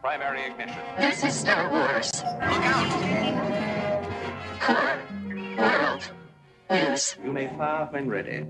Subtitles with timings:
[0.00, 0.78] Primary ignition.
[0.96, 2.12] This is Star Wars.
[2.22, 2.88] Look out!
[4.60, 4.98] Core
[5.58, 6.10] World
[6.70, 7.16] News.
[7.24, 8.46] You may fire when ready.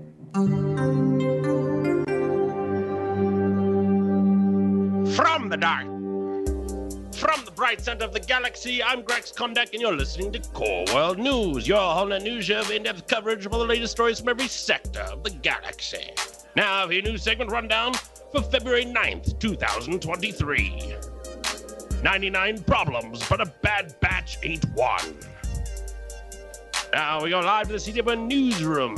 [5.15, 5.87] From the dark,
[7.15, 10.85] from the bright center of the galaxy, I'm Grex Kondak, and you're listening to Core
[10.93, 14.19] World News, your whole net news show of in-depth coverage of all the latest stories
[14.19, 16.13] from every sector of the galaxy.
[16.55, 17.93] Now, for your news segment rundown
[18.31, 20.95] for February 9th, 2023.
[22.03, 25.17] 99 problems, but a bad batch ain't one.
[26.93, 28.95] Now we go live to the CW newsroom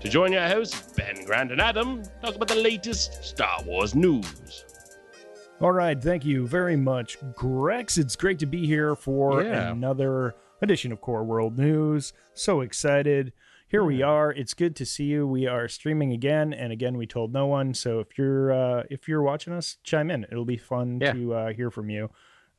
[0.00, 4.64] to join your hosts, Ben Grant and Adam, talk about the latest Star Wars news.
[5.60, 7.96] All right, thank you very much, Grex.
[7.96, 9.70] It's great to be here for Yeah.
[9.70, 12.12] another edition of Core World News.
[12.34, 13.32] So excited.
[13.68, 14.32] Here we are.
[14.32, 15.26] It's good to see you.
[15.26, 17.72] We are streaming again, and again, we told no one.
[17.74, 20.24] So if you're uh, if you're watching us, chime in.
[20.24, 21.12] It'll be fun Yeah.
[21.12, 22.10] to uh, hear from you.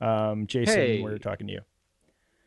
[0.03, 1.01] Um, Jason, Hey.
[1.01, 1.61] we're talking to you.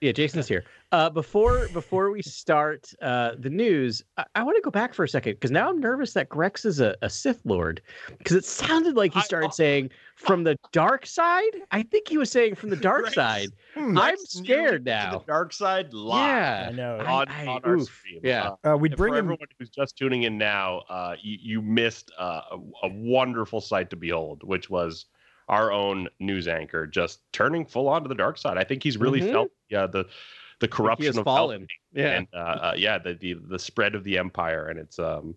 [0.03, 0.65] Yeah, Jason is here.
[0.93, 5.05] Uh, before before we start uh, the news, I, I want to go back for
[5.05, 7.81] a second because now I'm nervous that Grex is a, a Sith Lord
[8.19, 11.51] because it sounded like he I- started saying from the dark side.
[11.71, 13.15] I think he was saying from the dark Grex.
[13.15, 13.49] side.
[13.75, 13.97] Hmm.
[13.97, 15.13] I'm scared now.
[15.21, 16.27] The dark side live.
[16.29, 16.99] Yeah, I know.
[17.07, 18.21] On, I- on our oof, stream.
[18.23, 18.51] yeah.
[18.65, 19.25] Uh, Uh, we'd and bring for him.
[19.25, 23.89] everyone who's just tuning in now, uh, you, you missed uh, a, a wonderful sight
[23.91, 25.07] to behold, which was
[25.49, 28.59] our own news anchor just turning full on to the dark side.
[28.59, 29.33] I think he's really Mhm.
[29.33, 30.05] felt yeah the
[30.59, 31.63] the he corruption has of fallen.
[31.63, 34.99] Palpatine Yeah, and uh, uh, yeah the, the the spread of the empire and its
[34.99, 35.37] um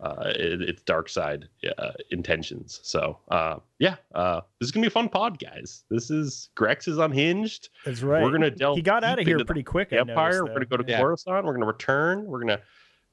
[0.00, 2.80] uh it, its dark side uh, intentions.
[2.82, 5.84] So uh yeah, uh this is gonna be a fun pod, guys.
[5.90, 7.68] This is Grex is unhinged.
[7.84, 8.22] That's right.
[8.22, 8.76] We're gonna delve.
[8.76, 9.92] he got out of here pretty quick.
[9.92, 10.32] I Empire.
[10.32, 11.00] noticed, We're going to go to Yeah.
[11.00, 11.44] Coruscant.
[11.44, 12.24] We're going to return.
[12.24, 12.62] We're going to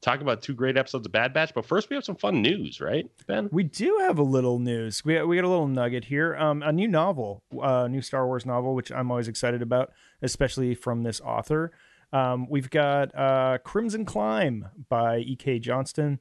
[0.02, 1.54] talk about two great episodes of Bad Batch.
[1.54, 3.50] But first, we have some fun news, right, Ben?
[3.52, 5.06] We do have a little news.
[5.06, 6.36] We we got a little nugget here.
[6.36, 9.92] Um, a new novel, a new Star Wars novel, which I'm always excited about,
[10.22, 11.72] especially from this author.
[12.14, 15.60] Um, we've got uh, Crimson Climb by E.K.
[15.60, 16.20] Johnston.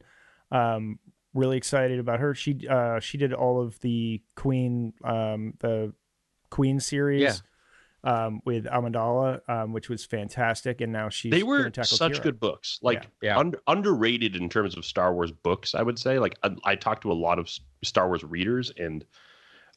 [0.52, 0.98] Um,
[1.34, 2.34] really excited about her.
[2.34, 5.92] She uh, she did all of the Queen um, the
[6.50, 7.42] Queen series.
[8.02, 12.22] Um, with Amidala, um, which was fantastic, and now she's They were such Qi'ra.
[12.22, 13.38] good books, like Yeah.
[13.38, 15.74] un- underrated in terms of Star Wars books.
[15.74, 17.50] I would say, like I, I talked to a lot of
[17.82, 19.04] Star Wars readers, and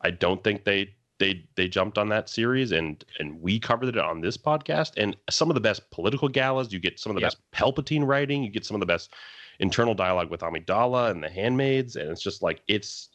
[0.01, 3.97] I don't think they they they jumped on that series, and and we covered it
[3.97, 4.94] on this podcast.
[4.95, 7.31] And some of the best political galas, you get some of the Yep.
[7.34, 9.13] best Palpatine writing, you get some of the best
[9.59, 13.09] internal dialogue with Amidala and the Handmaids, and it's just like it's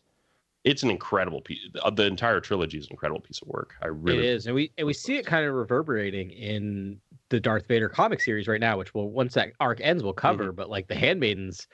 [0.69, 1.61] it's an incredible piece.
[1.73, 3.75] The, uh, the entire trilogy is an incredible piece of work.
[3.83, 7.41] I really it is, and we and we see it kind of reverberating in the
[7.41, 10.45] Darth Vader comic series right now, which will once that arc ends, we'll cover.
[10.45, 10.57] Mm-hmm.
[10.57, 11.67] But like the Handmaidens,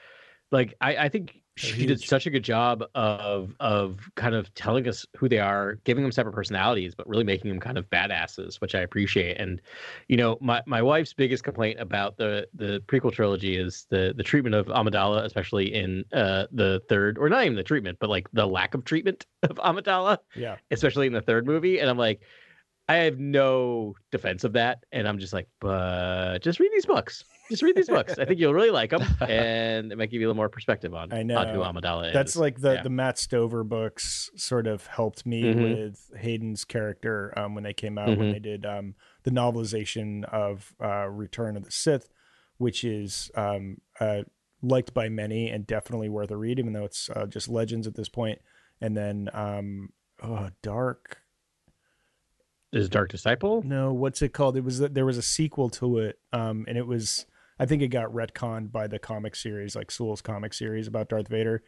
[0.52, 4.88] like I, I think She did such a good job of of kind of telling
[4.88, 8.60] us who they are, giving them separate personalities, but really making them kind of badasses,
[8.60, 9.38] which I appreciate.
[9.38, 9.60] And
[10.08, 14.24] you know, my, my wife's biggest complaint about the the prequel trilogy is the the
[14.24, 18.28] treatment of Amidala, especially in uh the third, or not even the treatment, but like
[18.32, 21.78] the lack of treatment of Amidala Yeah, especially in the third movie.
[21.78, 22.20] And I'm like,
[22.88, 24.84] I have no defense of that.
[24.92, 27.24] And I'm just like, but just read these books.
[27.50, 28.18] Just read these books.
[28.18, 30.94] I think you'll really like them, and it might give you a little more perspective
[30.94, 31.62] on, I on who know.
[31.62, 32.12] Amidala is.
[32.14, 32.82] that's like the Yeah.
[32.82, 35.62] the Matt Stover books sort of helped me Mhm.
[35.62, 38.32] with Hayden's character um, when they came out when Mhm.
[38.32, 38.94] they did um,
[39.24, 42.08] the novelization of uh, Return of the Sith,
[42.56, 44.22] which is um, uh,
[44.62, 47.94] liked by many and definitely worth a read, even though it's uh, just legends at
[47.94, 48.38] this point.
[48.80, 49.90] And then um,
[50.22, 51.18] oh, Dark.
[52.72, 53.62] is Dark Disciple.
[53.64, 54.56] No, what's it called?
[54.56, 57.26] It was there was a sequel to it, um, and it was
[57.58, 61.28] I think it got retconned by the comic series, like Soule's comic series about Darth
[61.28, 61.62] Vader,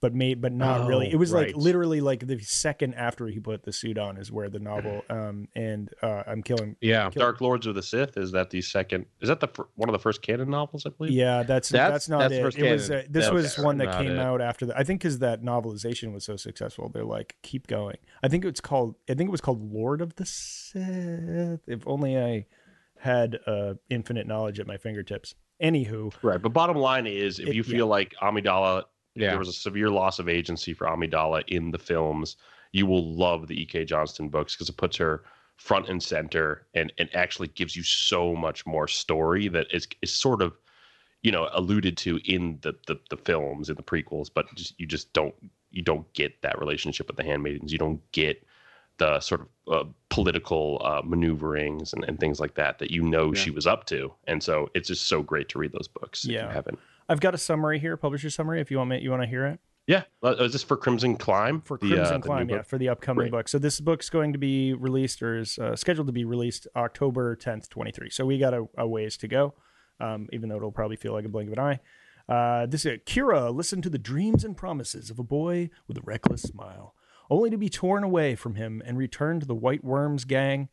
[0.00, 1.08] but made but not really.
[1.08, 1.48] Oh, It was right.
[1.48, 5.04] like literally like the second after he put the suit on is where the novel
[5.10, 6.76] um and uh, I'm killing.
[6.80, 9.06] Yeah, Kill- Dark Lords of the Sith is that the second?
[9.20, 10.86] Is that the fir- one of the first canon novels?
[10.86, 11.12] I believe.
[11.12, 12.42] Yeah, that's that's, That's- not that's it.
[12.42, 14.18] first It was uh, this Okay, was one that came it.
[14.18, 14.76] out after the.
[14.78, 17.96] I think because that novelization was so successful, they're like keep going.
[18.22, 18.94] I think it's called.
[19.10, 21.60] I think it was called Lord of the Sith.
[21.66, 22.46] If only I
[23.00, 25.34] had uh, infinite knowledge at my fingertips.
[25.62, 27.70] Anywho, Right, but bottom line is, if It- you yeah.
[27.76, 28.84] feel like Amidala,
[29.14, 29.30] yeah.
[29.30, 32.36] there was a severe loss of agency for Amidala in the films,
[32.72, 33.84] you will love the E.K.
[33.86, 35.24] Johnston books because it puts her
[35.56, 40.12] front and center and and actually gives you so much more story that is is
[40.14, 40.56] sort of
[41.22, 44.86] you know alluded to in the the, the films in the prequels, but just you
[44.86, 45.34] just don't
[45.72, 47.72] you don't get that relationship with the handmaidens.
[47.72, 48.46] You don't get
[48.98, 53.32] the sort of uh, political uh, maneuverings and, and things like that that you know
[53.32, 56.24] she was up to, and so it's just so great to read those books.
[56.24, 56.46] if Yeah.
[56.46, 56.78] you haven't.
[57.08, 58.60] I've got a summary here, publisher summary.
[58.60, 59.60] If you want me, you want to hear it.
[59.86, 61.62] Yeah, uh, is this for Crimson Climb?
[61.62, 63.30] for Crimson uh, the new Climb, yeah, for the upcoming Great.
[63.30, 63.48] book.
[63.48, 67.34] So this book's going to be released or is uh, scheduled to be released October
[67.34, 68.10] 10th, 23.
[68.10, 69.54] So we got a, a ways to go,
[69.98, 71.80] um, even though it'll probably feel like a blink of an eye.
[72.28, 76.02] Uh, this is Qi'ra listened to the dreams and promises of a boy with a
[76.02, 76.94] reckless smile,
[77.30, 80.68] only to be torn away from him and returned to the White Worms gang,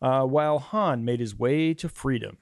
[0.00, 2.38] uh, while Han made his way to freedom.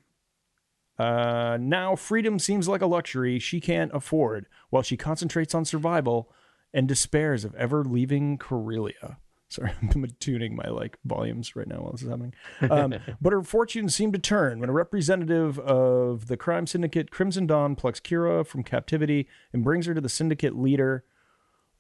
[0.99, 6.31] Uh, now freedom seems like a luxury she can't afford, while she concentrates on survival
[6.73, 9.19] and despairs of ever leaving Corellia.
[9.49, 12.35] Sorry, I'm tuning my like volumes right now while this is happening.
[12.69, 17.47] Um, but her fortunes seem to turn when a representative of the crime syndicate Crimson
[17.47, 21.05] Dawn plucks Qi'ra from captivity and brings her to the syndicate leader,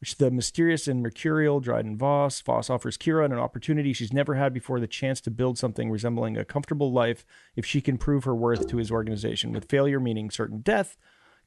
[0.04, 2.38] which the mysterious and mercurial Dryden Voss.
[2.42, 6.36] Voss offers Qi'ra an opportunity she's never had before the chance to build something resembling
[6.36, 7.24] a comfortable life
[7.56, 10.98] if she can prove her worth to his organization, with failure meaning certain death.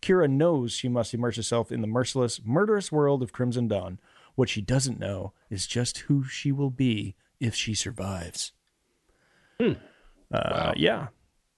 [0.01, 3.99] Qi'ra knows she must immerse herself in the merciless, murderous world of Crimson Dawn.
[4.33, 8.53] What she doesn't know is just who she will be if she survives.
[9.61, 9.73] Hmm.
[10.33, 11.09] Uh, Yeah.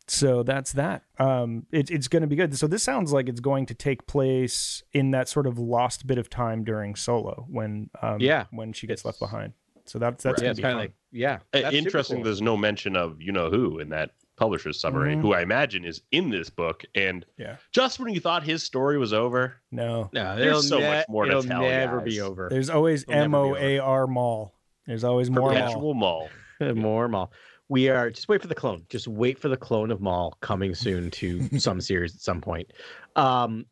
[0.09, 1.03] So that's that.
[1.19, 2.57] Um, it, it's going to be good.
[2.57, 6.17] So this sounds like it's going to take place in that sort of lost bit
[6.17, 8.45] of time during Solo when um, Yeah.
[8.51, 9.53] when she gets It's- left behind.
[9.85, 11.39] So that's that's yeah, gonna it's be kind of like yeah.
[11.51, 12.17] That's Interesting.
[12.17, 12.25] cool.
[12.25, 15.21] There's no mention of you know who in that publisher's summary, Mhm.
[15.21, 16.83] who I imagine is in this book.
[16.93, 17.55] And Yeah.
[17.71, 20.09] just when you thought his story was over, no.
[20.13, 22.05] No, There's it'll so ne- much more to it'll tell, never guys.
[22.05, 22.49] be over.
[22.51, 23.57] There's always It'll never M be O over.
[23.57, 24.53] A R Mall.
[24.85, 25.53] There's always more Mall.
[25.53, 26.29] perpetual mall.
[26.75, 27.31] More Maul.
[27.69, 28.85] We are just wait for the clone.
[28.89, 32.71] Just wait for the clone of Maul coming soon to some series at some point.
[33.15, 33.65] Um,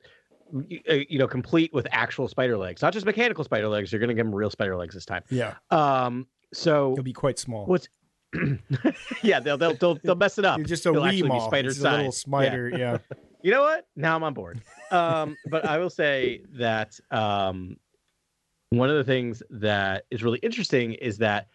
[0.52, 3.92] y- uh, you know, complete with actual spider legs, not just mechanical spider legs.
[3.92, 5.24] You're gonna give them real spider legs this time.
[5.32, 7.66] Yeah, Um, so it'll be quite small.
[7.66, 7.90] what's
[9.24, 10.58] yeah, they'll they'll they'll, they'll mess it up.
[10.58, 11.48] You're just a It'll wee mall.
[11.48, 12.70] spider It's a little spider.
[12.70, 12.98] Yeah.
[13.44, 13.86] You know what?
[13.96, 14.62] Now I'm on board.
[14.92, 17.78] Um, but I will say that um,
[18.72, 21.48] one of the things that is really interesting is that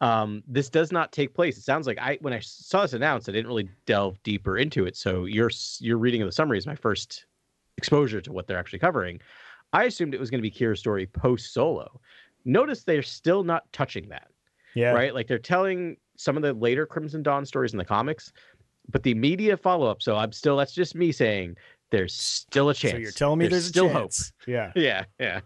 [0.00, 1.56] um, this does not take place.
[1.58, 4.86] It sounds like I when I saw this announced, I didn't really delve deeper into
[4.86, 4.96] it.
[4.96, 5.50] So your
[5.80, 7.26] your reading of the summary is my first
[7.76, 9.20] exposure to what they're actually covering.
[9.72, 12.00] I assumed it was going to be Qi'ra's story post Solo.
[12.44, 14.28] Notice they're still not touching that
[14.74, 14.92] Yeah.
[14.92, 15.12] right?
[15.14, 18.32] Like they're telling some of the later Crimson Dawn stories in the comics,
[18.90, 20.00] but the media follow up.
[20.02, 21.56] So I'm still that's just me saying
[21.90, 22.92] there's still a chance.
[22.94, 24.32] So you're telling me there's, still a chance.
[24.46, 24.72] Yeah.
[24.76, 25.40] Yeah, yeah.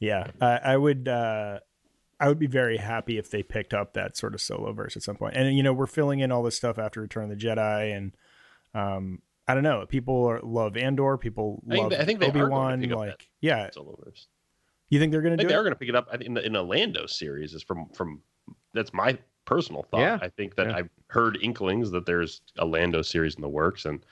[0.00, 1.08] Yeah, I, I would.
[1.08, 1.60] Uh,
[2.20, 5.02] I would be very happy if they picked up that sort of solo verse at
[5.02, 5.34] some point.
[5.36, 8.12] And you know, we're filling in all this stuff after Return of the Jedi, and
[8.74, 9.84] um, I don't know.
[9.86, 11.16] People are, love Andor.
[11.18, 12.80] People I think love they- I think they are Obi going to Wan.
[12.80, 13.26] pick Like, that.
[13.40, 14.26] yeah, Soloverse.
[14.88, 15.64] you think they're going to think do they are it?
[15.64, 17.54] going to pick it up I think, in the in a Lando series.
[17.54, 18.22] Is from from
[18.72, 20.00] that's my personal thought.
[20.00, 20.18] Yeah.
[20.22, 20.76] I think that Yeah.
[20.76, 24.04] I've heard inklings that there's a Lando series in the works, and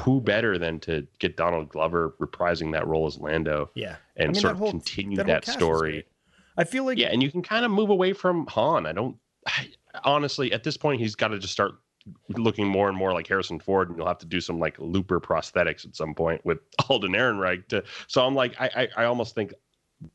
[0.00, 4.32] who better than to get Donald Glover reprising that role as Lando Yeah, and I
[4.32, 6.04] mean, sort of whole- continue that that, whole cast is story.
[6.54, 6.66] Great.
[6.66, 8.86] I feel like Yeah, and you can kind of move away from Han.
[8.86, 9.16] I don't
[9.46, 9.68] I,
[10.04, 11.72] honestly at this point he's got to just start
[12.30, 15.20] looking more and more like Harrison Ford, and you'll have to do some like looper
[15.20, 16.58] prosthetics at some point with
[16.88, 17.68] Alden Ehrenreich.
[17.68, 19.54] To so I'm like I I, I almost think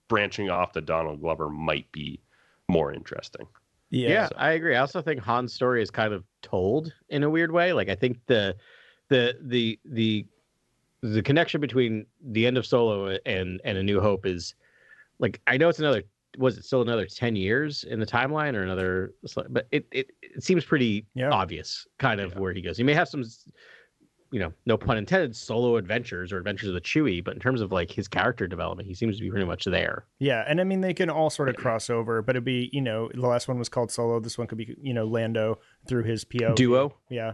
[0.08, 2.20] branching off to Donald Glover might be
[2.68, 3.48] more interesting.
[3.90, 4.76] yeah, Yeah, I agree.
[4.76, 7.74] I also think Han's story is kind of told in a weird way.
[7.74, 8.56] Like I think the
[9.10, 10.26] the the the
[11.02, 14.56] the connection between the end of Solo and and A New Hope is
[15.20, 16.04] like I know it's another
[16.38, 19.14] was it still another 10 years in the timeline or another
[19.50, 21.30] but it it, it seems pretty Yeah.
[21.32, 22.78] obvious kind of where he goes.
[22.78, 23.24] He may have some
[24.30, 27.62] you know, no pun intended, solo adventures or adventures of the Chewie, but in terms
[27.62, 30.04] of like his character development, he seems to be pretty much there.
[30.20, 32.82] Yeah, and I mean they can all sort of cross over, but it'd be you
[32.82, 34.20] know the last one was called Solo.
[34.20, 36.94] This one could be you know Lando through his PO Duo.
[37.10, 37.34] Yeah.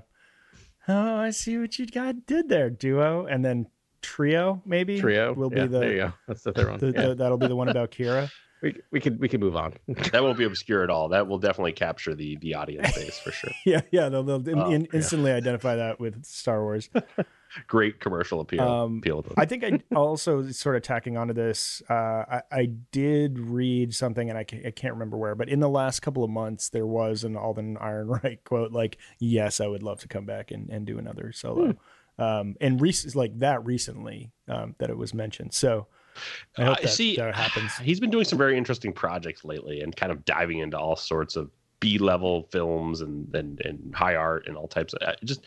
[0.88, 3.68] Oh, I see what you got did there, duo, and then
[4.01, 6.13] trio maybe Trio will Yeah, be the, there you go.
[6.27, 6.80] That's the third one.
[6.80, 7.08] the, Yeah.
[7.08, 8.30] the that'll be the one about Qi'ra.
[8.63, 9.74] We, we could we could move on.
[10.12, 11.10] That won't be obscure at all.
[11.10, 13.51] That will definitely capture the the audience base for sure.
[13.65, 14.88] yeah, yeah, they'll, they'll in- Oh, in- yeah.
[14.93, 16.89] instantly identify that with Star Wars.
[17.67, 18.63] Great commercial appeal.
[18.67, 19.36] Um, appeal to them.
[19.38, 21.84] I think I also sort of tacking onto this.
[21.88, 25.60] Uh, I, I did read something, and I can't, I can't remember where, but in
[25.60, 29.84] the last couple of months, there was an Alden Ehrenreich quote like, "Yes, I would
[29.84, 31.75] love to come back and, and do another solo."
[32.17, 35.53] Um, and rec- like that recently um, that it was mentioned.
[35.53, 35.86] So
[36.58, 37.75] I hope Uh, that, see, that happens.
[37.82, 41.36] He's been doing some very interesting projects lately and kind of diving into all sorts
[41.36, 45.46] of B level films and, and and high art and all types of uh, just.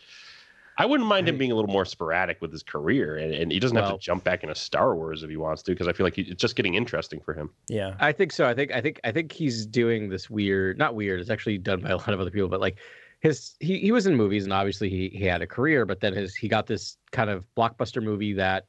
[0.79, 3.59] I wouldn't mind him being a little more sporadic with his career, and, and he
[3.59, 6.05] doesn't have to jump back into Star Wars if he wants to, because I feel
[6.05, 7.49] like he, it's just getting interesting for him.
[7.67, 8.45] Yeah, I think so.
[8.45, 11.19] I think I think I think he's doing this weird, not weird.
[11.19, 12.77] It's actually done by a lot of other people, but like
[13.21, 16.13] his he he was in movies and obviously he he had a career, but then
[16.13, 18.67] his he got this kind of blockbuster movie that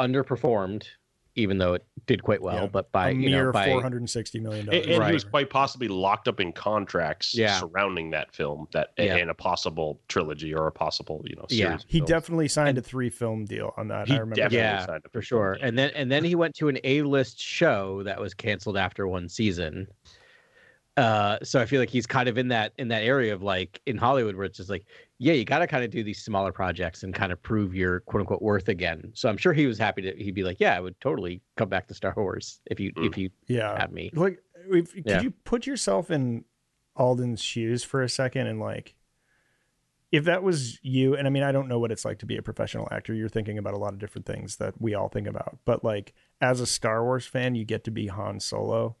[0.00, 0.84] underperformed
[1.36, 2.62] even though it did quite well.
[2.64, 4.96] Yeah, But by a you know mere by four hundred and sixty million And, dollars.
[4.98, 7.56] and he was quite possibly locked up in contracts Yeah.
[7.60, 9.14] surrounding that film, that Yeah.
[9.16, 11.60] and a possible trilogy or a possible, you know, series.
[11.60, 11.78] Yeah.
[11.86, 12.08] He films.
[12.10, 14.08] definitely signed a three film deal on that.
[14.08, 14.34] He I remember.
[14.34, 14.58] definitely.
[14.58, 15.54] Yeah, signed up for for sure.
[15.54, 15.68] something.
[15.68, 19.06] And then and then he went to an A list show that was canceled after
[19.06, 19.86] one season.
[20.96, 23.80] Uh, so I feel like he's kind of in that in that area of like
[23.86, 24.84] in Hollywood where it's just like,
[25.22, 28.00] yeah, you got to kind of do these smaller projects and kind of prove your
[28.00, 29.10] quote unquote worth again.
[29.14, 31.68] So I'm sure he was happy to he'd be like, yeah, I would totally come
[31.68, 33.06] back to Star Wars if you Mm.
[33.06, 33.78] if you Yeah.
[33.78, 34.10] had me.
[34.14, 35.20] Like, if, could Yeah.
[35.20, 36.46] you put yourself in
[36.96, 38.94] Alden's shoes for a second and like,
[40.10, 42.36] if that was you, and I mean, I don't know what it's like to be
[42.38, 43.12] a professional actor.
[43.14, 46.14] You're thinking about a lot of different things that we all think about, but like
[46.40, 48.96] as a Star Wars fan, you get to be Han Solo,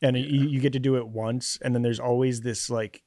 [0.00, 3.02] and you, you get to do it once, and then there's always this like,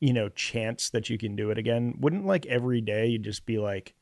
[0.00, 1.94] you know, chance that you can do it again.
[2.00, 3.94] Wouldn't like every day you just be like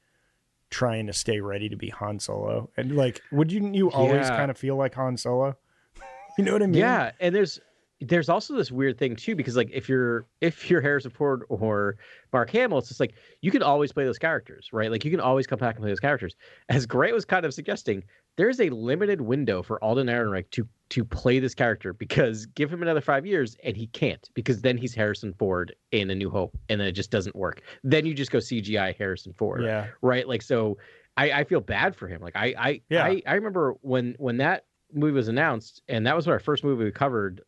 [0.70, 4.36] trying to stay ready to be Han Solo, and like, would you you always Yeah.
[4.36, 5.56] kind of feel like Han Solo?
[6.38, 6.80] you know what I mean?
[6.80, 7.60] Yeah, and there's
[8.00, 11.96] there's also this weird thing too because like if you're if you're Harrison Ford or
[12.32, 14.90] Mark Hamill, it's just like you can always play those characters, right?
[14.90, 16.34] Like you can always come back and play those characters.
[16.68, 18.02] As Grant was kind of suggesting,
[18.36, 22.82] there's a limited window for Alden Ehrenreich to to play this character because give him
[22.82, 26.56] another five years and he can't because then he's Harrison Ford in A New Hope
[26.68, 27.62] and then it just doesn't work.
[27.82, 29.86] Then you just go CGI Harrison Ford Yeah.
[30.02, 30.28] right?
[30.28, 30.76] Like so,
[31.16, 32.20] I, I feel bad for him.
[32.20, 33.04] Like I I, Yeah.
[33.04, 36.84] I I remember when when that movie was announced, and that was our first movie
[36.84, 37.40] we covered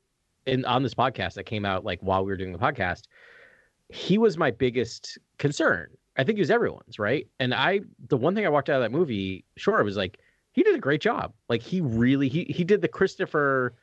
[0.47, 3.03] in on this podcast that came out like while we were doing the podcast.
[3.89, 5.89] He was my biggest concern.
[6.17, 7.29] I think he was everyone's, right?
[7.39, 10.19] And I the one thing I walked out of that movie, sure, was like
[10.57, 11.33] he did a great job.
[11.49, 13.75] Like he really he he did the Christopher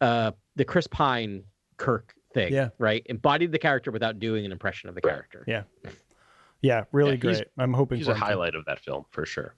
[0.00, 1.42] uh the Chris Pine
[1.78, 2.68] Kirk thing, Yeah.
[2.78, 3.02] right?
[3.06, 5.42] Embodied the character without doing an impression of the character.
[5.48, 5.62] Yeah.
[6.62, 7.44] Yeah, really Yeah, great.
[7.56, 9.54] I'm hoping He's for a him to- highlight of that film for sure.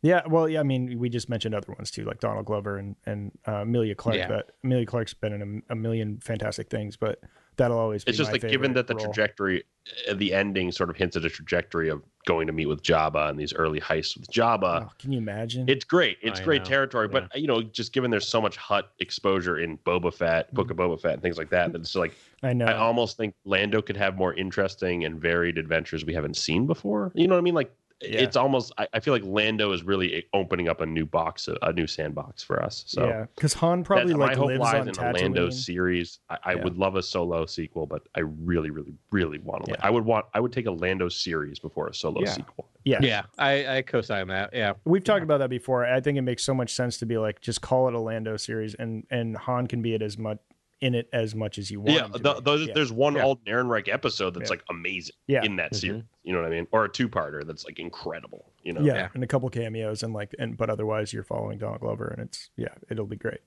[0.00, 0.60] Yeah, well, yeah.
[0.60, 3.96] I mean, we just mentioned other ones too, like Donald Glover and and uh, Emilia
[3.96, 4.16] Clarke.
[4.18, 4.28] Yeah.
[4.28, 7.20] That Emilia Clarke's been in a, a million fantastic things, but
[7.56, 8.04] that'll always.
[8.04, 9.04] Be It's just my like given that the role.
[9.06, 9.64] trajectory,
[10.08, 13.30] Uh, the ending sort of hints at a trajectory of going to meet with Jabba
[13.30, 14.86] and these early heists with Jabba.
[14.86, 15.68] Oh, can you imagine?
[15.68, 16.18] It's great.
[16.20, 19.58] It's I great know, territory, but you know, just given there's so much Hutt exposure
[19.58, 20.56] in Boba Fett, mm-hmm.
[20.56, 22.66] Book of Boba Fett, and things like that, that it's like I know.
[22.66, 27.12] I almost think Lando could have more interesting and varied adventures we haven't seen before.
[27.14, 27.54] You know what I mean?
[27.54, 28.20] Like Yeah.
[28.20, 28.72] it's almost.
[28.78, 31.86] I, I feel like Lando is really opening up a new box, a, a new
[31.88, 32.84] sandbox for us.
[32.86, 35.50] So yeah, because Han probably that- like my hope lives lies on in a Lando
[35.50, 36.20] series.
[36.30, 36.62] I, I Yeah.
[36.64, 39.72] would love a solo sequel, but I really, really, really want to.
[39.72, 39.76] Yeah.
[39.80, 40.26] I would want.
[40.32, 42.30] I would take a Lando series before a solo Yeah.
[42.32, 42.68] sequel.
[42.84, 42.98] Yeah.
[43.02, 44.50] Yeah, I, I co-sign that.
[44.54, 45.84] Yeah, We've talked about that before.
[45.84, 48.36] I think it makes so much sense to be like, just call it a Lando
[48.36, 50.38] series, and and Han can be it as much
[50.80, 51.92] in it as much as you want.
[51.92, 52.64] Yeah, him to the, be.
[52.66, 52.72] yeah.
[52.74, 53.22] there's one Yeah.
[53.24, 54.54] Alden Ehrenreich episode that's Yeah.
[54.56, 55.44] like amazing Yeah.
[55.44, 55.76] in that Mhm.
[55.76, 56.02] series.
[56.22, 56.66] You know what I mean?
[56.70, 58.52] Or a two-parter that's like incredible.
[58.62, 58.80] You know?
[58.82, 59.08] yeah, Yeah.
[59.14, 62.50] and a couple cameos and like and but otherwise you're following Donald Glover and it's
[62.56, 63.40] yeah it'll be great.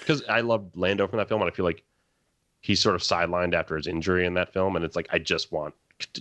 [0.00, 1.82] because I love Lando from that film, and I feel like
[2.60, 5.52] he's sort of sidelined after his injury in that film, and it's like I just
[5.52, 5.74] want,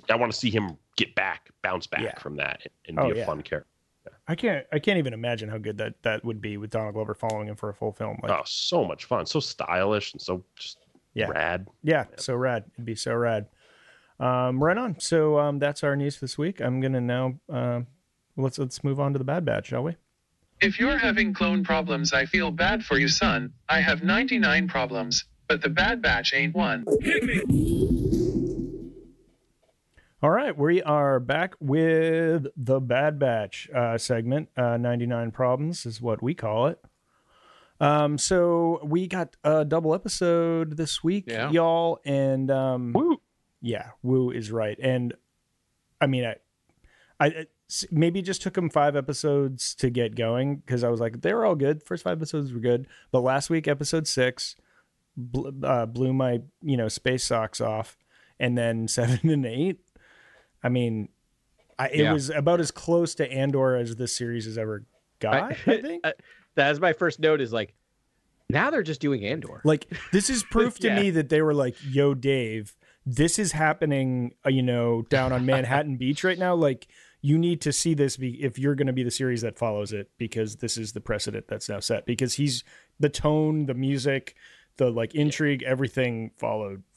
[0.10, 2.19] I want to see him get back, bounce back Yeah.
[2.19, 3.25] from that, and Oh, be a yeah.
[3.25, 3.69] fun character.
[4.27, 7.13] I can't I can't even imagine how good that that would be with Donald Glover
[7.13, 8.19] following him for a full film.
[8.22, 10.77] Like oh, so much fun, so stylish, and so just
[11.13, 11.27] Yeah.
[11.29, 11.67] rad.
[11.84, 12.65] yeah, yeah, so rad.
[12.74, 13.48] It'd be so rad.
[14.19, 15.00] Um, right on.
[15.00, 16.60] So um, that's our news for this week.
[16.60, 17.81] I'm gonna now uh,
[18.36, 19.96] let's let's move on to the Bad Batch, shall we?
[20.60, 23.53] If you're having clone problems, I feel bad for you, son.
[23.69, 26.84] I have 99 problems, but the Bad Batch ain't one.
[30.24, 34.50] All right, we are back with the Bad Batch uh, segment.
[34.58, 36.84] Uh, 99 Problems is what we call it.
[37.80, 41.52] Um, so we got a double episode this week, Yeah.
[41.52, 43.22] y'all, and um, Woo!
[43.62, 44.78] yeah, Woo is right.
[44.82, 45.14] And
[46.02, 46.36] I mean, I,
[47.20, 47.52] I it-
[47.92, 51.34] maybe it just took them five episodes to get going because I was like, they
[51.34, 51.84] were all good.
[51.84, 54.56] First five episodes were good, but last week, episode six,
[55.16, 57.96] bl- uh, blew my you know space socks off,
[58.40, 59.82] and then seven and eight.
[60.64, 61.10] I mean,
[61.80, 62.14] I, it Yeah.
[62.14, 64.84] was about as close to Andor as this series has ever
[65.20, 65.52] got.
[65.52, 66.06] I, think.
[66.06, 66.14] I-
[66.56, 67.40] that's my first note.
[67.42, 67.74] Is like
[68.50, 69.62] now they're just doing Andor.
[69.64, 71.00] Like this is proof to Yeah.
[71.02, 75.46] me that they were like, "Yo, Dave, this is happening." Uh, you know, down on
[75.46, 76.56] Manhattan Beach right now.
[76.56, 76.88] Like,
[77.22, 79.92] you need to see this be, if you're going to be the series that follows
[79.94, 82.06] it, because this is the precedent that's now set.
[82.08, 82.64] Because he's
[83.00, 84.36] the tone, the music,
[84.78, 86.82] the like intrigue, everything followed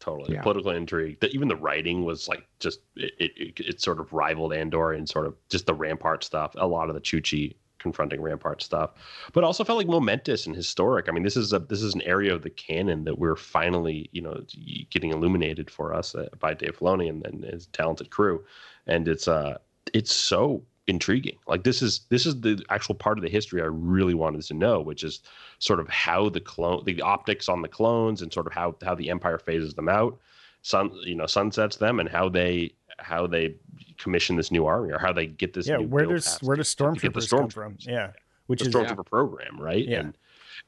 [0.00, 0.42] Totally, Yeah.
[0.42, 1.20] political intrigue.
[1.20, 5.08] that even the writing was like just it, it, it, sort of rivaled Andor and
[5.08, 6.54] sort of just the Rampart stuff.
[6.56, 8.90] A lot of the Chuchi confronting Rampart stuff,
[9.32, 11.08] but also felt like momentous and historic.
[11.08, 14.08] I mean, this is a this is an area of the canon that we're finally
[14.12, 14.42] you know
[14.90, 18.42] getting illuminated for us uh, by Dave Filoni and, and his talented crew,
[18.86, 19.58] and it's uh
[19.92, 21.38] it's so intriguing.
[21.46, 24.54] Like this is this is the actual part of the history I really wanted to
[24.54, 25.20] know, which is
[25.58, 28.94] sort of how the clone, the optics on the clones, and sort of how how
[28.94, 30.18] the Empire phases them out,
[30.62, 33.54] sun you know sunsets them, and how they how they
[33.96, 35.66] commission this new army or how they get this.
[35.66, 37.76] yeah, new where does where does to get the stormtroopers come from?
[37.80, 38.10] Yeah,
[38.48, 39.86] which the is stormtrooper program, right?
[39.86, 40.00] Yeah.
[40.00, 40.18] And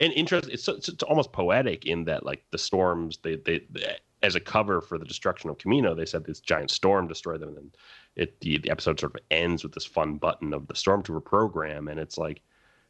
[0.00, 0.48] and interest.
[0.50, 4.40] It's, it's it's almost poetic in that like the storms they, they they as a
[4.40, 7.70] cover for the destruction of Kamino, they said this giant storm destroyed them, and then
[8.16, 11.88] it the, the episode sort of ends with this fun button of the stormtrooper program,
[11.88, 12.42] and it's like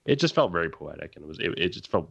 [0.04, 2.10] it just felt very poetic, and it was it, it just felt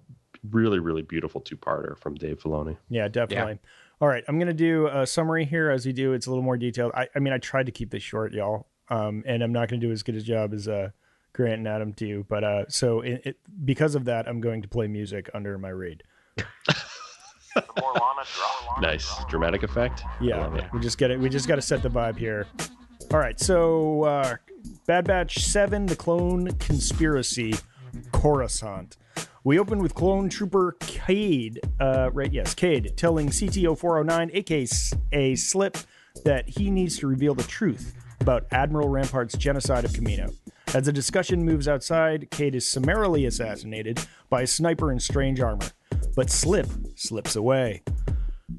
[0.50, 2.78] really really beautiful two parter from Dave Filoni.
[2.90, 3.60] Yeah, definitely.
[4.00, 6.14] All right, I'm gonna do a summary here as we do.
[6.14, 6.92] It's a little more detailed.
[6.96, 9.82] I, I mean, I tried to keep this short, y'all, um, and I'm not gonna
[9.82, 10.90] do as good a job as uh,
[11.34, 12.26] Grant and Adam do.
[12.28, 15.70] But uh, so it, it, because of that, I'm going to play music under my
[15.70, 16.04] read.
[18.80, 20.04] Nice dramatic effect.
[20.22, 21.20] Yeah, we just get it.
[21.20, 22.48] We just got to set the vibe here.
[23.14, 24.36] All right, so uh,
[24.88, 27.56] Bad Batch Seven: The Clone Conspiracy,
[28.14, 28.96] Coruscant.
[29.44, 32.32] We open with clone trooper Cade, uh, right?
[32.32, 35.78] Yes, Cade, telling CTO 409, aka Slip,
[36.24, 40.34] that he needs to reveal the truth about Admiral Rampart's genocide of Kamino.
[40.74, 44.00] As the discussion moves outside, Cade is summarily assassinated
[44.30, 45.68] by a sniper in strange armor,
[46.16, 47.84] but Slip slips away.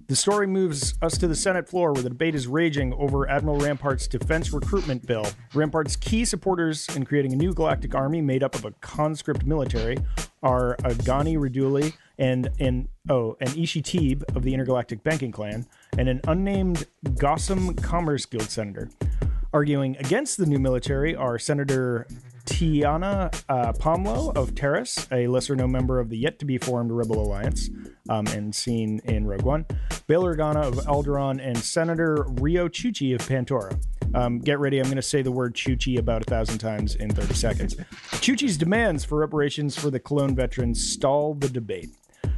[0.08, 3.58] The story moves us to the Senate floor where the debate is raging over Admiral
[3.58, 5.26] Rampart's defense recruitment bill.
[5.54, 9.96] Rampart's key supporters in creating a new galactic army made up of a conscript military
[10.42, 16.08] are Agani Raduli and an oh an Ishi Tib of the Intergalactic Banking Clan and
[16.08, 18.90] an unnamed Gossam Commerce Guild senator.
[19.54, 22.06] Arguing against the new military are Senator
[22.46, 26.90] Tiana uh, Pamlo of Taris, a lesser known member of the yet to be formed
[26.90, 27.70] Rebel Alliance,
[28.08, 29.66] um, and seen in Rogue One,
[30.06, 33.78] Bail Organa of Alderaan, and Senator Riyo Chuchi of Pantora.
[34.14, 37.10] Um, get ready, I'm going to say the word Chuchi about a thousand times in
[37.10, 37.74] 30 seconds.
[38.20, 41.90] Chuchi's demands for reparations for the clone veterans stall the debate.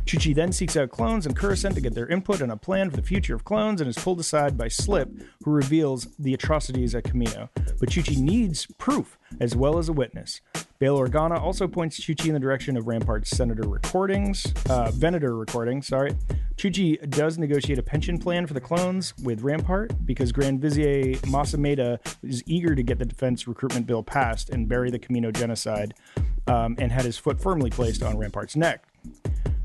[0.07, 2.97] Chuchi then seeks out clones and Coruscant to get their input on a plan for
[2.97, 5.09] the future of clones and is pulled aside by Slip,
[5.45, 7.49] who reveals the atrocities at Kamino.
[7.55, 10.41] But Chuchi needs proof as well as a witness.
[10.79, 15.87] Bail Organa also points Chuchi in the direction of Rampart's Senator recordings, uh, Venator recordings,
[15.87, 16.13] sorry.
[16.57, 21.55] Chuchi does negotiate a pension plan for the clones with Rampart because Grand Vizier Mas
[21.55, 25.95] Amedda is eager to get the defense recruitment bill passed and bury the Kamino genocide
[26.47, 28.85] um, and had his foot firmly placed on Rampart's neck.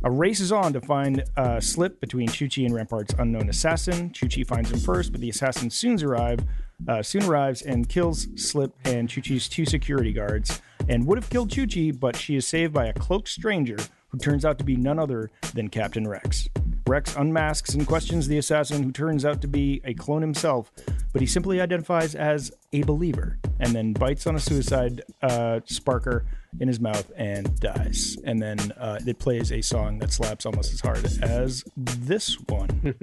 [0.02, 4.12] A race is on to find a slip between Chuchi and Rampart's unknown assassin.
[4.12, 6.40] Chuchi finds him first, but the assassin soon arrive,
[6.88, 11.50] uh, soon arrives and kills Slip and Chuchi's two security guards, and would have killed
[11.50, 13.76] Chuchi, but she is saved by a cloaked stranger
[14.08, 16.48] who turns out to be none other than Captain Rex.
[16.90, 20.72] Rex unmasks and questions the assassin, who turns out to be a clone himself,
[21.14, 26.24] but he simply identifies as a believer, and then bites on a suicide uh, sparker
[26.60, 28.18] in his mouth and dies.
[28.26, 32.96] And then uh, it plays a song that slaps almost as hard as this one.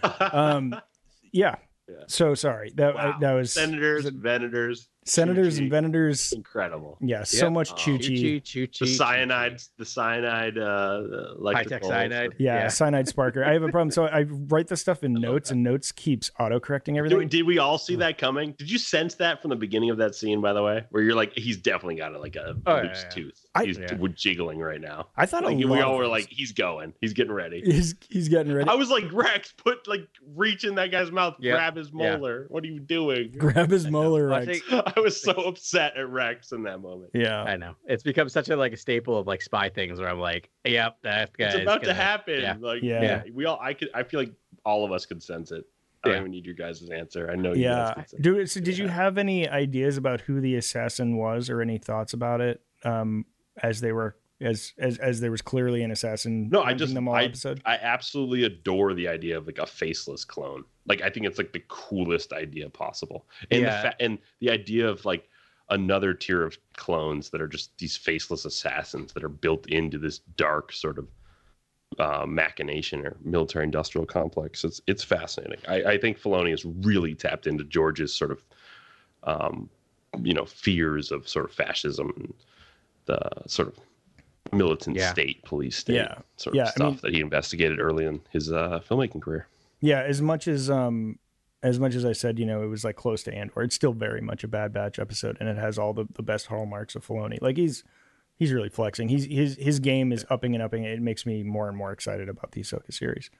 [0.32, 0.74] um,
[1.32, 1.54] yeah.
[2.08, 2.72] So sorry.
[2.74, 3.18] That Wow.
[3.20, 5.58] that was senators, venators, senators Chuchi.
[5.58, 6.32] and venators.
[6.32, 6.98] incredible.
[7.00, 7.52] Yeah, so Yep.
[7.52, 7.74] much Oh.
[7.76, 8.42] Chuchi.
[8.44, 12.34] Choo The cyanide, the cyanide, uh, High tech cyanide.
[12.38, 13.46] Yeah, cyanide sparker.
[13.46, 13.90] I have a problem.
[13.90, 17.18] So I write the stuff in notes, and notes keeps auto correcting everything.
[17.20, 18.52] Did, did we all see that coming?
[18.58, 20.40] Did you sense that from the beginning of that scene?
[20.40, 23.08] By the way, where you're like, he's definitely got a, like a Oh, loose yeah.
[23.10, 23.46] tooth.
[23.54, 23.88] I- he's Yeah.
[24.14, 25.08] jiggling right now.
[25.16, 27.60] I thought Like, we all were like, he's going, he's getting ready.
[27.64, 28.68] he's he's getting ready.
[28.68, 31.52] I was like, Rex, put like reach in that guy's mouth, Yeah.
[31.54, 32.16] grab his Yeah.
[32.16, 32.46] molar.
[32.48, 33.32] What are you doing?
[33.36, 34.32] Grab his molar.
[34.32, 34.60] I Rex.
[34.60, 34.64] think
[35.00, 37.10] I was so upset at Rex in that moment.
[37.14, 37.42] Yeah.
[37.42, 40.20] I know it's become such a like a staple of like spy things where I'm
[40.20, 41.46] like, yep, that guy.
[41.46, 42.40] It's about to gonna- happen.
[42.40, 42.56] yeah.
[42.60, 43.02] Like, Yeah.
[43.02, 43.22] yeah.
[43.34, 43.58] we all.
[43.60, 43.88] I could.
[43.94, 44.32] I feel like
[44.64, 45.64] all of us could sense it.
[46.04, 46.20] I don't Yeah.
[46.20, 47.30] even need your guys' answer.
[47.30, 47.94] I know you guys Yeah.
[47.94, 48.22] could sense it.
[48.22, 52.12] Do, so did you have any ideas about who the assassin was, or any thoughts
[52.14, 52.62] about it?
[52.84, 53.26] Um,
[53.62, 56.48] as they were as as as there was clearly an assassin.
[56.48, 57.60] No, I just them all I, episode.
[57.64, 60.64] I absolutely adore the idea of like a faceless clone.
[60.86, 63.26] Like I think it's like the coolest idea possible.
[63.50, 63.82] And Yeah.
[63.82, 65.28] the fa- and the idea of like
[65.68, 70.18] another tier of clones that are just these faceless assassins that are built into this
[70.36, 71.06] dark sort of
[71.98, 74.64] uh, machination or military industrial complex.
[74.64, 75.58] It's it's fascinating.
[75.68, 78.44] I, I think Filoni has really tapped into George's sort of
[79.24, 79.68] um,
[80.22, 82.34] you know fears of sort of fascism and
[83.06, 83.78] the sort of
[84.52, 85.12] militant Yeah.
[85.12, 86.18] state, police state Yeah.
[86.36, 89.46] sort of Yeah, I stuff mean- that he investigated early in his uh, filmmaking career.
[89.80, 91.18] Yeah, as much as um
[91.62, 93.92] as much as I said, you know, it was like close to Andor, it's still
[93.92, 97.06] very much a Bad Batch episode, and it has all the, the best hallmarks of
[97.06, 97.40] Filoni.
[97.42, 97.84] Like he's
[98.36, 99.08] he's really flexing.
[99.10, 100.84] He's his his game is upping and upping.
[100.84, 103.30] It makes me more and more excited about the Ahsoka series.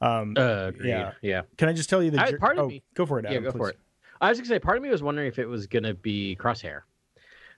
[0.00, 0.88] Um, Uh, agreed.
[0.88, 1.12] Yeah.
[1.22, 1.42] yeah.
[1.56, 3.38] can I just tell you the I- part of oh, me- go for it, Yeah,
[3.40, 3.58] go please.
[3.58, 3.78] for it.
[4.20, 6.82] I was gonna say, part of me was wondering if it was gonna be Crosshair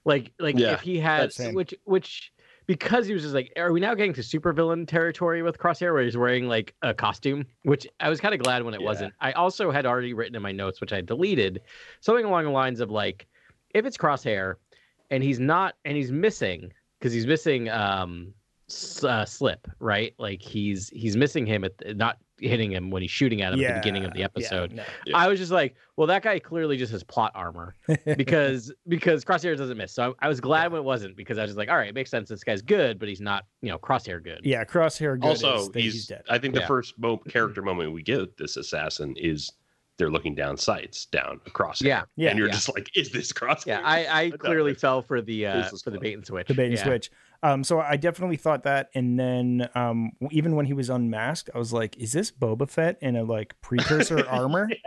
[0.04, 1.54] Like like Yeah, if he had that's him.
[1.54, 2.32] which which
[2.70, 6.04] because he was just like, are we now getting to supervillain territory with Crosshair where
[6.04, 7.44] he's wearing like a costume?
[7.64, 8.86] Which I was kind of glad when it Yeah.
[8.86, 9.14] wasn't.
[9.20, 11.62] I also had already written in my notes, which I deleted,
[12.00, 13.26] something along the lines of like,
[13.74, 14.54] if it's Crosshair
[15.10, 18.32] and he's not and he's missing because he's missing um
[19.02, 23.10] uh, slip right like he's he's missing him at the, not hitting him when he's
[23.10, 24.82] shooting at him at the beginning of the Yeah, episode no.
[25.06, 25.16] Yeah.
[25.16, 27.74] I was just like, well, that guy clearly just has plot armor
[28.16, 29.92] because because Crosshair doesn't miss.
[29.92, 31.88] So I, I was glad when it wasn't because I was just like, all right,
[31.88, 32.28] it makes sense.
[32.28, 34.40] This guy's good, but he's not, you know, Crosshair good.
[34.44, 36.22] yeah, crosshair good also, is he's, he's dead.
[36.28, 39.50] I think the first mo- character moment we get this assassin is
[39.98, 41.82] they're looking down sights down across.
[41.82, 42.54] Yeah, Yeah, and you're yeah.
[42.54, 43.66] just like, is this cross?
[43.66, 43.82] yeah.
[43.84, 46.46] I, I clearly fell for the uh, for the bait and switch.
[46.48, 46.84] the bait and Yeah.
[46.84, 47.10] switch.
[47.42, 51.58] Um, so I definitely thought that, and then um, even when he was unmasked, I
[51.58, 54.68] was like, "Is this Boba Fett in a like precursor armor?"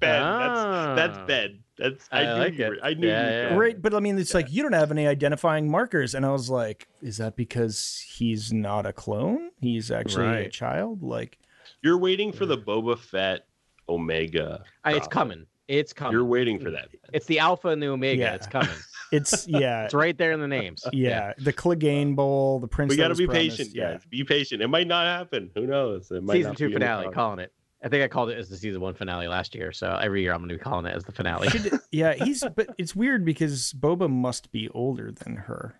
[0.00, 0.94] Ben, Ah.
[0.96, 1.58] that's that's Ben.
[1.78, 2.68] That's I, I knew like you it.
[2.70, 3.54] were- I knew Yeah, you yeah.
[3.56, 6.50] Right, but I mean, it's like you don't have any identifying markers, and I was
[6.50, 9.50] like, "Is that because he's not a clone?
[9.60, 11.38] He's actually a child?" Like,
[11.80, 13.46] You're waiting for the Boba Fett
[13.88, 14.64] Omega.
[14.82, 15.46] I- it's coming.
[15.68, 16.12] It's coming.
[16.12, 16.88] You're waiting for that.
[17.12, 18.20] It's the alpha and the omega.
[18.20, 18.34] Yeah.
[18.34, 18.68] It's coming.
[19.12, 20.84] it's yeah, It's right there in the names.
[20.92, 22.90] yeah, the Clegane Bowl, the Prince.
[22.90, 23.92] we got to be promised, patient, yeah.
[23.92, 24.02] guys.
[24.08, 24.62] Be patient.
[24.62, 25.50] It might not happen.
[25.54, 26.10] Who knows?
[26.10, 27.52] It might Season not two be in the finale, calling it.
[27.82, 29.70] I think I called it as the season one finale last year.
[29.70, 31.50] So every year I'm going to be calling it as the finale.
[31.50, 35.74] Should- yeah, he's but it's weird because Boba must be older than her.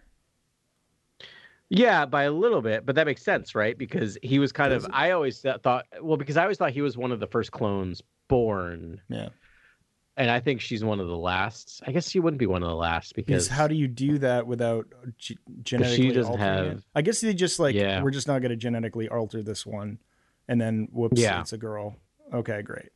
[1.71, 3.77] Yeah, by a little bit, but that makes sense, right?
[3.77, 4.91] Because he was kind Does of.
[4.91, 4.95] it?
[4.95, 8.03] I always thought, well, because I always thought he was one of the first clones
[8.29, 9.31] born, Yeah,
[10.17, 11.83] and I think she's one of the last.
[11.87, 14.19] I guess she wouldn't be one of the last because because how do you do
[14.19, 14.87] that without
[15.19, 16.69] g- genetically doesn't altering it?
[16.71, 18.03] have- I guess they just like Yeah.
[18.03, 19.99] we're just not going to genetically alter this one,
[20.49, 21.41] and then whoops, Yeah.
[21.41, 21.97] it's a girl.
[22.33, 22.91] Okay, great.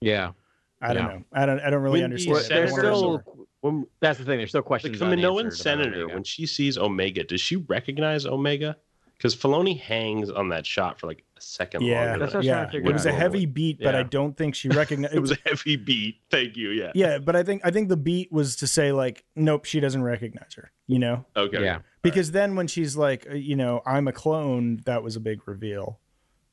[0.00, 0.32] yeah,
[0.80, 1.08] I don't Yeah.
[1.18, 1.24] know.
[1.32, 1.60] I don't.
[1.60, 2.38] I don't really When understand.
[2.38, 2.52] it.
[2.52, 3.22] I there's still.
[3.62, 4.38] When That's the thing.
[4.38, 4.96] There's still the questions.
[4.98, 5.52] Kaminoan unanswered about
[5.84, 8.76] senator, when she sees Omega, does she recognize Omega?
[9.18, 12.18] Because Filoni hangs on that shot for like a second Yeah, longer.
[12.20, 12.52] That's than what yeah.
[12.54, 15.14] trying to figure It was a heavy beat, but I don't think she recognized.
[15.14, 16.16] It was a heavy beat.
[16.30, 16.70] Thank you.
[16.70, 16.92] Yeah.
[16.94, 20.02] yeah, but I think I think the beat was to say like, nope, she doesn't
[20.02, 20.70] recognize her.
[20.86, 21.62] You know, Okay.
[21.62, 25.20] Yeah, because then when she's like, uh, you know, I'm a clone, that was a
[25.20, 25.98] big reveal.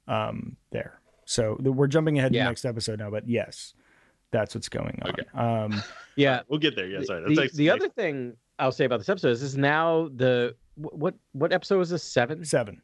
[0.08, 1.02] Um, there.
[1.26, 3.74] So the, we're jumping ahead to the next episode now, but yes,
[4.32, 5.10] that's what's going on.
[5.10, 5.24] Okay.
[5.34, 5.84] Um,
[6.16, 6.42] yeah.
[6.48, 6.88] We'll get there.
[6.88, 7.02] Yeah.
[7.04, 7.24] Sorry.
[7.28, 10.56] the, That's the other thing I'll say about this episode is this is now the
[10.76, 12.46] what what episode was this seven?
[12.46, 12.82] seven.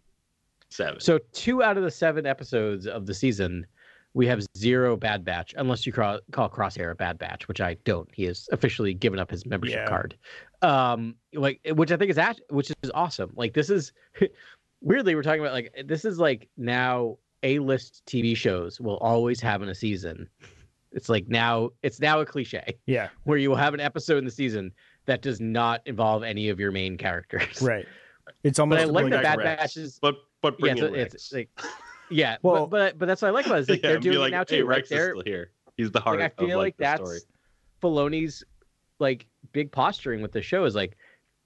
[0.74, 1.00] Seven.
[1.00, 3.66] So two out of the seven episodes of the season,
[4.14, 7.76] we have zero Bad Batch, unless you call, call Crosshair a Bad Batch, which I
[7.84, 8.08] don't.
[8.14, 9.88] He has officially given up his membership Yeah.
[9.88, 10.16] card,
[10.62, 13.32] um, like which I think is act, which is awesome.
[13.36, 13.92] Like this is
[14.82, 19.42] weirdly we're talking about like this is like now a list TV shows will always
[19.42, 20.30] have in a season.
[20.92, 24.26] It's like now it's now a cliche Yeah, where you will have an episode in
[24.26, 24.72] the season
[25.06, 27.62] that does not involve any of your main characters.
[27.62, 27.86] right.
[28.46, 28.80] It's almost.
[28.80, 29.38] But I like the Bad.
[29.40, 31.34] Batch is but but yeah, bring so in it's Rex.
[31.34, 31.50] like
[32.12, 33.62] yeah, Well- but, but but that's what I like about it.
[33.62, 34.56] Is like Yeah, they're doing like, it now too.
[34.58, 34.78] Hey, right?
[34.78, 35.50] Rex is They're still here.
[35.78, 37.20] He's the heart like I of feel like the that's story.
[37.82, 38.44] Filoni's
[39.00, 40.96] like big posturing with the show is like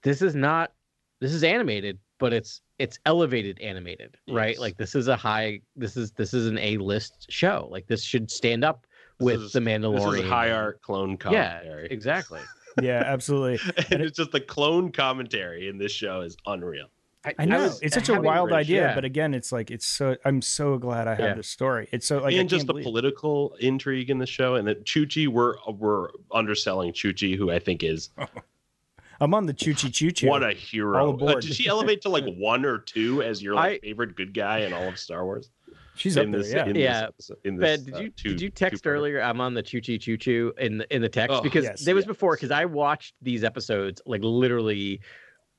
[0.02, 0.72] this is not
[1.20, 4.58] this is animated, but it's it's elevated animated, right?
[4.58, 7.68] Like this is a high this is this is an A list show.
[7.70, 8.86] Like this should stand up
[9.18, 10.22] with is- the This Mandalorian.
[10.24, 11.82] is high art clone commentary.
[11.84, 12.40] Yeah, exactly.
[12.82, 13.58] yeah, absolutely.
[13.90, 16.88] and it's just the clone commentary in this show is unreal.
[17.38, 18.94] I know was it's such a having- wild idea, yeah.
[18.94, 20.16] but again, it's like it's so.
[20.24, 21.34] I'm so glad I have Yeah.
[21.34, 21.88] this story.
[21.92, 24.84] It's so like I and just the believe- political intrigue in the show, and that
[24.84, 28.10] Chuchi, we're we're underselling Chuchi, who I think is
[29.20, 30.28] I'm on the choo choo choo choo.
[30.28, 31.10] what a All hero.
[31.10, 31.36] aboard.
[31.36, 34.32] Uh, did she elevate to like one or two as your like, I- favorite good
[34.32, 35.50] guy in all of Star Wars?
[35.96, 36.66] She's up in there, this, yeah.
[36.66, 37.08] in Yeah.
[37.16, 39.20] This, in this, Ben, did uh, you two- did you text earlier?
[39.20, 41.84] I'm on the choo choo choo choo in the in the text Oh, because yes,
[41.84, 42.06] there was yes.
[42.08, 45.00] before because I watched these episodes like literally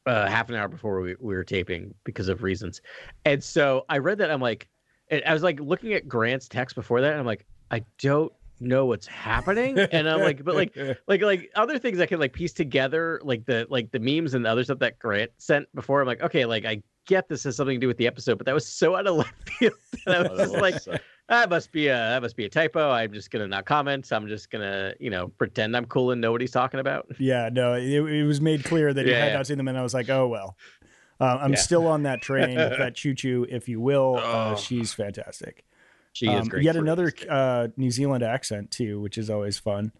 [0.05, 2.81] uh, half an hour before we, we were taping because of reasons,
[3.25, 4.69] and so I read that I'm like,
[5.25, 8.31] I was like looking at Grant's text before that, and I'm like, I don't
[8.61, 10.75] know what's happening, and I'm like, but like
[11.07, 14.45] like like other things I can like piece together, like the like the memes and
[14.45, 16.01] the other stuff that Grant sent before.
[16.01, 18.45] I'm like, okay, like I get this has something to do with the episode, but
[18.45, 19.73] that was so out of left field
[20.05, 20.97] that I Oh, was just was like, so-
[21.29, 22.89] that must be a that must be a typo.
[22.91, 24.11] I'm just gonna not comment.
[24.11, 27.07] I'm just gonna you know pretend I'm cool and know what he's talking about.
[27.19, 29.37] Yeah, no, it, it was made clear that he Yeah, had yeah.
[29.37, 30.57] not seen them, and I was like, oh well.
[31.21, 31.57] Uh, I'm Yeah.
[31.57, 34.15] still on that train, that choo choo, if you will.
[34.17, 34.55] Uh, Oh.
[34.55, 35.65] she's fantastic.
[36.13, 36.63] She is Um, great.
[36.63, 39.91] Yet another uh, New Zealand accent too, which is always fun.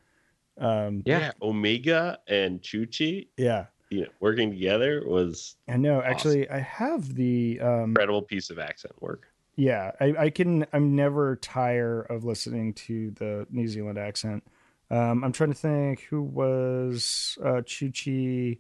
[0.58, 1.32] Um, Yeah.
[1.42, 6.02] Omega and Chuchi, yeah, you know, working together was I know.
[6.02, 7.60] Actually, I have the.
[7.62, 9.28] Um, incredible piece of accent work.
[9.60, 10.66] Yeah, I, I can.
[10.74, 14.44] I'm never tire of listening to the New Zealand accent.
[14.90, 18.60] Um, I'm trying to think who was uh, Chuchi.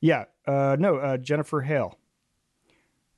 [0.00, 1.98] Yeah, uh, no, uh, Jennifer Hale,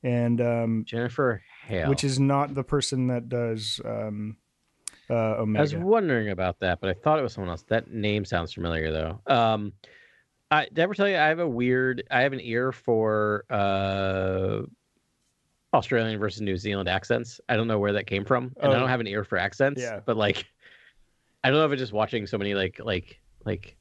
[0.03, 1.89] and um, Jennifer Hale.
[1.89, 4.37] which is not the person that does um,
[5.11, 7.63] uh, I was wondering about that, but I thought it was someone else.
[7.69, 9.21] That name sounds familiar though.
[9.27, 9.73] Um,
[10.51, 12.05] I did I ever tell you I have a weird.
[12.11, 14.63] I have an ear for uh,
[15.79, 17.41] Australian versus New Zealand accents.
[17.49, 18.81] I don't know where that came from, and I Oh.
[18.81, 19.81] don't have an ear for accents.
[19.81, 20.01] Yeah.
[20.05, 20.45] But like,
[21.43, 23.77] I don't know if it's just watching so many like like like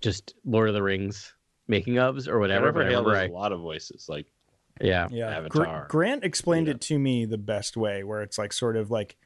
[0.00, 1.34] just Lord of the Rings
[1.68, 2.66] making ofs or whatever.
[2.66, 4.06] Jennifer But I Hale remember does I, a lot of voices.
[4.08, 4.26] Like
[4.80, 5.08] yeah.
[5.10, 5.86] yeah, Avatar.
[5.88, 6.74] Grant explained Yeah.
[6.74, 9.16] it to me the best way, where it's like sort of like,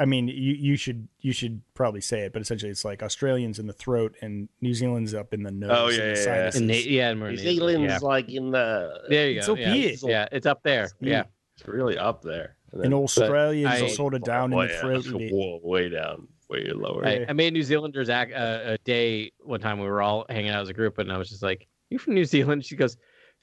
[0.00, 3.58] I mean, you you should you should probably say it, but essentially it's like Australians
[3.58, 5.70] in the throat and New Zealand's up in the nose.
[5.72, 6.50] Oh, and yeah, the yeah, yeah.
[6.50, 6.86] sinuses.
[6.86, 7.98] Yeah, New nasally, Zealand's Yeah.
[8.02, 9.00] like in the.
[9.08, 9.52] There you It's go.
[9.54, 9.72] up yeah.
[9.74, 9.94] here.
[10.02, 10.88] yeah, it's up there.
[11.00, 11.24] Yeah.
[11.56, 12.56] It's really up there.
[12.72, 15.06] And and Australians I- are sort of down in way, the throat.
[15.08, 17.06] Whoa, way down, way lower.
[17.06, 19.78] I, I made New Zealanders act uh, a day one time.
[19.78, 22.14] We were all hanging out as a group, and I was just like, "You from
[22.14, 22.96] New Zealand?" She goes,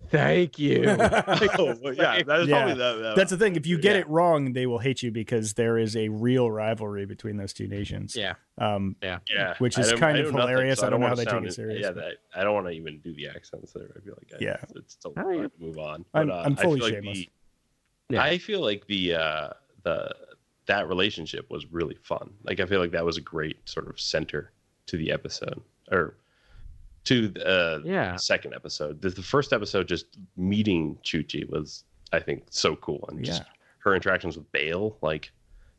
[0.10, 2.56] "Thank you." oh, well, yeah, that is Yeah.
[2.58, 3.56] probably that, that- That's the thing.
[3.56, 4.02] If you get Yeah.
[4.02, 7.68] it wrong, they will hate you because there is a real rivalry between those two
[7.68, 8.15] nations.
[8.15, 9.20] yeah, Um, yeah.
[9.34, 10.80] yeah, which is kind of know nothing, hilarious.
[10.80, 12.68] so I don't know wanna how they take it serious, Yeah, that, I don't want
[12.68, 13.89] to even do the accents there.
[13.96, 14.58] I feel like I, Yeah.
[14.76, 15.41] it's still hard yeah.
[15.44, 16.06] to move on.
[16.13, 17.18] I'm- uh, I'm I fully feel like shameless.
[17.20, 17.30] the-
[18.10, 18.24] Yeah.
[18.24, 19.50] I feel like the uh,
[19.84, 20.15] the
[20.68, 22.34] that relationship was really fun.
[22.44, 24.52] Like I feel like that was a great sort of center
[24.88, 26.15] to the episode or
[27.06, 28.15] to the uh, Yeah.
[28.18, 29.02] second episode.
[29.02, 30.06] The, the first episode, just
[30.38, 33.48] meeting Chuchi was, I think, so cool, and just Yeah.
[33.80, 35.32] her interactions with Bail, like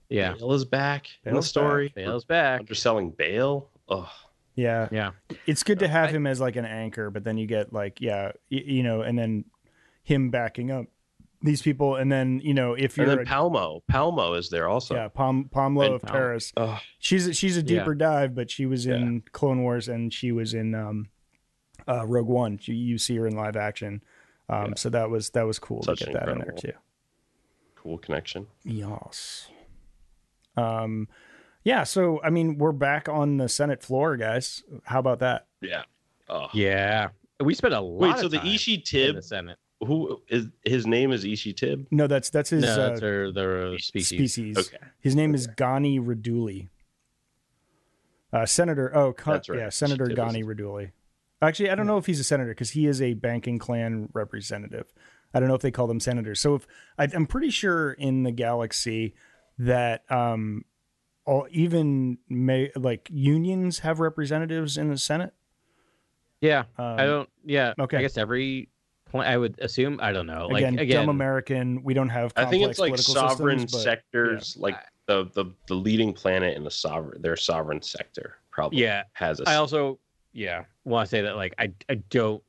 [0.08, 0.34] Yeah.
[0.34, 1.92] Bail is back in the Bail's story.
[1.94, 2.60] Bail's back.
[2.60, 3.68] Underselling Bail.
[3.88, 4.10] Oh,
[4.54, 5.10] yeah, Yeah.
[5.46, 8.00] it's good to have I- him as like an anchor, but then you get like,
[8.00, 9.44] yeah, y- you know, and then
[10.02, 10.86] him backing up
[11.42, 13.82] these people, and then you know, if you're then a, Palmo.
[13.90, 14.94] Palmo is there also.
[14.94, 16.10] yeah, Pom Pomlo And of Palmo.
[16.12, 17.80] Paris, Oh, she's a, she's a Yeah.
[17.80, 21.08] deeper dive, but she was in Clone Wars and she was in um,
[21.88, 22.58] uh, Rogue One.
[22.62, 24.02] You, you see her in live action,
[24.48, 24.74] um, Yeah.
[24.76, 26.72] so that was that was cool Such to get that in there too.
[27.74, 28.46] cool connection.
[28.64, 29.48] Yes.
[30.56, 31.08] Um,
[31.64, 31.84] yeah.
[31.84, 34.62] So I mean, we're back on the Senate floor, guys.
[34.84, 35.46] How about that?
[35.60, 35.82] Yeah.
[36.28, 36.48] Oh.
[36.52, 37.08] Yeah.
[37.40, 38.00] We spent a lot.
[38.00, 39.58] Wait, of so the time Ishi in Tib, the Senate.
[39.86, 41.86] who is his name is Ishi Tib?
[41.90, 44.32] No, that's that's his no, uh, that's their, their species.
[44.32, 44.56] species.
[44.58, 44.78] Okay.
[45.00, 46.68] His name is Ghani Raduli.
[48.32, 48.90] Uh, Senator.
[48.96, 49.58] Oh, Con- right.
[49.58, 50.90] yeah, Senator Tib is Ghani Raduli.
[51.42, 54.92] Actually, I don't know if he's a senator because he is a banking clan representative.
[55.34, 56.40] I don't know if they call them senators.
[56.40, 56.66] So if
[56.98, 59.14] I, I'm pretty sure in the galaxy
[59.58, 60.64] that um,
[61.26, 65.34] all even may like unions have representatives in the Senate.
[66.40, 66.64] Yeah.
[66.78, 67.28] Um, I don't.
[67.44, 67.74] Yeah.
[67.78, 67.98] okay.
[67.98, 68.70] I guess every.
[69.10, 69.98] pla- I would assume.
[70.00, 70.46] I don't know.
[70.46, 71.00] Like again, again.
[71.00, 71.82] dumb American.
[71.82, 72.32] We don't have.
[72.36, 76.64] I think it's like sovereign systems, but- sectors, like the, the the leading planet in
[76.64, 79.02] the sovereign their sovereign sector probably yeah.
[79.12, 79.98] has a I also.
[80.36, 80.64] Yeah.
[80.84, 82.42] Want to say that like I I don't.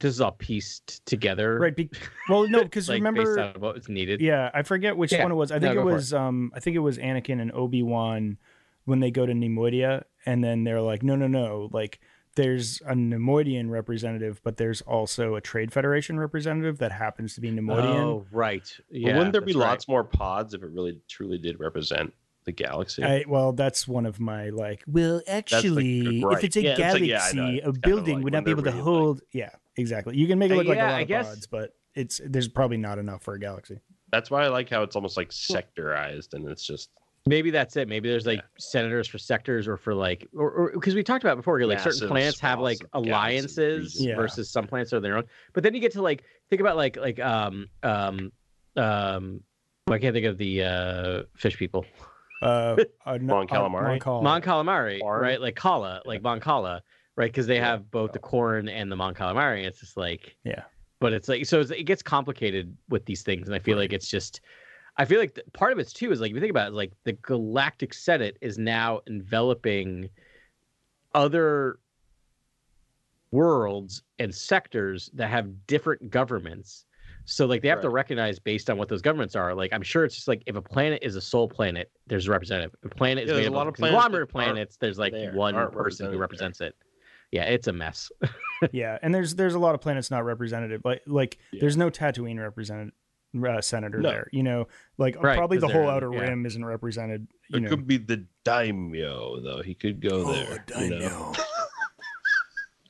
[0.00, 1.58] This is all pieced together.
[1.58, 1.74] Right.
[1.76, 1.88] Be,
[2.28, 4.20] well, no, because like, remember, based on what was needed.
[4.20, 5.22] Yeah, I forget which Yeah.
[5.22, 5.52] one it was.
[5.52, 5.94] I think go it for it.
[5.94, 8.38] was um I think it was Anakin and Obi-Wan
[8.86, 12.00] when they go to Neimoidia and then they're like, no, no, no, like
[12.36, 17.50] there's a Neimoidian representative, but there's also a Trade Federation representative that happens to be
[17.50, 17.94] Neimoidian.
[17.94, 18.68] Oh, right.
[18.90, 19.16] But Yeah.
[19.16, 19.60] wouldn't there be right.
[19.68, 22.12] lots more pods if it really truly did represent
[22.44, 23.02] the galaxy?
[23.02, 24.82] I, well, that's one of my like.
[24.86, 26.38] Well, the actually, gripe.
[26.38, 27.58] if it's a Yeah, it's like, galaxy, yeah, I know.
[27.58, 29.20] It's a building like would not be able to whenever you, like- hold.
[29.32, 30.16] Yeah, exactly.
[30.16, 32.20] You can make it Uh, look like a lot I of guess- pods, but it's
[32.24, 33.80] there's probably not enough for a galaxy.
[34.10, 36.90] That's why I like how it's almost like sectorized and it's just
[37.26, 37.88] Maybe that's it.
[37.88, 41.58] Maybe there's like senators for sectors or for like, or because we talked about before,
[41.64, 43.96] like certain Massive planets have like swaths of galaxy alliances.
[44.04, 44.14] Yeah.
[44.16, 45.24] versus some planets are their own.
[45.54, 48.30] But then you get to like think about like like um um
[48.76, 49.40] um.
[49.90, 51.84] I can't think of the uh, fish people.
[52.42, 53.56] Uh, uh, Mon Calamari?
[53.56, 55.40] uh, Mon Cal- Mon Calamari, right?
[55.40, 56.82] Like Kala, like Mon Cala,
[57.16, 57.30] right?
[57.30, 57.70] Because they Yeah.
[57.70, 59.64] have both the Quarren and the Mon Calamari.
[59.64, 60.62] It's just like, Yeah.
[61.00, 63.92] But it's like so it's, it gets complicated with these things, and I feel like
[63.92, 64.40] it's just,
[64.96, 66.74] I feel like th- part of it too is like if you think about it,
[66.74, 70.08] like the Galactic Senate is now enveloping
[71.14, 71.78] other
[73.32, 76.86] worlds and sectors that have different governments.
[77.26, 79.54] So like they have to recognize based on what those governments are.
[79.54, 82.30] Like I'm sure it's just like if a planet is a sole planet, there's a
[82.30, 82.74] representative.
[82.82, 84.30] If a planet is Yeah, there's made a lot of of planets that conglomerate aren't
[84.30, 86.18] planets, there's like there, one person who represented there.
[86.20, 86.76] represents it.
[87.32, 88.12] Yeah, it's a mess.
[88.72, 90.82] yeah, and there's there's a lot of planets not representative.
[90.84, 91.60] Like like Yeah.
[91.62, 92.92] there's no Tatooine represented
[93.44, 94.10] uh, senator No.
[94.10, 94.28] there.
[94.30, 96.20] You know, like Right, probably the whole outer yeah.
[96.20, 97.26] rim isn't represented.
[97.48, 99.62] You it know, could be the daimyo though.
[99.62, 100.64] He could go Oh, there.
[100.84, 101.32] you know?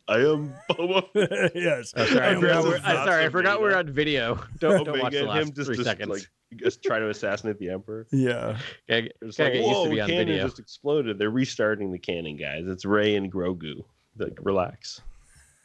[0.06, 1.10] I am Boba.
[1.54, 1.94] yes.
[1.96, 4.34] Oh, sorry, I forgot we're, I'm sorry, I forgot we're on video.
[4.58, 6.10] Don't, don't watch the last him just, three just, seconds.
[6.10, 8.06] like just try to assassinate the emperor.
[8.12, 8.58] Yeah.
[8.88, 10.44] Gotta, It's gotta like, get used whoa, to be on cannon video.
[10.44, 11.18] just exploded.
[11.18, 12.64] They're restarting the cannon, guys.
[12.66, 13.82] It's Ray and Grogu.
[14.18, 15.00] Like, relax.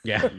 [0.04, 0.30] Yeah.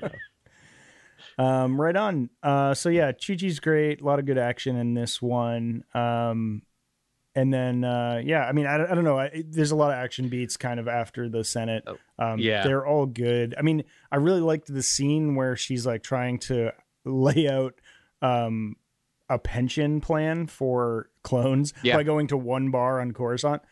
[1.39, 2.31] Um, right on.
[2.43, 4.01] Uh, so yeah, Chi Chi's great.
[4.01, 5.85] A lot of good action in this one.
[5.95, 6.63] Um,
[7.35, 9.19] and then uh, yeah, I mean, I, don't- I don't know.
[9.19, 11.85] I, there's a lot of action beats kind of after the Senate.
[11.87, 12.63] Oh, Um, yeah.
[12.65, 13.55] they're all good.
[13.59, 16.73] I mean, I really liked the scene where she's like trying to
[17.05, 17.75] lay out
[18.23, 18.77] um,
[19.29, 21.97] a pension plan for clones Yeah.
[21.97, 23.63] by going to one bar on Coruscant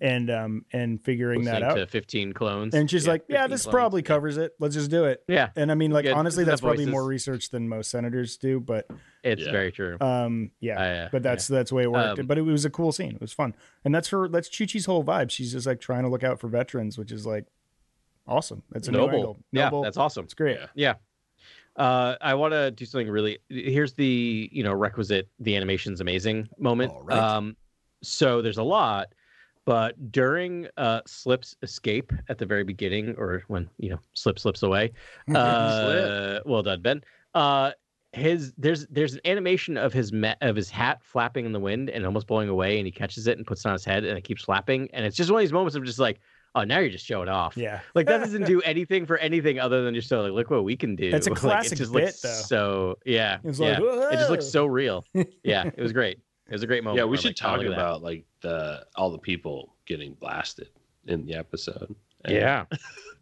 [0.00, 1.74] and um, and figuring that out.
[1.74, 2.72] to 15 clones.
[2.72, 3.72] And she's like, "Yeah, this clones.
[3.74, 4.52] probably covers it.
[4.60, 7.68] Let's just do it." Yeah, And I mean, like honestly, that's probably more research than
[7.68, 8.60] most senators do.
[8.60, 8.86] But
[9.22, 9.52] it's Yeah.
[9.52, 9.96] very true.
[10.00, 12.18] um, yeah, I, uh, but that's that's the way it worked.
[12.20, 13.14] Um, but it was a cool scene.
[13.14, 13.54] It was fun,
[13.84, 14.28] and that's her.
[14.28, 15.30] That's Chuchi's whole vibe.
[15.30, 17.46] She's just like trying to look out for veterans, which is like
[18.26, 18.62] awesome.
[18.70, 19.38] That's a new noble.
[19.52, 19.82] Yeah, Noble.
[19.82, 20.24] that's awesome.
[20.24, 20.58] it's great.
[20.58, 20.66] Yeah.
[20.74, 20.94] Yeah.
[21.76, 23.38] Uh, I want to do something really.
[23.48, 25.28] Here's the you know requisite.
[25.40, 26.92] The animation's amazing moment.
[26.92, 27.18] All right.
[27.18, 27.56] Um,
[28.02, 29.12] so there's a lot,
[29.64, 34.62] but during uh Slip's escape at the very beginning, or when you know Slip slips
[34.64, 34.92] away.
[35.34, 37.02] Uh, well done, Ben.
[37.34, 37.70] Uh,
[38.12, 41.90] his there's there's an animation of his me- of his hat flapping in the wind
[41.90, 44.16] and almost blowing away, and he catches it and puts it on his head, and
[44.16, 46.18] it keeps flapping, and it's just one of these moments of just like,
[46.54, 47.56] oh, now you're just showing off.
[47.56, 50.64] Yeah, Like that doesn't do anything for anything other than just so like look what
[50.64, 51.10] we can do.
[51.14, 52.28] It's a Like, classic it just bit, looks though.
[52.46, 53.78] So yeah, It's yeah.
[53.78, 55.04] like, it just looks so real.
[55.44, 56.18] Yeah, it was great.
[56.48, 56.98] It was a great moment.
[56.98, 57.78] yeah, we should like, oh, talk look at that.
[57.78, 60.70] about like the all the people getting blasted
[61.06, 61.94] in the episode.
[62.24, 62.64] And Yeah,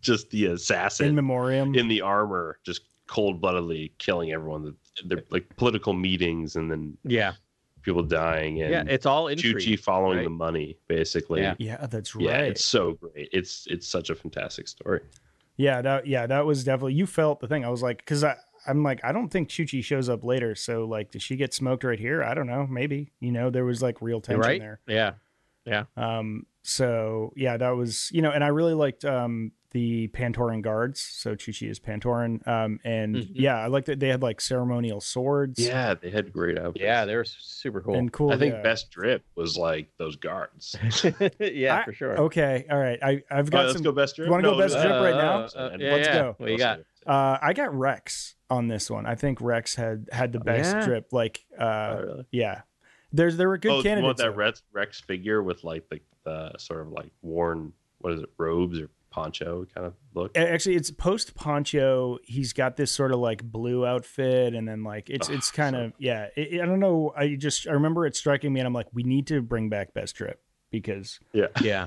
[0.01, 1.75] just the assassin in memoriam.
[1.75, 4.75] in the armor, just cold bloodedly killing everyone.
[5.05, 7.35] They're like political meetings and then yeah,
[7.83, 8.85] people dying and yeah.
[8.87, 9.81] It's all Chuchi intrigue.
[9.81, 10.25] following right?
[10.25, 11.43] the money, basically.
[11.43, 11.55] Yeah.
[11.59, 12.25] yeah, that's right.
[12.25, 13.29] Yeah, it's so great.
[13.33, 15.01] It's it's such a fantastic story.
[15.57, 17.65] Yeah, that yeah, that was definitely you felt the thing.
[17.65, 20.55] I was like, because I I'm like, I don't think Chuchi shows up later.
[20.55, 22.23] So like, does she get smoked right here?
[22.23, 22.67] I don't know.
[22.67, 24.61] Maybe you know there was like real tension right?
[24.61, 24.81] there.
[24.87, 25.13] Yeah.
[25.67, 30.63] Yeah, Um, so yeah, that was you know, and I really liked um the Pantoran
[30.63, 31.01] guards.
[31.01, 32.47] So Chuchi is Pantoran.
[32.49, 33.31] Um, and Mhm.
[33.35, 35.59] yeah, I like that they had like ceremonial swords.
[35.59, 36.83] Yeah, they had great outfits.
[36.83, 37.05] yeah.
[37.05, 37.95] They were super cool.
[37.95, 38.33] and cool.
[38.33, 38.63] I think yeah.
[38.63, 40.75] best drip was like those guards.
[41.39, 42.19] yeah, I- for sure.
[42.23, 42.99] Okay, all right.
[43.03, 43.83] I I've got right, let's some.
[43.83, 44.27] go best drip.
[44.27, 45.41] You wanna go best uh, drip right now?
[45.43, 46.15] Uh, yeah, Let's yeah.
[46.15, 46.35] go.
[46.39, 46.81] What you got?
[47.07, 49.05] Uh, I got Rex on this one.
[49.05, 50.85] I think Rex had had the best yeah?
[50.87, 51.13] drip.
[51.13, 52.27] Like, uh, Oh, really?
[52.33, 52.63] yeah.
[53.13, 54.07] There's there were good oh, you candidates.
[54.07, 54.37] want that.
[54.37, 58.79] Rex, Rex figure with like the, the sort of like worn what is it robes
[58.81, 60.37] or poncho kind of look?
[60.37, 62.19] Actually, it's post poncho.
[62.23, 65.75] He's got this sort of like blue outfit, and then like it's Oh, it's kind
[65.75, 66.29] so- of yeah.
[66.37, 67.13] It, I don't know.
[67.17, 69.95] I just I remember it striking me, and I'm like, we need to bring back
[69.95, 71.87] best Trip because Yeah, Yeah,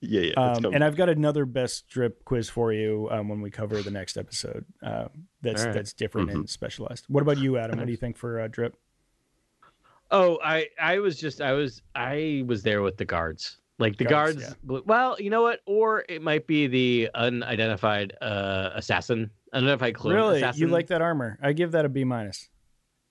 [0.00, 0.32] yeah, yeah.
[0.54, 3.90] um, and I've got another best drip quiz for you um, when we cover the
[3.90, 4.64] next episode.
[4.82, 5.08] Uh,
[5.42, 5.74] that's All right.
[5.74, 6.38] that's different Mm-hmm.
[6.38, 7.04] and specialized.
[7.08, 7.78] What about you, Adam?
[7.78, 8.74] What do you think for uh, drip?
[10.10, 13.58] Oh, I I was just I was I was there with the guards.
[13.80, 15.60] Like the Guards, guards, bl- well, you know what?
[15.66, 20.60] Or it might be the unidentified uh assassin, unidentified clone really, assassin.
[20.60, 21.38] you like that armor?
[21.42, 22.48] I give that a B minus.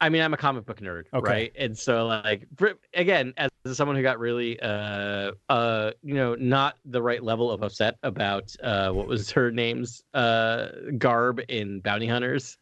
[0.01, 1.29] I mean, I'm a comic book nerd, Okay.
[1.29, 1.51] right?
[1.57, 6.77] And so, like, for, again, as someone who got really, uh, uh, you know, not
[6.85, 12.07] the right level of upset about uh, what was her name's uh garb in Bounty
[12.07, 12.57] Hunters.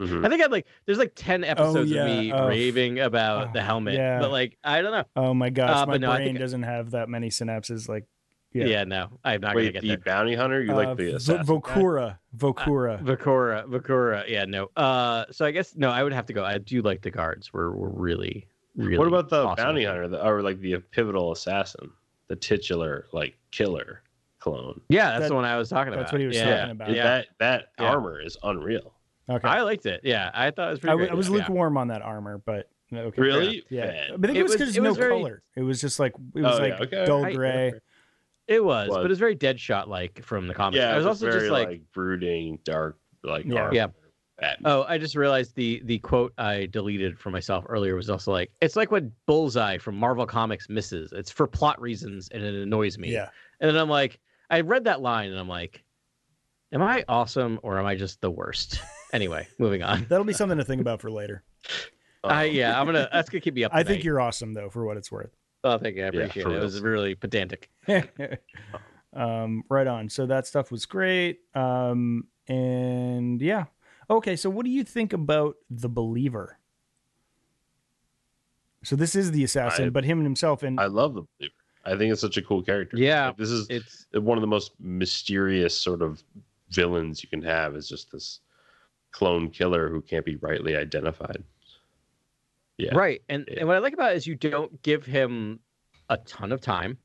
[0.00, 0.24] Mhm.
[0.24, 0.66] I think I'd like.
[0.86, 4.18] There's like ten episodes yeah, of me oh, raving about oh, the helmet, yeah.
[4.18, 5.04] but like, I don't know.
[5.14, 7.88] Oh my gosh, Uh, my but no, I brain think- doesn't have that many synapses.
[7.88, 8.06] Like,
[8.52, 8.84] Yeah, Yeah.
[8.84, 9.98] no, I'm not gonna Wait, get the there.
[9.98, 10.60] bounty hunter?
[10.62, 11.36] You uh, like the V- assassin?
[11.46, 11.52] guy?
[11.52, 13.00] Vukorah, Vukorah.
[13.04, 14.70] Vakura, Vakura, yeah, no.
[14.74, 16.44] Uh, so I guess no, I would have to go.
[16.44, 17.52] I do like the guards.
[17.52, 18.98] We're we're really, really.
[18.98, 19.62] What about the awesome.
[19.64, 21.90] bounty hunter, the, or like the pivotal assassin,
[22.28, 24.02] the titular like killer
[24.40, 24.80] clone?
[24.88, 26.00] Yeah, that's That- the one I was talking about.
[26.00, 26.56] that's what he was yeah.
[26.60, 26.90] talking about.
[26.90, 27.02] It- Yeah.
[27.04, 27.90] That that Yeah.
[27.90, 28.94] armor is unreal.
[29.28, 30.00] Okay, I liked it.
[30.04, 30.92] Yeah, I thought it was pretty.
[30.92, 31.12] w- great.
[31.12, 31.34] I was Yeah.
[31.36, 33.54] lukewarm on that armor, but okay, fair Really?
[33.58, 33.64] enough.
[33.70, 35.42] Yeah, but I think It it was was- because it no was very- color.
[35.56, 37.04] It was just like it was Oh, like yeah, okay.
[37.06, 37.72] dull I- gray.
[38.48, 38.96] It was, Was.
[38.98, 40.78] but it was very Deadshot like from the comics.
[40.78, 43.60] Yeah, I was it also very, just like, brooding, dark, like Yeah.
[43.60, 43.74] armor.
[43.74, 43.86] Yeah.
[44.64, 48.50] Oh, I just realized the the quote I deleted for myself earlier was also like,
[48.60, 51.12] it's like what Bullseye from Marvel Comics misses.
[51.12, 53.12] It's for plot reasons and it annoys me.
[53.12, 53.28] Yeah,
[53.60, 55.84] And then I'm like, I read that line and I'm like,
[56.72, 58.80] am I awesome or am I just the worst?
[59.12, 60.06] Anyway, moving on.
[60.08, 61.42] that'll be something to think about for later.
[62.24, 63.72] I Um, yeah, I'm gonna that's gonna keep me up.
[63.74, 65.34] I think you're awesome though, for what it's worth.
[65.64, 66.04] Oh, thank you.
[66.04, 66.56] I appreciate for it.
[66.56, 67.70] It was really pedantic.
[69.14, 70.08] um, right on.
[70.08, 71.40] So that stuff was great.
[71.54, 73.64] Um, and yeah.
[74.08, 76.58] Okay, so what do you think about the believer?
[78.82, 81.54] So this is the assassin, I- but him and himself and I love the believer.
[81.84, 82.98] I think it's such a cool character.
[82.98, 86.22] Yeah, Like, this is It's one of the most mysterious sort of
[86.70, 87.74] villains you can have.
[87.76, 88.40] Is just this
[89.12, 91.42] clone killer who can't be rightly identified.
[92.78, 92.94] Yeah.
[92.94, 93.20] right.
[93.28, 93.60] And Yeah.
[93.60, 95.60] and what I like about it is you don't give him
[96.08, 96.96] a ton of time.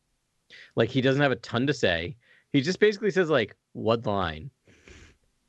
[0.75, 2.15] Like he doesn't have a ton to say.
[2.53, 4.49] He just basically says like one line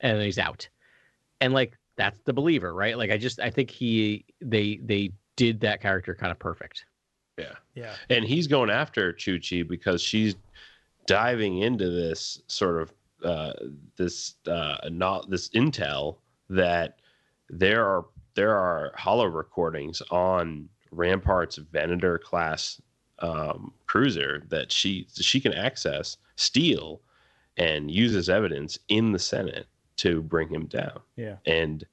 [0.01, 0.69] and then he's out.
[1.41, 2.97] And like that's the believer, right?
[2.99, 6.85] Like I just I think he they they did that character kind of perfect.
[7.39, 7.53] Yeah.
[7.75, 7.95] Yeah.
[8.11, 10.35] and he's going after Chuchi because she's
[11.07, 12.93] diving into this sort of
[13.23, 13.53] uh,
[13.97, 16.17] this uh, not this intel
[16.49, 16.99] that
[17.49, 22.81] there are there are holo recordings on Rampart's Venator class
[23.21, 27.01] um, cruiser that she she can access, steal,
[27.57, 29.67] and use as evidence in the Senate
[29.97, 31.01] to bring him down.
[31.17, 31.37] Yeah.
[31.47, 31.85] And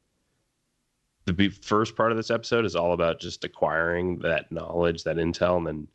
[1.25, 5.57] the first part of this episode is all about just acquiring that knowledge, that intel,
[5.57, 5.87] and then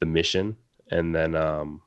[0.00, 0.56] the mission,
[0.90, 1.80] and then um,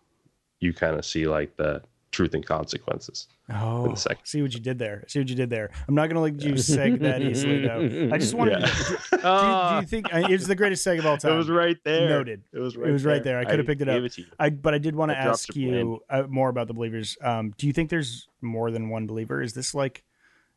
[0.59, 1.84] you kind of see like the
[2.18, 3.28] truth and consequences.
[3.53, 4.26] Oh, the second.
[4.26, 5.05] see what you did there.
[5.07, 5.70] See what you did there.
[5.88, 8.09] I'm not gonna let you seg that easily though.
[8.13, 8.59] I just wanted.
[8.59, 8.65] Yeah.
[8.65, 11.32] To, do, Uh, do you think uh, it's the greatest seg of all time?
[11.36, 12.09] It was right there.
[12.09, 12.41] Noted.
[12.51, 12.91] It was It right.
[12.91, 13.38] was right there.
[13.39, 14.11] I could have picked it up.
[14.11, 14.28] to you.
[14.39, 17.18] I but I did want to ask you uh, more about the believers.
[17.22, 19.41] Um, do you think there's more than one believer?
[19.41, 20.03] Is this like,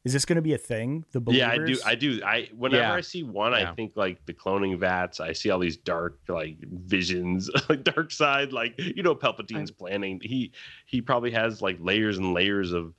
[0.05, 1.05] is this going to be a thing?
[1.13, 1.41] The believers?
[1.41, 1.79] Yeah, I do.
[1.87, 2.25] I do.
[2.25, 2.95] I whenever Yeah.
[2.95, 3.71] I see one, Yeah.
[3.71, 5.21] I think like the cloning vats.
[5.21, 8.53] I see all these dark like visions, like dark side.
[8.53, 10.21] Like you know, Palpatine's planning.
[10.23, 10.53] He
[10.87, 12.95] he probably has like layers and layers of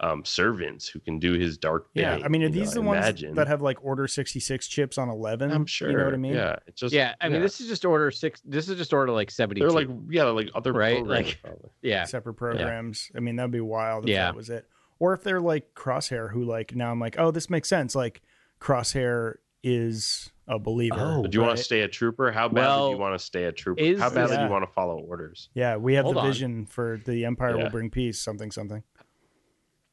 [0.00, 1.86] um servants who can do his dark.
[1.94, 3.28] Yeah, bidding, I mean, are you know, these the imagine.
[3.30, 5.52] ones that have like Order 66 chips on 11?
[5.52, 5.88] I'm sure.
[5.90, 6.34] You know what I mean?
[6.34, 8.40] Yeah, it's just yeah, I mean this is just order six.
[8.44, 9.60] This is just order like seventy.
[9.60, 11.70] they're like yeah, like other Right, programs, like- probably.
[11.82, 13.10] yeah, Separate programs.
[13.16, 14.24] I mean, that'd be wild if Yeah.
[14.26, 14.66] that was it.
[14.98, 17.94] Or if they're like Crosshair, who like now I'm like, oh, this makes sense.
[17.94, 18.22] Like
[18.60, 20.96] Crosshair is a believer.
[20.98, 22.30] Oh, do you want to stay a trooper?
[22.30, 23.80] How bad do you want to stay a trooper?
[23.80, 25.48] is- How bad do you want to follow orders?
[25.54, 26.26] Yeah, we have Hold the on.
[26.26, 27.64] vision for the Empire Yeah.
[27.64, 28.18] will bring peace.
[28.20, 28.82] Something, something.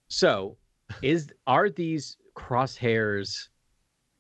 [0.07, 0.57] So,
[1.01, 3.47] is are these crosshairs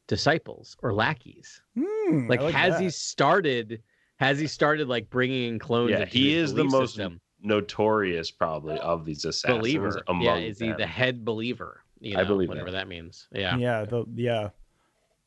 [0.07, 1.61] disciples or lackeys?
[1.77, 2.81] Hmm, Like, like has that.
[2.81, 3.81] he started?
[4.17, 5.91] Has he started like bringing in clones?
[5.91, 7.19] Yeah, he is the belief most system?
[7.41, 10.01] Notorious probably of these assassins believer.
[10.07, 11.81] among Yeah, is he the head believer?
[11.99, 12.77] You I know, believe whatever that.
[12.77, 13.27] that means.
[13.33, 13.57] Yeah.
[13.57, 14.49] Yeah, the yeah,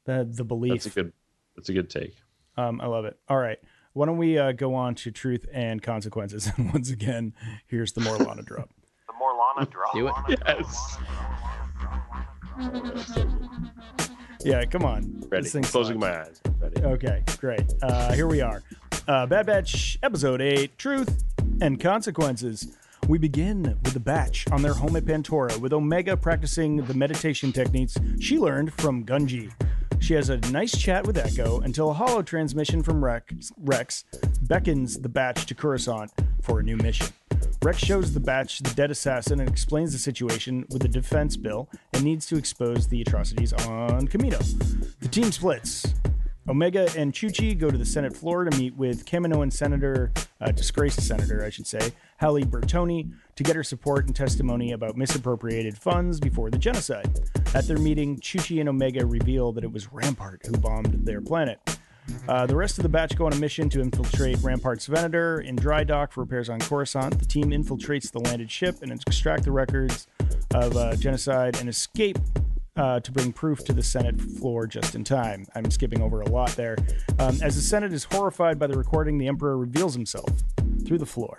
[0.05, 0.73] the the belief.
[0.73, 1.13] That's a good.
[1.57, 2.15] That's a good take.
[2.57, 3.17] Um, I love it.
[3.29, 3.59] All right,
[3.93, 6.51] why don't we uh, go on to truth and consequences?
[6.57, 7.33] And once again,
[7.67, 8.71] here's the Morlana drop.
[9.07, 9.95] The Morlana drop.
[9.95, 10.41] Do it.
[10.47, 10.99] Yes.
[14.45, 15.25] Yeah, come on.
[15.31, 15.49] Ready.
[15.49, 16.13] This Closing sucks.
[16.13, 16.41] my eyes.
[16.61, 16.83] Ready.
[16.83, 17.73] Okay, great.
[17.83, 18.63] Uh, here we are.
[19.09, 21.25] Uh, Bad Batch, Episode 8 Truth
[21.61, 22.77] and Consequences.
[23.09, 27.53] We begin with the Batch on their home at Pantora, with Omega practicing the meditation
[27.53, 29.53] techniques she learned from Gungi.
[30.01, 34.05] She has a nice chat with Echo until a holo transmission from Rex, Rex
[34.43, 36.11] beckons the Batch to Coruscant
[36.43, 37.09] for a new mission.
[37.63, 41.69] Rex shows the Batch the dead assassin and explains the situation with the defense bill
[41.93, 44.39] and needs to expose the atrocities on Kamino.
[45.01, 45.95] The team splits.
[46.47, 51.01] Omega and Chuchi go to the Senate floor to meet with Kaminoan Senator, uh, disgraced
[51.01, 56.21] Senator, I should say, Halle Burtoni, to get her support and testimony about misappropriated funds
[56.21, 57.19] before the genocide.
[57.55, 61.61] At their meeting, Chuchi and Omega reveal that it was Rampart who bombed their planet.
[62.29, 65.57] Uh, the rest of the batch go on a mission to infiltrate Rampart's Venator in
[65.57, 67.19] dry dock for repairs on Coruscant.
[67.19, 70.07] The team infiltrates the landed ship and extract the records
[70.55, 72.19] of uh, genocide and escape
[72.77, 75.47] uh, to bring proof to the Senate floor just in time.
[75.55, 76.77] I'm skipping over a lot there.
[77.19, 80.29] Um, as the Senate is horrified by the recording, the Emperor reveals himself
[80.85, 81.37] through the floor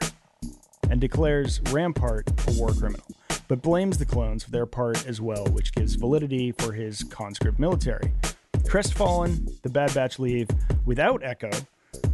[0.89, 3.05] and declares Rampart a war criminal,
[3.47, 7.59] but blames the clones for their part as well, which gives validity for his conscript
[7.59, 8.13] military.
[8.67, 10.47] Crestfallen, the Bad Batch leave
[10.85, 11.51] without Echo,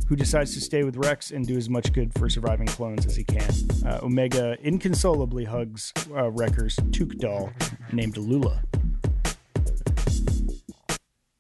[0.07, 3.15] who decides to stay with Rex and do as much good for surviving clones as
[3.15, 3.49] he can.
[3.85, 7.49] Uh, Omega inconsolably hugs uh, Wrecker's Took doll
[7.93, 8.61] named Lula.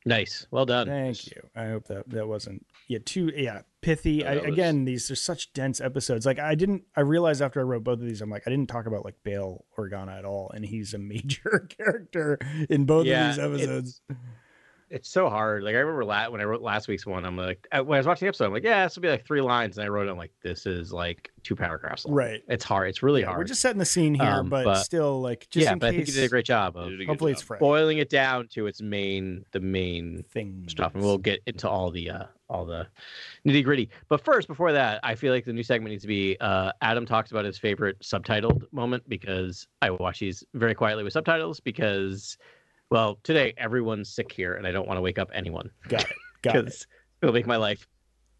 [0.05, 0.47] Nice.
[0.49, 0.87] Well done.
[0.87, 1.41] Thank you.
[1.55, 4.25] I hope that that wasn't yeah too yeah pithy.
[4.25, 6.25] I, was- again, these are such dense episodes.
[6.25, 6.83] Like I didn't.
[6.95, 9.15] I realized after I wrote both of these, I'm like I didn't talk about like
[9.23, 12.39] Bail Organa at all, and he's a major character
[12.69, 14.01] in both Yeah, of these episodes.
[14.93, 15.63] It's so hard.
[15.63, 17.99] Like I remember la- when I wrote last week's one, I'm like, uh, when I
[17.99, 19.87] was watching the episode, I'm like, yeah, this will be like three lines, and I
[19.87, 22.13] wrote it I'm like, this is like two paragraphs long.
[22.13, 22.41] Right.
[22.49, 22.89] It's hard.
[22.89, 23.37] It's really Yeah, hard.
[23.39, 25.87] we're just setting the scene here, Um, but, but- still, like just yeah, in but
[25.87, 27.47] I think you did a great job of You did a good hopefully, it's job.
[27.47, 27.59] fresh.
[27.61, 31.89] boiling it down to its main, the main thing stuff, and we'll get into all
[31.89, 32.85] the uh, all the
[33.47, 33.89] nitty gritty.
[34.09, 37.05] But first, before that, I feel like the new segment needs to be uh, Adam
[37.05, 42.37] talks about his favorite subtitled moment because I watch these very quietly with subtitles because,
[42.91, 46.15] well, today everyone's sick here, and I don't want to wake up anyone Got it.
[46.43, 46.65] Got it.
[46.65, 46.87] because
[47.21, 47.87] it'll make my life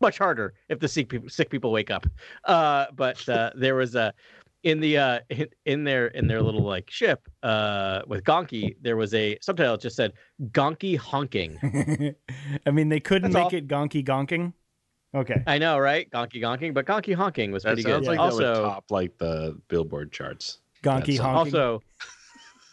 [0.01, 2.05] much harder if the sick people, sick people wake up.
[2.45, 4.13] Uh, but uh, there was a
[4.63, 8.97] in the uh, in, in their in their little like ship uh, with Gonky, there
[8.97, 10.13] was a subtitle that just said
[10.51, 11.57] Gonky honking.
[12.67, 13.57] I mean, they couldn't That's make all.
[13.59, 14.53] it gonky gonking.
[15.13, 15.41] Okay.
[15.47, 16.09] I know, right?
[16.11, 18.17] Gonky gonking, but Gonky honking was That pretty sounds good.
[18.17, 20.59] like that would also, top like the Billboard charts.
[20.83, 21.53] Gonky honking.
[21.55, 21.81] also,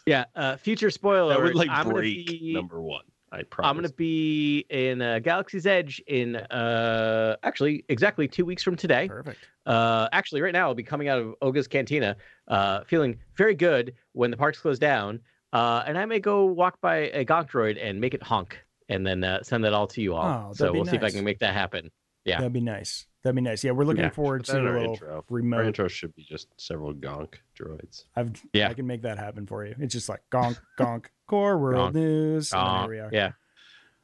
[0.09, 0.25] Yeah.
[0.35, 1.35] Uh, future spoiler.
[1.35, 3.03] That would like I'm gonna break be, number one.
[3.31, 3.69] I promise.
[3.69, 9.07] I'm gonna be in uh, Galaxy's Edge in uh actually exactly two weeks from today.
[9.07, 9.37] Perfect.
[9.67, 12.15] Uh, actually, right now I'll be coming out of Oga's Cantina,
[12.47, 15.19] uh, feeling very good when the parks close down.
[15.53, 19.05] Uh, and I may go walk by a Gonk droid and make it honk, and
[19.05, 20.25] then uh, send that all to you all.
[20.25, 21.91] Oh, that'd so we'll see if I can make that happen.
[22.25, 22.37] Yeah.
[22.37, 23.05] That'd be nice.
[23.23, 23.63] That'd be nice.
[23.63, 24.09] Yeah, we're looking Yeah.
[24.11, 25.25] forward to a little intro.
[25.29, 28.05] Our intro should be just several gonk droids.
[28.15, 28.69] I've, Yeah.
[28.69, 29.75] I can make that happen for you.
[29.79, 32.53] It's just like gonk, gonk, core world Gonk, news.
[32.53, 33.09] Aw, there we are.
[33.11, 33.31] yeah.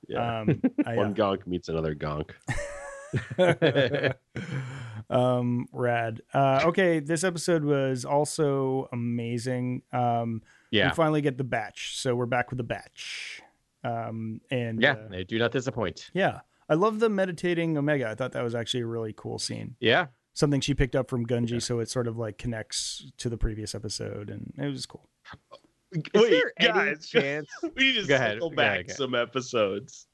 [0.08, 0.40] Yeah.
[0.42, 2.32] Um, I, One gonk meets another gonk.
[5.10, 6.22] um, rad.
[6.34, 9.82] Uh, okay, this episode was also amazing.
[9.94, 10.42] Um,
[10.72, 10.90] Yeah.
[10.90, 13.42] we finally get the batch, so we're back with the batch.
[13.84, 14.94] Um, and Yeah.
[14.94, 16.10] uh, They do not disappoint.
[16.14, 18.10] yeah, I love the meditating Omega.
[18.10, 19.76] I thought that was actually a really cool scene.
[19.80, 20.08] Yeah.
[20.34, 23.74] Something she picked up from Gungi, so it sort of like connects to the previous
[23.76, 25.08] episode, and it was cool.
[25.94, 27.48] Is there any chance?
[27.64, 28.98] we need to Go ahead, circle go back ahead, go ahead.
[28.98, 30.08] some episodes.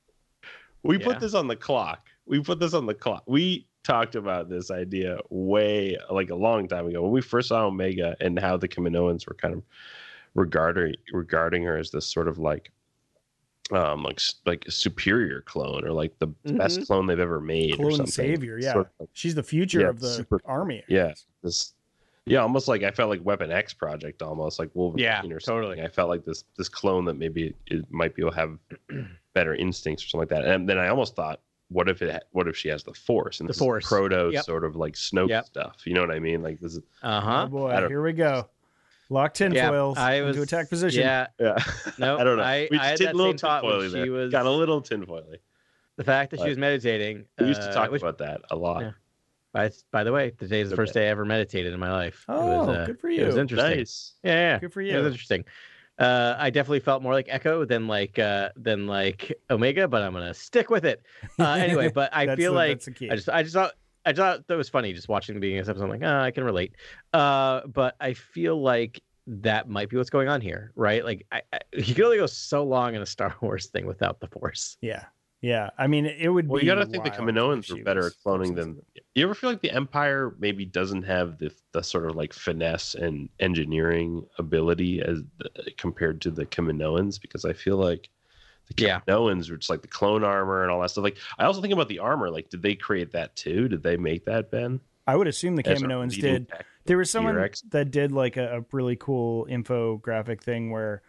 [0.83, 1.05] We Yeah.
[1.05, 2.07] put this on the clock.
[2.25, 3.23] We put this on the clock.
[3.27, 7.65] We talked about this idea way like a long time ago when we first saw
[7.65, 9.63] Omega and how the Kaminoans were kind of
[10.35, 12.71] regarding regarding her as this sort of like
[13.71, 17.77] um like like a superior clone or like the best clone they've ever made or
[17.87, 18.11] Clone something.
[18.11, 18.73] savior, yeah.
[18.73, 20.83] Sort of like- She's the future Yeah, of the super- army.
[20.87, 21.13] Yeah,
[21.43, 21.73] this
[22.25, 25.81] yeah, almost like I felt like Weapon X project, almost like Wolverine Yeah, or totally.
[25.81, 28.57] I felt like this this clone that maybe it might be able to have
[29.33, 30.45] better instincts or something like that.
[30.53, 32.23] And then I almost thought, what if it?
[32.31, 33.85] What if she has the Force and The Force.
[33.85, 34.43] is proto Yep.
[34.43, 35.45] sort of like Snoke Yep.
[35.45, 35.77] stuff?
[35.85, 36.43] You know what I mean?
[36.43, 37.45] Like this is Uh Oh huh.
[37.47, 38.47] boy, here we go.
[39.11, 41.01] Lock tinfoils I into attack position.
[41.03, 41.27] Yeah.
[41.39, 41.57] yeah.
[41.99, 42.43] No, I don't know.
[42.43, 44.49] I- we I had did that a little same thought when she was- Got a
[44.49, 45.37] little tinfoily.
[45.97, 47.25] The fact that she was meditating.
[47.37, 48.81] We used to uh, talk which, about that a lot.
[48.81, 48.91] Yeah.
[49.53, 50.81] By, by the way, today is the Okay.
[50.83, 52.25] first day I ever meditated in my life.
[52.29, 53.23] it Oh, was, uh, good for you.
[53.23, 53.41] It was you.
[53.41, 53.77] interesting.
[53.77, 54.13] Nice.
[54.23, 54.59] Yeah, yeah.
[54.59, 54.97] Good for you.
[54.97, 55.43] It was interesting.
[55.99, 60.13] Uh, I definitely felt more like Echo than like uh, than like Omega, but I'm
[60.13, 61.03] gonna stick with it.
[61.37, 63.09] Uh, anyway, but I feel the- like that's the key.
[63.11, 63.73] I just I just thought
[64.05, 65.85] I thought that was funny just watching the beginning of this episode.
[65.85, 66.73] I'm like, ah, I can relate.
[67.13, 71.05] Uh, but I feel like that might be what's going on here, right?
[71.05, 74.19] Like, I, I, you can only go so long in a Star Wars thing without
[74.19, 74.77] the Force.
[74.81, 75.05] Yeah,
[75.41, 75.69] yeah.
[75.77, 76.47] I mean, it would.
[76.47, 78.55] Well, be you got to think the wild if Kaminoans were better at cloning force
[78.55, 78.81] than.
[79.15, 82.95] You ever feel like the Empire maybe doesn't have the the sort of like finesse
[82.95, 85.21] and engineering ability as
[85.77, 87.21] compared to the Kaminoans?
[87.21, 88.09] Because I feel like
[88.75, 88.99] the Yeah.
[89.07, 91.03] Kaminoans were just like the clone armor and all that stuff.
[91.03, 92.29] Like I also think about the armor.
[92.29, 93.67] Like, did they create that too?
[93.67, 94.79] Did they make that, Ben?
[95.07, 96.47] I would assume the As Kaminoans did.
[96.85, 97.61] There was someone T-Rex?
[97.71, 101.01] that did like a, a really cool infographic thing where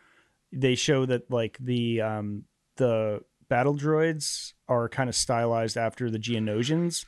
[0.53, 2.45] they show that like the um
[2.77, 7.05] the battle droids are kind of stylized after the Geonosians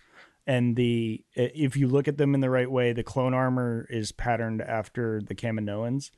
[0.47, 4.13] and the if you look at them in the right way the clone armor is
[4.13, 6.11] patterned after the Kaminoans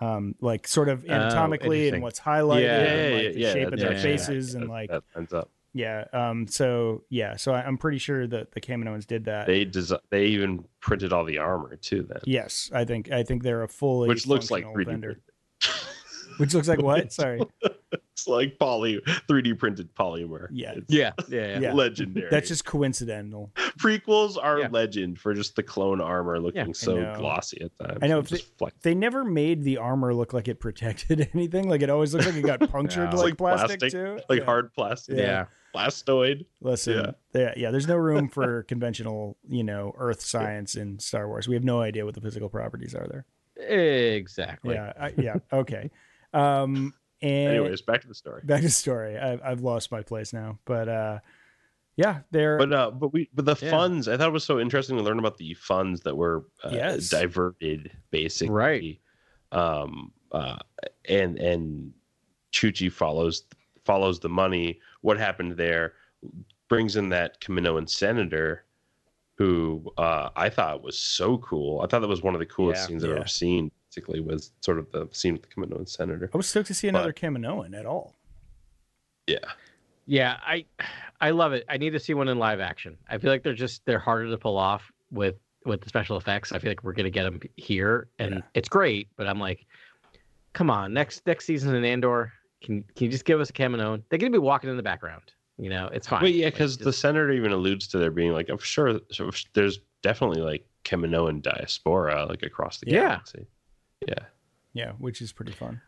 [0.00, 3.52] um like sort of Oh, anatomically and what's highlighted Yeah, and, yeah, like, the yeah,
[3.52, 5.50] shape of their yeah, faces yeah, and like that ends up.
[5.74, 9.66] yeah um so yeah so I, i'm pretty sure that the Kaminoans did that They
[9.66, 12.06] desi- They even printed all the armor too.
[12.08, 14.86] Then, Yes, I think I think they're a fully which looks like 3D.
[14.86, 15.20] vendor.
[16.38, 16.40] printed.
[16.40, 17.12] Which looks like what?
[17.12, 17.40] Sorry.
[18.12, 20.48] It's like poly 3D printed polymer.
[20.50, 20.74] Yeah.
[20.88, 21.60] Yeah, yeah, yeah.
[21.60, 21.72] Yeah.
[21.72, 22.28] legendary.
[22.30, 23.52] That's just coincidental.
[23.78, 24.68] prequels are Yeah.
[24.72, 27.98] legend for just the clone armor looking I so glossy at times.
[28.02, 31.68] I know, if just flex- They never made the armor look like it protected anything.
[31.68, 33.16] Like it always looked like it got punctured No.
[33.18, 34.20] like, like plastic, plastic, too.
[34.28, 34.44] like Yeah.
[34.44, 35.22] hard plastic, Yeah.
[35.24, 35.44] yeah.
[35.72, 36.44] plastoid.
[36.60, 37.40] Listen, Yeah.
[37.40, 37.54] yeah.
[37.56, 41.46] yeah, there's no room for conventional, you know, Earth science in Star Wars.
[41.46, 43.26] We have no idea what the physical properties are there.
[43.64, 44.74] Exactly.
[44.74, 45.90] Yeah, I, yeah, okay.
[46.32, 48.42] Um, and Anyways, back to the story.
[48.44, 49.18] back to the story.
[49.18, 51.18] I've I've lost my place now, but uh,
[51.96, 53.70] yeah, they're But uh, but we but the Yeah.
[53.70, 54.06] funds.
[54.08, 57.08] I thought it was so interesting to learn about the funds that were uh, Yes.
[57.08, 58.54] diverted, basically.
[58.54, 59.00] Right.
[59.52, 60.12] Um.
[60.30, 60.58] Uh.
[61.08, 61.92] And and
[62.52, 63.44] Chuchi follows
[63.84, 64.78] follows the money.
[65.00, 65.94] What happened there?
[66.68, 68.64] Brings in that Kaminoan senator,
[69.36, 71.80] who uh, I thought was so cool.
[71.80, 72.86] I thought that was one of the coolest Yeah.
[72.86, 73.16] scenes I've Yeah.
[73.16, 73.70] ever seen.
[73.98, 76.30] Basically, was sort of the scene with the Kaminoan senator.
[76.32, 78.14] I was stoked to see another Kaminoan at all.
[79.26, 79.38] Yeah.
[80.06, 80.64] Yeah, I
[81.20, 81.64] I love it.
[81.68, 82.96] I need to see one in live action.
[83.10, 85.34] I feel like they're just they're harder to pull off with
[85.66, 86.52] with the special effects.
[86.52, 88.40] I feel like we're gonna get them here, and Yeah.
[88.54, 89.08] it's great.
[89.16, 89.66] But I'm like,
[90.52, 92.32] come on, next next season in Andor,
[92.62, 94.02] can can you just give us a Kaminoan?
[94.08, 95.24] They're gonna be walking in the background.
[95.58, 96.22] You know, it's fine.
[96.22, 99.30] Wait, yeah, Like, because the senator even alludes to there being like, I'm sure so
[99.54, 103.00] there's definitely like Kaminoan diaspora like across the Yeah.
[103.08, 103.46] galaxy.
[104.06, 104.24] Yeah.
[104.74, 105.80] Yeah, which is pretty fun.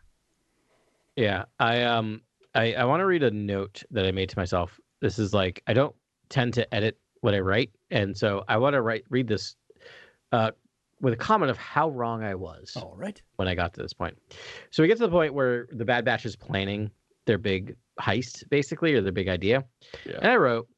[1.17, 2.23] Yeah, I um
[2.55, 4.81] I I want to read a note that I made to myself.
[5.01, 5.95] This is like I don't
[6.29, 9.55] tend to edit what I write, and so I want to write read this
[10.33, 10.53] uh
[11.01, 13.21] with a comment of how wrong I was All right.
[13.37, 14.19] when I got to this point.
[14.71, 16.91] So we get to the point where the Bad Batch is planning
[17.27, 19.65] their big heist, basically, or their big idea.
[20.05, 20.19] Yeah.
[20.21, 20.69] And I wrote,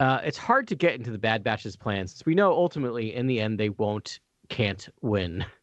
[0.00, 3.26] uh, it's hard to get into the Bad Batch's plans since we know ultimately in
[3.26, 5.44] the end they won't, can't win.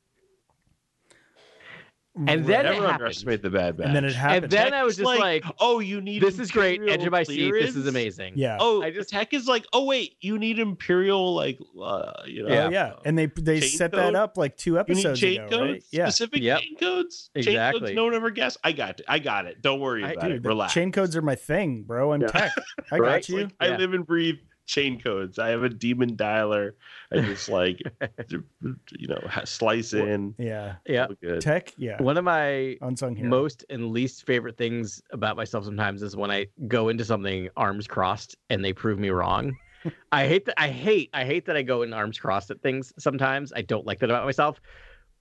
[2.27, 3.87] And then it Never underestimate the bad batch.
[3.87, 4.43] and then it happened.
[4.45, 6.81] And then Tech I was just like, oh, you need This is great.
[6.87, 7.51] Edge of my seat.
[7.51, 8.33] This is amazing.
[8.35, 8.57] yeah.
[8.59, 12.53] Oh, I just- tech is like, oh wait, you need imperial like, uh, you know,
[12.53, 14.01] yeah, yeah, and they they chain set code?
[14.01, 15.83] that up like two you need episodes chain ago, codes, right?
[15.91, 16.59] Yeah, specific Yep.
[16.61, 17.79] chain codes, chain Exactly.
[17.81, 17.93] codes.
[17.95, 18.57] No one ever guessed.
[18.63, 19.05] I got it.
[19.07, 19.61] I got it.
[19.61, 20.47] Don't worry I- about dude, it.
[20.47, 20.73] Relax.
[20.73, 22.11] chain codes are my thing, bro.
[22.13, 22.27] I'm Yeah.
[22.27, 22.51] tech.
[22.91, 23.07] I Right?
[23.09, 23.37] got It's you.
[23.43, 24.35] like, I live and breathe
[24.69, 25.39] chain codes.
[25.39, 26.73] I have a demon dialer.
[27.11, 27.81] I just like,
[28.29, 30.35] you know, slice in.
[30.37, 31.07] yeah, Yeah.
[31.21, 31.41] Good.
[31.41, 31.73] tech.
[31.77, 33.29] Yeah, One of my unsung hero.
[33.29, 37.87] most and least favorite things about myself sometimes is when I go into something arms
[37.87, 39.57] crossed and they prove me wrong.
[40.11, 40.61] I hate that.
[40.61, 41.09] I hate.
[41.13, 42.93] I hate that I go in arms crossed at things.
[42.99, 44.61] Sometimes I don't like that about myself.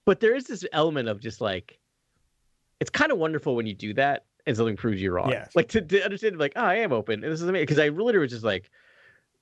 [0.05, 1.79] But there is this element of just like,
[2.79, 5.31] it's kind of wonderful when you do that and something proves you wrong.
[5.31, 5.47] Yeah.
[5.55, 7.87] Like to, to understand, like, oh, I am open and this is amazing because I
[7.89, 8.69] literally was just like,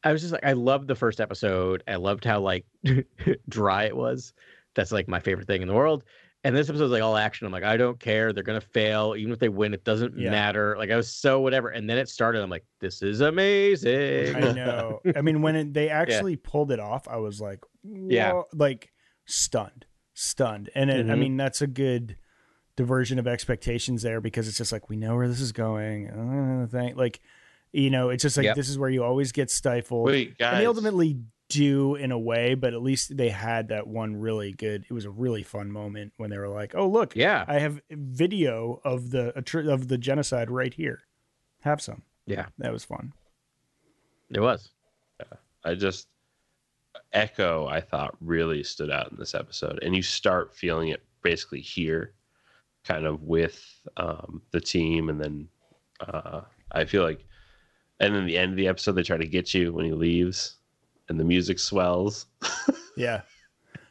[0.03, 1.83] I was just like, I loved the first episode.
[1.87, 2.65] I loved how like
[3.49, 4.33] dry it was.
[4.75, 6.03] That's like my favorite thing in the world.
[6.43, 7.45] And this episode episode's like all action.
[7.47, 8.31] I'm like, I don't care.
[8.31, 9.15] They're gonna fail.
[9.17, 10.29] Even if they win, it doesn't Yeah.
[10.29, 10.75] matter.
[10.77, 11.69] Like I was so whatever.
[11.69, 12.41] And then it started.
[12.43, 14.35] I'm like, this is amazing.
[14.35, 14.99] I know.
[15.15, 18.43] I mean, when it, they actually pulled it off, I was like, Yeah.
[18.53, 18.91] Like
[19.25, 20.69] stunned, stunned.
[20.75, 21.19] And it, I Mhm.
[21.19, 22.15] mean, that's a good
[22.75, 26.07] diversion of expectations there because it's just like we know where this is going.
[26.09, 26.95] Uh, thing.
[26.95, 27.19] Like,
[27.73, 28.55] you know, it's just like Yep.
[28.55, 30.05] this is where you always get stifled.
[30.05, 30.53] Wait, guys.
[30.53, 34.51] and they ultimately do in a way, but at least they had that one really
[34.51, 34.85] good.
[34.89, 37.45] It was a really fun moment when they were like, "Oh, look, yeah.
[37.47, 39.33] I have video of the
[39.69, 41.01] of the genocide right here.
[41.61, 42.47] Have some." Yeah.
[42.57, 43.13] That was fun.
[44.29, 44.71] It was.
[45.63, 46.07] I just
[47.13, 51.61] Echo I thought really stood out in this episode, and you start feeling it basically
[51.61, 52.13] here,
[52.83, 53.63] kind of with
[53.97, 55.47] um, the team, and then
[56.01, 56.41] uh,
[56.71, 57.25] I feel like,
[57.99, 60.57] and then the end of the episode they try to get you when he leaves,
[61.09, 62.25] and the music swells.
[62.97, 63.21] Yeah.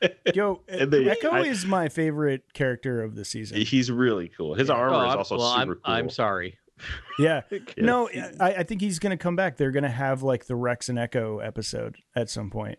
[0.35, 3.61] Yo, And they- Echo I- is my favorite character of the season.
[3.61, 4.55] He's really cool.
[4.55, 4.75] His Yeah.
[4.75, 5.81] armor Oh, is also well, super I'm, cool.
[5.85, 6.59] I'm sorry.
[7.21, 7.43] Yeah.
[7.51, 7.61] Yeah.
[7.79, 9.57] No, I, I think he's going to come back.
[9.57, 12.79] They're going to have like the Rex and Echo episode at some point,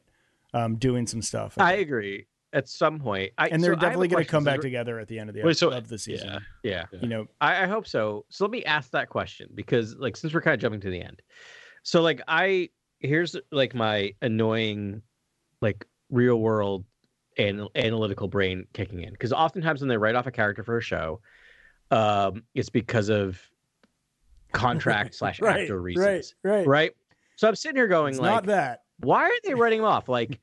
[0.53, 1.55] um, doing some stuff.
[1.57, 2.27] I agree.
[2.53, 5.19] At some point, I, and they're a definitely going to come back together at the
[5.19, 6.39] end of the Wait, so- of the season.
[6.63, 6.85] Yeah.
[7.01, 8.25] You know, I, I hope so.
[8.29, 11.01] So let me ask that question because, like, since we're kind of jumping to the
[11.01, 11.21] end,
[11.83, 12.69] so like, I
[12.99, 15.01] here's like my annoying,
[15.61, 16.85] like, real world
[17.37, 20.81] and analytical brain kicking in because oftentimes when they write off a character for a
[20.81, 21.19] show,
[21.91, 23.39] um, it's because of
[24.53, 26.67] contract slash actor right, reasons, right, right?
[26.67, 26.91] right.
[27.35, 28.83] So I'm sitting here going It's like, not that.
[28.99, 30.09] why aren't they writing him off?
[30.09, 30.39] Like,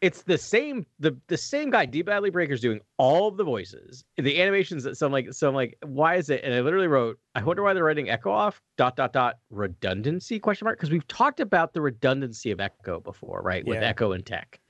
[0.00, 2.02] it's the same the the same guy, D.
[2.02, 4.84] Bradley Baker's doing all of the voices, the animations.
[4.84, 6.42] That so I'm like, so I'm like, why is it?
[6.44, 8.62] And I literally wrote, I wonder why they're writing Echo off.
[8.76, 13.42] Dot dot dot redundancy question mark because we've talked about the redundancy of Echo before,
[13.42, 13.66] right?
[13.66, 13.88] With Yeah.
[13.88, 14.60] Echo and Tech.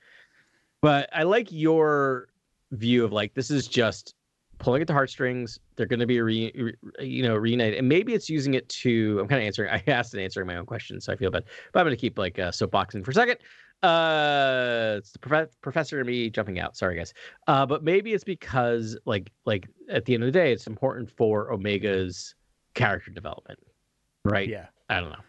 [0.81, 2.29] But I like your
[2.71, 4.15] view of like this is just
[4.59, 5.57] pulling at the heartstrings.
[5.75, 6.75] They're going to be re, re-
[7.07, 9.17] you know reunited, and maybe it's using it to.
[9.21, 9.69] I'm kind of answering.
[9.73, 11.45] I asked and answering my own question, so I feel bad.
[11.73, 13.37] But I'm going to keep like uh, soapboxing for a second.
[13.81, 16.75] Uh, it's the prof- professor and me jumping out.
[16.75, 17.13] Sorry, guys.
[17.47, 21.09] Uh, but maybe it's because like like at the end of the day, it's important
[21.09, 22.35] for Omega's
[22.75, 23.59] character development,
[24.25, 24.47] right?
[24.47, 24.67] Yeah.
[24.89, 25.19] I don't know.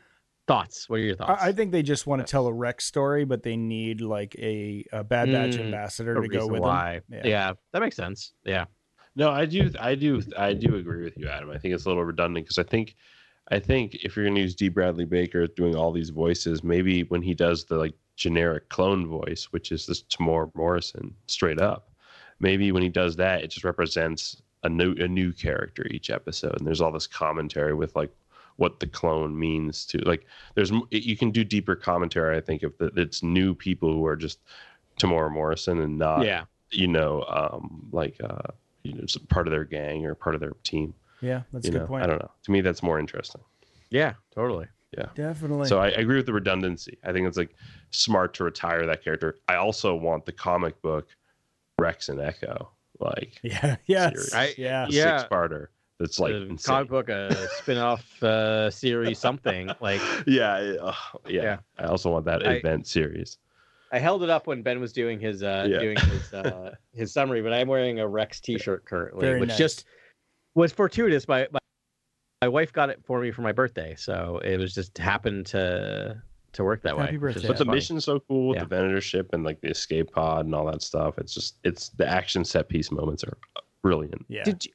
[0.49, 0.89] Thoughts?
[0.89, 1.41] What are your thoughts?
[1.43, 4.35] I, I think they just want to tell a Rex story, but they need like
[4.37, 7.01] a, a Bad Batch Mm, ambassador to go with why.
[7.09, 7.21] them.
[7.25, 7.53] Yeah.
[7.73, 8.33] that makes sense.
[8.45, 8.65] Yeah.
[9.17, 11.51] No, I do, I do, I do agree with you, Adam.
[11.51, 12.97] I think it's a little redundant because I think,
[13.51, 14.69] I think if you're going to use D.
[14.69, 19.49] Bradley Baker doing all these voices, maybe when he does the like generic clone voice,
[19.51, 21.91] which is this Temuera Morrison straight up,
[22.39, 26.57] maybe when he does that, it just represents a new a new character each episode,
[26.59, 28.13] and there's all this commentary with like
[28.57, 30.27] what the clone means to like.
[30.55, 32.37] There's you can do deeper commentary.
[32.37, 34.39] I think if the, it's new people who are just
[35.01, 36.45] Temuera Morrison and not yeah.
[36.71, 38.53] you know, um, like uh,
[38.83, 40.95] you know, part of their gang or part of their team.
[41.21, 42.05] Yeah, that's you a good know, point.
[42.05, 42.31] I don't know.
[42.45, 43.43] To me, that's more interesting.
[43.91, 44.15] Yeah.
[44.35, 44.67] Totally.
[44.97, 45.69] Yeah, definitely.
[45.69, 46.99] So I, I agree with the redundancy.
[47.05, 47.55] I think it's like
[47.91, 49.37] smart to retire that character.
[49.49, 51.07] I also want the comic book
[51.79, 54.35] Rex and Echo, like yeah, yeah, series.
[54.35, 54.87] I- yeah.
[54.91, 55.19] Yeah.
[55.19, 55.69] six parter.
[56.01, 56.57] That's like a insane.
[56.75, 60.01] comic book, a spin-off uh, series, something like.
[60.27, 60.95] Yeah, I-
[61.29, 61.57] yeah, Yeah.
[61.79, 63.39] I also want that I- event series.
[63.93, 65.79] I held it up when Ben was doing his uh, Yeah.
[65.81, 69.59] doing his uh, his summary, but I'm wearing a Rex T-shirt currently, Very which nice.
[69.59, 69.85] just
[70.55, 71.27] was fortuitous.
[71.29, 71.59] My, my
[72.43, 76.23] my wife got it for me for my birthday, so it was just happened to
[76.53, 77.05] to work that way.
[77.05, 77.49] Happy which is birthday.
[77.49, 77.77] But the funny.
[77.77, 78.63] mission's so cool with Yeah.
[78.65, 81.19] the Venator ship and like the escape pod and all that stuff.
[81.19, 83.37] It's just it's the action set piece moments are
[83.83, 84.25] brilliant.
[84.29, 84.45] Yeah.
[84.45, 84.73] Did you,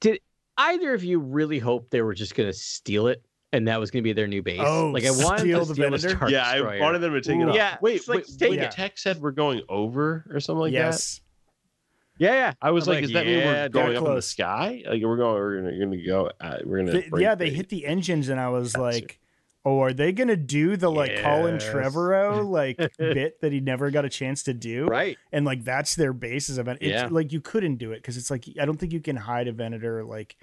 [0.00, 0.20] did
[0.56, 3.22] either of you really hope they were just going to steal it
[3.52, 4.60] and that was going to be their new base?
[4.62, 6.10] Oh, like I wanted steal to the steal Venator?
[6.10, 7.50] Star yeah, I wanted them to take it Ooh.
[7.50, 7.54] off.
[7.56, 8.70] Yeah, wait, like, wait, take wait, it.
[8.70, 10.78] tech said we're going over or something like that.
[10.78, 11.20] yes.
[12.18, 12.54] Yeah, yeah.
[12.60, 14.82] I was I'm like, like, is that mean we're going up in the sky?
[14.88, 16.90] Like we're going, we're gonna, gonna go, uh, we're gonna.
[16.92, 19.20] They- break yeah, they the- hit the engines, and I was like,
[19.64, 24.04] "Oh, are they gonna do the like Colin Trevorrow like bit that he never got
[24.04, 25.16] a chance to do?" Right.
[25.30, 27.08] And like that's their base as a It's Yeah.
[27.08, 29.52] like you couldn't do it because it's like I don't think you can hide a
[29.52, 30.04] Venator.
[30.04, 30.36] Like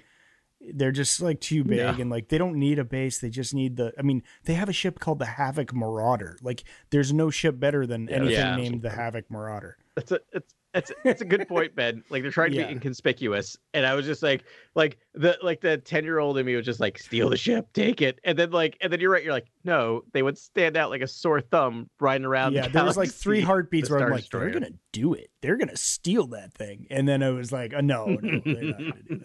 [0.74, 1.88] they're just like too big, No.
[2.00, 3.18] and like they don't need a base.
[3.18, 3.92] They just need the.
[3.98, 6.38] I mean, they have a ship called the Havoc Marauder.
[6.42, 8.56] Like there's no ship better than anything Yeah.
[8.56, 9.76] named the Havoc Marauder.
[9.94, 12.04] That's a it's it's it's a good point, Ben.
[12.10, 12.66] Like they're trying to Yeah.
[12.66, 14.44] be inconspicuous, and I was just like,
[14.74, 17.72] like the like the ten year old in me was just like, steal the ship,
[17.72, 20.76] take it, and then like, and then you're right, you're like, no, they would stand
[20.76, 22.52] out like a sore thumb riding around.
[22.52, 25.14] yeah, the there was like three heartbeats the where I'm Star like, they're gonna do
[25.14, 25.30] it.
[25.40, 28.78] They're gonna steal that thing, and then I was like, oh, no, no, they're not
[28.78, 29.20] gonna do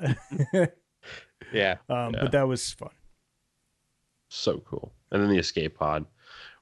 [0.54, 0.74] that.
[1.54, 2.24] Yeah, um, Yeah.
[2.24, 2.90] But that was fun.
[4.30, 4.94] so cool.
[5.12, 6.06] And then the escape pod.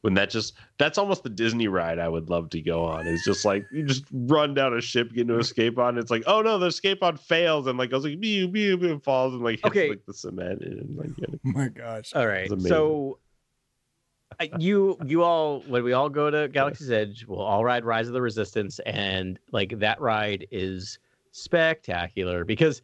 [0.01, 3.05] When that just that's almost the Disney ride I would love to go on.
[3.05, 5.97] It's just like you just run down a ship, get into an escape pod, and
[5.97, 8.91] it's like, oh no, the escape pod fails, and like goes like mew mew mew
[8.93, 9.89] and falls and like hits Okay.
[9.89, 11.25] like the cement and like yeah.
[11.33, 12.13] Oh my gosh.
[12.15, 12.49] All right.
[12.61, 13.19] So
[14.57, 18.13] you you all when we all go to Galaxy's Edge, we'll all ride Rise of
[18.13, 20.97] the Resistance, and like that ride is
[21.31, 22.81] spectacular because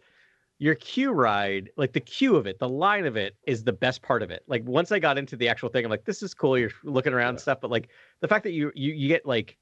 [0.57, 4.01] your queue ride, like the queue of it, the line of it is the best
[4.01, 4.43] part of it.
[4.47, 6.57] Like once I got into the actual thing, I'm like, this is cool.
[6.57, 7.39] You're looking around Yeah.
[7.41, 7.89] stuff, but like
[8.21, 9.57] the fact that you you you get like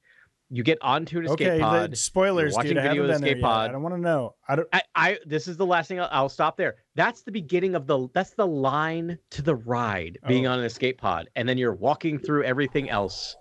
[0.49, 1.91] you get onto an escape Okay, pod.
[1.91, 2.77] the spoilers, watching dude.
[2.79, 3.69] I video haven't of been there escape pod.
[3.69, 4.35] I don't want to know.
[4.47, 4.67] I don't.
[4.71, 6.75] I, I this is the last thing I'll, I'll stop there.
[6.93, 10.51] That's the beginning of the that's the line to the ride being Oh.
[10.51, 13.35] on an escape pod, and then you're walking through everything else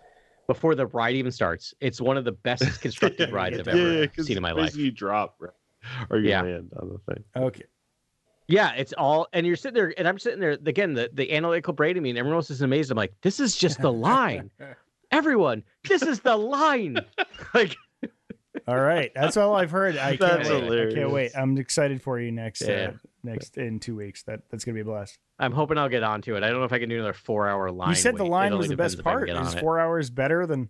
[0.46, 1.74] before the ride even starts.
[1.80, 4.52] It's one of the best constructed Yeah, rides I've yeah, ever 'cause seen in my
[4.52, 4.74] life.
[4.74, 5.52] You drop right?
[6.10, 6.42] or you Yeah.
[6.42, 7.24] land on the thing.
[7.36, 7.64] Okay.
[8.48, 10.94] Yeah, it's all, and you're sitting there, and I'm sitting there again.
[10.94, 12.90] The the analytical brain in me, and everyone else is amazed.
[12.90, 14.50] I'm like, this is just the line.
[15.10, 16.98] Everyone, this is the line.
[17.54, 17.76] like,
[18.68, 19.96] All right, that's all I've heard.
[19.96, 20.56] I can't That's wait.
[20.56, 21.12] I can't hilarious.
[21.12, 21.32] wait.
[21.36, 22.62] I'm excited for you next.
[22.62, 22.90] Yeah.
[22.90, 22.92] Uh,
[23.24, 24.22] next in two weeks.
[24.24, 25.18] That that's gonna be a blast.
[25.38, 26.42] I'm hoping I'll get onto it.
[26.44, 27.88] I don't know if I can do another four hour line.
[27.90, 28.28] you said the wait.
[28.28, 29.26] It line only was the depends best if I can part.
[29.28, 29.60] get on Is it.
[29.60, 30.68] four hours better than?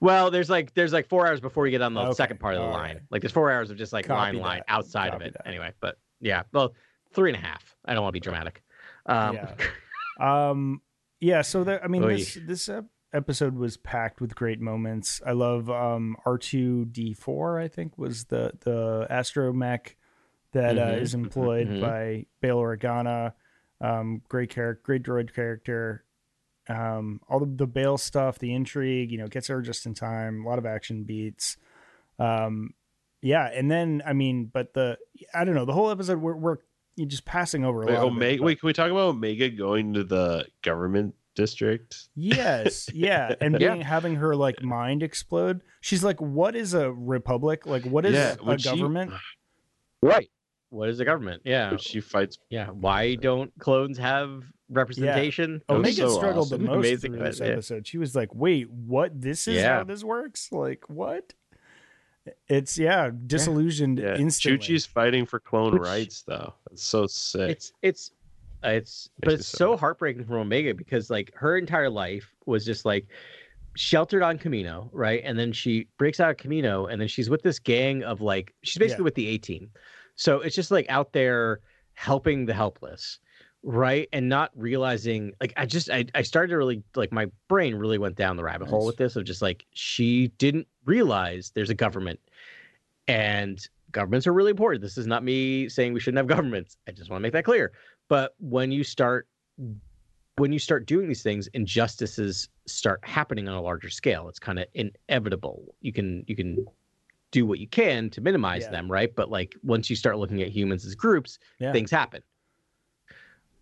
[0.00, 2.54] Well, there's like there's like four hours before you get on the Okay, second part
[2.54, 2.94] of the all line.
[2.96, 3.02] right.
[3.10, 4.72] Like there's four hours of just like Copy line line that.
[4.72, 5.34] outside Copy of it.
[5.34, 5.46] that.
[5.46, 6.74] Anyway, but yeah, well,
[7.12, 7.76] three and a half.
[7.84, 8.62] I don't want to be dramatic.
[9.06, 9.54] Um, Yeah.
[10.18, 10.80] Um,
[11.20, 11.42] yeah.
[11.42, 11.82] So there.
[11.84, 12.16] I mean, Oy.
[12.16, 15.20] this this ep- episode was packed with great moments.
[15.26, 17.58] I love um R two D four.
[17.58, 19.94] I think was the the astromech
[20.52, 21.80] that uh, Mhm, is employed mhm.
[21.80, 23.32] by Bail Organa.
[23.80, 26.04] Um, great character, great droid character.
[26.68, 30.44] Um, all the the Bail stuff, the intrigue, you know, gets her just in time.
[30.44, 31.56] A lot of action beats.
[32.18, 32.74] Um,
[33.22, 34.98] yeah, and then I mean, but the
[35.34, 36.58] I don't know the whole episode we're we're
[37.06, 38.06] just passing over a Wait, lot.
[38.06, 42.08] of it, Omega, but- wait, can we talk about Omega going to the government district?
[42.16, 43.70] Yes, yeah, and Yeah.
[43.74, 45.60] being having her like mind explode.
[45.80, 47.64] She's like, "What is a republic?
[47.66, 49.12] Like, what is Yeah, a when she- government?"
[50.02, 50.28] right.
[50.70, 51.42] What is a government?
[51.44, 52.38] Yeah, she fights.
[52.50, 52.66] yeah.
[52.70, 55.62] Why don't clones have representation?
[55.68, 56.64] Oh, that was Omega so struggled awesome.
[56.64, 57.46] the most Amazing, through this yeah.
[57.46, 57.86] episode.
[57.86, 59.20] She was like, "Wait, what?
[59.20, 59.76] This is Yeah.
[59.78, 60.50] how this works?
[60.50, 61.34] Like, what?"
[62.48, 64.58] It's yeah, disillusioned Yeah, instantly.
[64.58, 66.54] Chuchi's fighting for clone Which- rights, though.
[66.72, 67.50] It's so sick.
[67.50, 68.10] It's it's
[68.64, 72.84] uh, it's but it's so heartbreaking for Omega because like her entire life was just
[72.84, 73.06] like
[73.76, 75.20] sheltered on Kamino, right?
[75.24, 78.54] And then she breaks out of Kamino and then she's with this gang of like
[78.62, 79.04] she's basically Yeah.
[79.04, 79.70] with the A team.
[80.16, 81.60] So it's just like out there
[81.92, 83.18] helping the helpless,
[83.62, 84.08] right?
[84.12, 87.98] And not realizing like I just I, I started to really like my brain really
[87.98, 91.74] went down the rabbit hole with this of just like she didn't realize there's a
[91.74, 92.18] government
[93.08, 94.82] and governments are really important.
[94.82, 96.76] This is not me saying we shouldn't have governments.
[96.86, 97.72] I just want to make that clear.
[98.08, 99.26] But when you start
[100.36, 104.28] when you start doing these things, injustices start happening on a larger scale.
[104.28, 105.74] It's kind of inevitable.
[105.80, 106.66] You can you can
[107.30, 108.72] do what you can to minimize Yeah.
[108.72, 109.12] them, right?
[109.16, 111.72] But like once you start looking at humans as groups, Yeah.
[111.72, 112.22] things happen.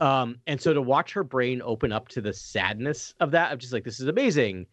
[0.00, 3.58] Um, and so to watch her brain open up to the sadness of that, I'm
[3.58, 4.66] just like, this is amazing.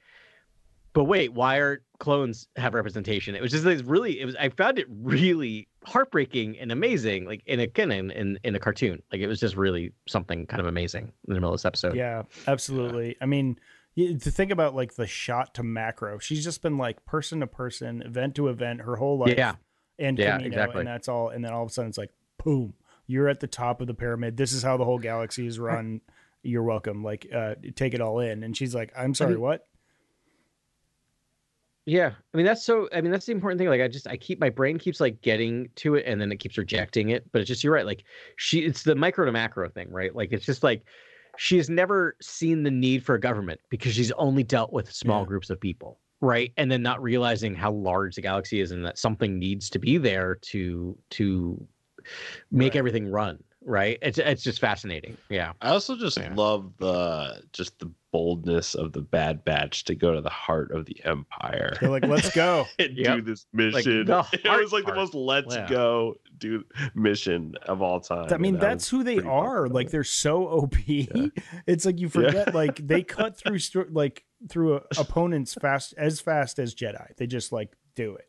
[0.93, 3.35] But wait, why are clones have representation?
[3.35, 4.35] It was just like really, it was.
[4.35, 9.01] I found it really heartbreaking and amazing, like in a in, in in a cartoon.
[9.11, 11.95] Like it was just really something kind of amazing in the middle of this episode.
[11.95, 13.15] Yeah, absolutely.
[13.21, 13.57] I mean,
[13.95, 18.01] to think about like the shot to macro, she's just been like person to person,
[18.01, 19.35] event to event, her whole life.
[19.37, 19.55] Yeah.
[19.99, 20.79] and Yeah, Kamino, exactly.
[20.79, 21.29] and that's all.
[21.29, 22.11] And then all of a sudden, it's like,
[22.43, 22.73] boom,
[23.07, 24.37] you're at the top of the pyramid.
[24.37, 26.01] This is how the whole galaxy is run.
[26.43, 27.03] you're welcome.
[27.03, 29.67] Like, uh, take it all in." And she's like, "I'm sorry, what?"
[31.85, 32.87] Yeah, I mean that's so.
[32.93, 33.67] I mean that's the important thing.
[33.67, 36.37] Like I just I keep my brain keeps like getting to it, and then it
[36.37, 37.31] keeps rejecting it.
[37.31, 37.85] But it's just you're right.
[37.85, 38.03] Like
[38.35, 40.15] she, it's the micro to macro thing, right?
[40.15, 40.83] Like it's just like
[41.37, 45.21] she has never seen the need for a government because she's only dealt with small
[45.21, 45.25] Yeah.
[45.25, 46.53] groups of people, right?
[46.55, 49.97] And then not realizing how large the galaxy is, and that something needs to be
[49.97, 51.67] there to to
[52.51, 52.79] make Right.
[52.79, 53.97] everything run, right?
[54.01, 55.17] It's it's just fascinating.
[55.29, 55.53] Yeah.
[55.61, 56.33] I also just Yeah.
[56.35, 60.85] love the just the boldness of the Bad Batch to go to the heart of
[60.85, 63.15] the Empire They're like, "Let's go." and Yep.
[63.17, 64.05] do this mission.
[64.05, 65.67] the it was like the most let's Yeah.
[65.69, 66.63] go do
[66.95, 68.27] mission of all time.
[68.33, 69.65] I mean, and that's was who they are.
[69.65, 70.75] about Like they're so OP.
[71.67, 72.53] It's like you forget.
[72.53, 77.15] Like they cut through sto- like through a, opponents fast as fast as Jedi.
[77.17, 78.25] They just like do it.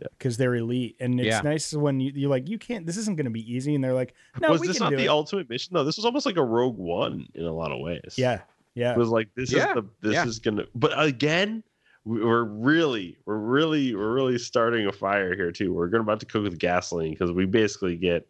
[0.00, 0.08] Yeah.
[0.18, 1.40] Because they're elite, and it's Yeah.
[1.40, 2.84] nice when you, you're like, you can't.
[2.84, 4.90] This isn't going to be easy, and they're like, no, was we this can not
[4.90, 5.08] do the it.
[5.08, 5.72] ultimate mission?
[5.72, 8.14] No, this was almost like a Rogue One in a lot of ways.
[8.18, 8.40] yeah,
[8.76, 8.92] yeah.
[8.92, 10.24] It was like this Yeah, is the this yeah.
[10.26, 10.66] is gonna.
[10.76, 11.64] But again,
[12.04, 15.72] we- we're really we're really we're really starting a fire here too.
[15.74, 18.28] We're gonna about to cook with gasoline because we basically get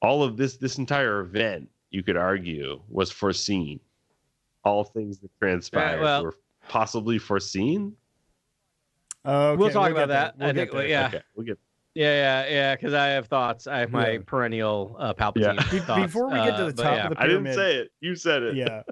[0.00, 1.68] all of this this entire event.
[1.90, 3.80] You could argue was foreseen.
[4.64, 6.34] All things that transpired well- were
[6.68, 7.94] possibly foreseen.
[9.26, 10.16] Okay, we'll talk get about there.
[10.16, 10.38] that.
[10.38, 10.70] We'll I think.
[10.72, 10.86] there.
[10.86, 11.06] Yeah.
[11.08, 11.58] Okay, we'll get.
[11.94, 12.76] Yeah, yeah, yeah.
[12.76, 13.66] Because I have thoughts.
[13.66, 14.18] I have my Yeah.
[14.24, 15.80] perennial uh, Palpatine Yeah.
[15.80, 16.02] Thoughts.
[16.02, 17.02] before we get to uh, the but top yeah.
[17.04, 17.90] of the pyramid, I didn't say it.
[18.00, 18.54] You said it.
[18.56, 18.82] yeah.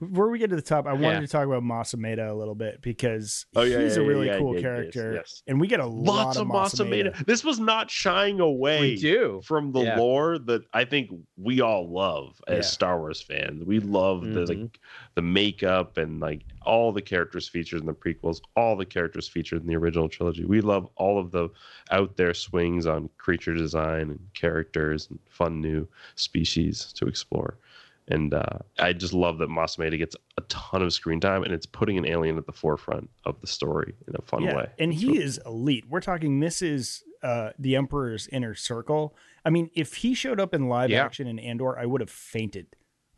[0.00, 1.20] Before we get to the top, I wanted Yeah.
[1.20, 4.26] to talk about Mas Amedda a little bit because Oh, yeah, he's yeah, a really
[4.26, 5.42] yeah, cool yeah, yes, character, yes.
[5.46, 7.12] and we get a Lots lot of Mas Amedda.
[7.12, 7.26] Masameda.
[7.26, 8.80] This was not shying away.
[8.80, 9.40] we do.
[9.44, 9.98] from the Yeah.
[9.98, 12.60] lore that I think we all love as Yeah.
[12.62, 13.64] Star Wars fans.
[13.64, 14.48] We love the Mhm.
[14.62, 14.80] like
[15.14, 19.60] the makeup and like all the characters featured in the prequels, all the characters featured
[19.62, 20.44] in the original trilogy.
[20.44, 21.48] We love all of the
[21.90, 27.56] out there swings on creature design and characters and fun new species to explore.
[28.08, 31.52] And uh, I just love that Mas Amedda gets a ton of screen time, and
[31.52, 34.68] it's putting an alien at the forefront of the story in a fun way.
[34.78, 35.84] And It's he really- is elite.
[35.88, 39.16] We're talking this is uh the Emperor's inner circle.
[39.44, 41.04] I mean, if he showed up in live Yeah.
[41.04, 42.66] action in Andor, I would have fainted.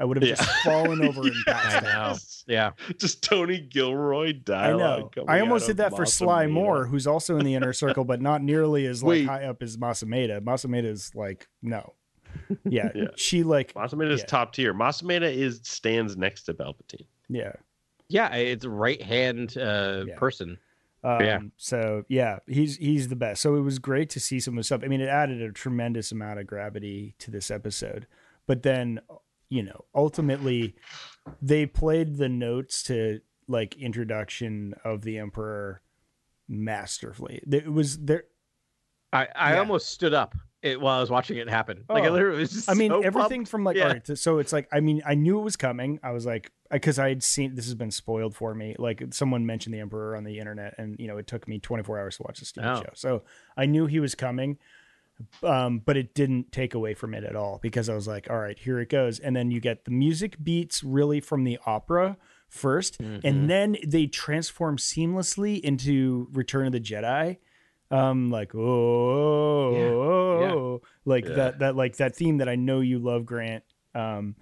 [0.01, 0.37] I would have Yeah.
[0.37, 2.19] just fallen over and I passed out.
[2.47, 2.71] Yeah.
[2.99, 4.81] just Tony Gilroy dialogue.
[4.81, 5.09] I know.
[5.09, 7.73] coming I out almost of did that for Sly Moore, who's also in the inner
[7.73, 9.27] circle, but not nearly as like Wait.
[9.27, 10.41] high up as Mas Amedda.
[10.41, 11.95] Masameda's like no.
[12.65, 13.05] Yeah, Yeah.
[13.17, 14.27] she like Mas Amedda is Yeah.
[14.27, 14.73] top tier.
[14.75, 17.07] Mas Amedda is stands next to Palpatine.
[17.29, 17.53] yeah.
[18.09, 18.35] Yeah.
[18.35, 20.17] It's right hand uh, Yeah.
[20.17, 20.59] person.
[21.05, 21.39] Um, Yeah.
[21.57, 23.41] So yeah, he's he's the best.
[23.43, 24.83] So it was great to see some of the stuff.
[24.85, 28.07] I mean, it added a tremendous amount of gravity to this episode.
[28.47, 29.01] But then,
[29.51, 30.75] you know, ultimately,
[31.43, 35.83] they played the notes to like introduction of the Emperor
[36.49, 37.43] masterfully.
[37.51, 38.25] It was there.
[39.13, 39.59] I, I Yeah.
[39.61, 41.85] almost stood up it, while I was watching it happen.
[41.89, 42.13] Like I Oh.
[42.13, 43.51] literally was just I mean, so everything pumped.
[43.51, 43.85] from like Yeah.
[43.85, 44.19] all right.
[44.19, 46.01] So it's like I mean, I knew it was coming.
[46.03, 48.75] I was like, because I had seen this has been spoiled for me.
[48.79, 51.99] Like someone mentioned the Emperor on the internet, and you know, it took me 24
[52.01, 52.81] hours to watch this TV Oh.
[52.83, 52.91] show.
[52.95, 53.23] So
[53.57, 54.59] I knew he was coming,
[55.43, 58.39] um, but it didn't take away from it at all because I was like, all
[58.39, 59.19] right, here it goes.
[59.19, 62.17] And then you get the music beats really from the opera
[62.51, 63.21] 1st Mhm.
[63.25, 67.37] and then they transform seamlessly into Return of the Jedi.
[67.91, 71.35] Um, like oh, Yeah, oh, like Yeah.
[71.35, 73.65] that that like that theme that I know you love, Grant.
[73.95, 74.37] Um,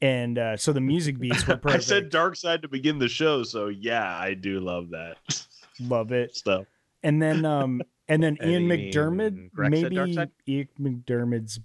[0.00, 3.08] and uh, so the music beats were perfect I said Dark Side to begin the
[3.08, 5.16] show, so yeah, I do love that
[5.80, 6.34] love it.
[6.36, 6.66] stuff.
[7.02, 9.96] And then um and then Ian McDiarmid, maybe?
[10.48, 11.60] Ian McDiarmid's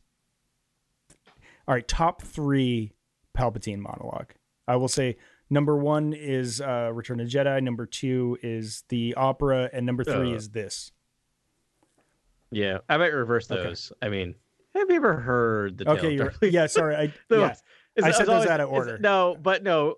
[1.68, 2.92] all right, top three
[3.38, 4.34] Palpatine monologue.
[4.68, 5.16] I will say
[5.50, 10.34] number one is uh Return of Jedi, number two is the opera, and number three
[10.34, 10.36] Uh.
[10.36, 10.92] is this.
[12.54, 13.62] Yeah, I might reverse Okay.
[13.64, 13.92] those.
[14.02, 14.36] I mean,
[14.76, 15.90] have you ever heard the?
[15.92, 16.96] Okay, yeah, sorry.
[16.96, 17.56] I yeah.
[18.02, 18.98] I said those always- out of order.
[18.98, 19.96] No, but no,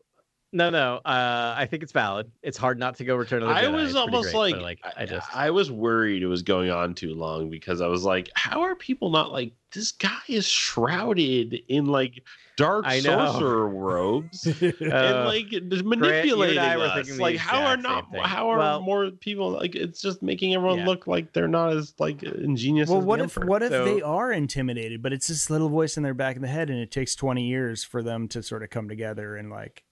[0.52, 0.96] no, no.
[1.06, 2.32] Uh, I think it's valid.
[2.42, 3.58] It's hard not to go Return of the Jedi.
[3.64, 6.44] I was It's almost great, like, like I, I, just I was worried it was
[6.44, 10.18] going on too long because I was like, how are people not like this guy
[10.30, 12.24] is shrouded in like
[12.56, 13.26] dark I know.
[13.34, 15.48] sorcerer robes and Uh, like
[15.84, 16.96] manipulating I us.
[17.06, 20.80] thinking Like how are not how are Well- more people like it's just making everyone
[20.80, 20.86] Yeah.
[20.86, 22.88] look like they're not as like ingenious.
[22.90, 23.46] Well, as what if Emperor.
[23.50, 26.42] what if So- they are intimidated, but it's this little voice in their back of
[26.42, 29.50] the head, and it takes twenty years for them to sort of come together and
[29.50, 29.84] like,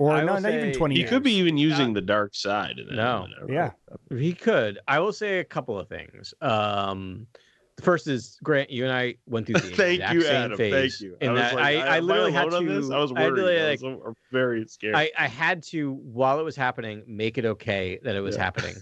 [0.00, 1.10] or I no, not even 20 he years.
[1.10, 2.78] could be even using the dark side.
[2.78, 3.26] In No.
[3.48, 3.70] Yeah.
[4.10, 4.78] He could.
[4.88, 6.34] I will say a couple of things.
[6.40, 7.26] Um,
[7.76, 8.70] the first is Grant.
[8.70, 10.56] You and I went through the Thank exact you, same Adam.
[10.56, 10.98] phase.
[10.98, 11.16] Thank you.
[11.20, 12.56] In was that, like, I, I, am literally had to.
[12.56, 12.90] on this?
[12.90, 13.32] I was I worried.
[13.34, 14.94] literally, I like, was very scared.
[14.96, 18.44] I, I had to while it was happening make it okay that it was Yeah.
[18.44, 18.74] happening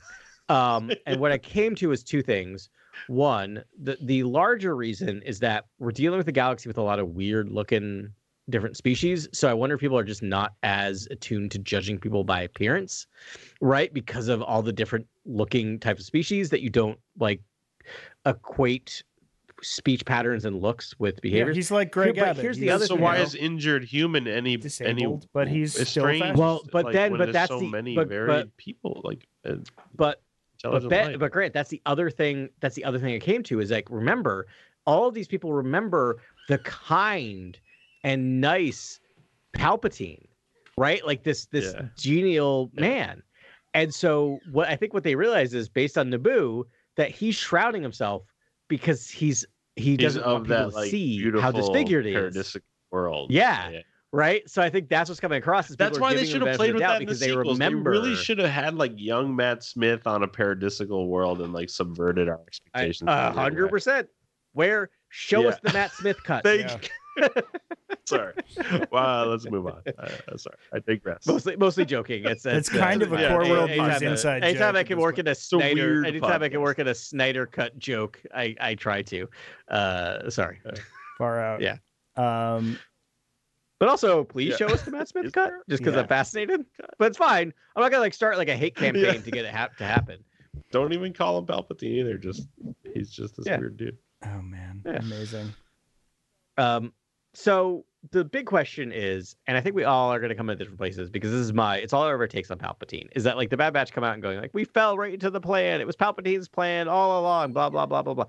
[0.51, 2.69] um and what i came to is two things
[3.07, 6.99] one the the larger reason is that we're dealing with a galaxy with a lot
[6.99, 8.11] of weird looking
[8.51, 9.29] different species.
[9.33, 13.07] So I wonder if people are just not as attuned to judging people by appearance,
[13.61, 13.93] right?
[13.93, 17.41] Because of all the different looking types of species that you don't like
[18.27, 19.03] equate
[19.63, 21.57] speech patterns and looks with Yeah, behaviors.
[21.57, 22.43] he's like Greg Here- but Abbott.
[22.43, 23.23] here's the He's, other so thing, why though.
[23.23, 26.37] is injured human any Disabled, any but he's it's still strange.
[26.37, 29.57] Well, but like, then- but that's so the- many but- varied but- people like uh,
[29.95, 30.21] but
[30.63, 32.49] but intelligent but Grant, that's the other thing.
[32.61, 34.47] That's the other thing I came to is like remember,
[34.87, 36.19] all of these people remember
[36.49, 37.59] the kind
[38.05, 39.01] and nice
[39.57, 40.27] Palpatine,
[40.79, 41.05] right?
[41.07, 41.87] Like this this Yeah.
[41.97, 42.81] genial Yeah.
[42.81, 43.23] man.
[43.75, 46.65] And so what I think what they realize is based on Naboo
[46.97, 48.23] that he's shrouding himself
[48.69, 49.45] because he's
[49.77, 52.37] he He's doesn't want of people that to like see how disfigured he is.
[52.37, 52.61] paradisic
[52.93, 53.33] world.
[53.33, 53.81] Yeah.
[54.13, 54.49] right?
[54.49, 55.69] So I think that's what's coming across.
[55.71, 57.59] Is That's why they should have played with that in the because they sequels.
[57.59, 57.91] remember.
[57.95, 61.69] They really should have had like young Matt Smith on a paradisical world and like
[61.69, 63.09] subverted our expectations.
[63.09, 64.09] A hundred percent.
[64.53, 65.49] Where show Yeah.
[65.49, 66.45] us the Matt Smith cut.
[66.45, 66.93] Thank
[68.07, 68.35] sorry.
[68.91, 69.83] Wow, let's move on.
[69.99, 71.27] Uh, sorry, I digress.
[71.27, 72.25] Mostly, mostly joking.
[72.25, 74.77] It's It's uh, kind of a yeah, Core any- World anytime News a- Anytime joke
[74.77, 75.27] I can work point.
[75.27, 78.55] in a a Snyder, weird anytime I can work in a Snyder cut joke, I
[78.61, 79.29] I try to.
[79.69, 80.61] Uh, sorry,
[81.19, 81.61] far out.
[81.61, 81.77] Yeah.
[82.17, 82.79] Um,
[83.81, 84.57] but also please Yeah.
[84.57, 85.61] show us the Matt Smith cut, there?
[85.69, 86.03] just because Yeah.
[86.03, 86.65] I'm fascinated.
[86.99, 87.53] But it's fine.
[87.77, 89.13] I'm not gonna like start like a hate campaign Yeah.
[89.21, 90.19] to get it hap- to happen.
[90.71, 92.17] Don't even call him Palpatine either.
[92.19, 92.49] Just
[92.95, 93.59] he's just this Yeah.
[93.59, 93.99] weird dude.
[94.25, 94.99] oh man, Yeah.
[94.99, 95.53] amazing.
[96.57, 96.93] Um,
[97.35, 100.59] so the big question is, and I think we all are going to come in
[100.59, 103.37] different places because this is my, it's all it ever takes on Palpatine is that
[103.37, 105.81] like the Bad Batch come out and going like, we fell right into the plan.
[105.81, 107.53] It was Palpatine's plan all along.
[107.53, 108.27] Blah blah blah blah blah.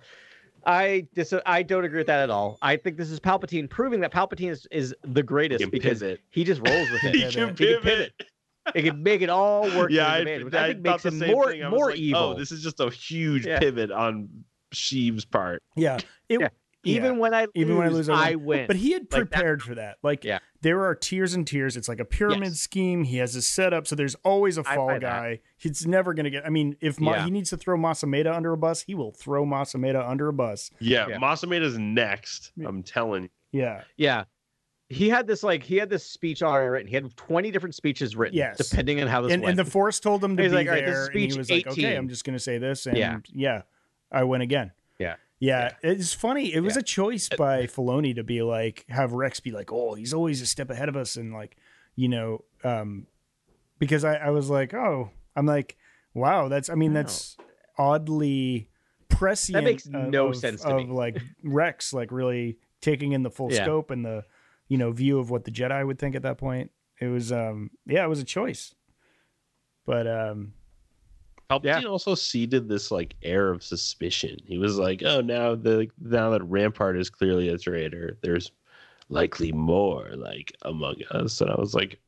[0.66, 2.58] I dis- I don't agree with that at all.
[2.62, 6.22] I think this is Palpatine proving that Palpatine is, is the greatest because pivot.
[6.32, 7.14] he just rolls with it.
[7.16, 8.14] He Yeah, can that- He can pivot.
[8.74, 9.92] It can make it all work.
[9.92, 11.64] Yeah, I, his advantage, which I, I think makes him more thing.
[11.64, 12.22] I was more like, oh, evil.
[12.22, 13.60] Oh, this is just a huge Yeah.
[13.60, 14.28] pivot on
[14.74, 15.62] Sheev's part.
[15.76, 15.98] Yeah,
[16.30, 16.48] it, Yeah.
[16.86, 18.68] Even when I lose, Even when I lose, I I win.
[18.68, 19.98] But he had Like that- prepared for that.
[20.04, 20.40] Like Yeah.
[20.62, 21.76] there are tiers and tiers.
[21.78, 22.60] It's like a pyramid Yes.
[22.60, 23.04] scheme.
[23.04, 25.02] He has his setup, so there's always a fall buy that.
[25.02, 25.40] guy.
[25.58, 26.46] He's never gonna get.
[26.46, 27.26] I mean, if Ma- Yeah.
[27.26, 30.28] he needs to throw Mas Amedda under a bus, he will throw Mas Amedda under
[30.28, 30.72] a bus.
[30.80, 31.18] Yeah, Yeah.
[31.18, 32.52] Mas Amedda's next.
[32.66, 33.30] I'm telling you.
[33.52, 34.24] Yeah, Yeah.
[34.88, 36.88] He had this like he had this speech already written.
[36.88, 38.58] He had 20 different speeches written, Yes.
[38.58, 39.58] depending on how this and, went.
[39.58, 41.16] and the Force told him to He's be like, "All right, this there, is and
[41.20, 43.18] he speech was like, "Okay, I'm just gonna say this." And Yeah.
[43.34, 43.62] yeah,
[44.12, 44.74] I win again.
[45.00, 45.16] Yeah.
[45.40, 46.54] Yeah, it's funny.
[46.54, 46.80] It was Yeah.
[46.80, 50.46] a choice by Filoni to be like, have Rex be like, "Oh, he's always a
[50.46, 51.58] step ahead of us," and like,
[51.96, 53.08] you know, um,
[53.80, 55.76] because I, I was like, "Oh, I'm like,
[56.14, 56.70] wow, that's.
[56.70, 57.02] I mean, Wow.
[57.02, 57.38] that's
[57.78, 58.70] oddly
[59.10, 59.54] prescient.
[59.56, 60.94] That makes no of- sense to of me.
[60.94, 63.64] like Rex, like really taking in the full Yeah.
[63.64, 64.24] scope and the,
[64.70, 66.72] you know, view of what the Jedi would think at that point.
[67.02, 68.74] It was, um, yeah, it was a choice,
[69.86, 70.54] but um,
[71.50, 74.38] Palpatine also seeded this like air of suspicion.
[74.46, 78.52] He was like, "Oh, now the now that Rampart is clearly a traitor, there's
[79.10, 82.00] likely more like among us." And I was like,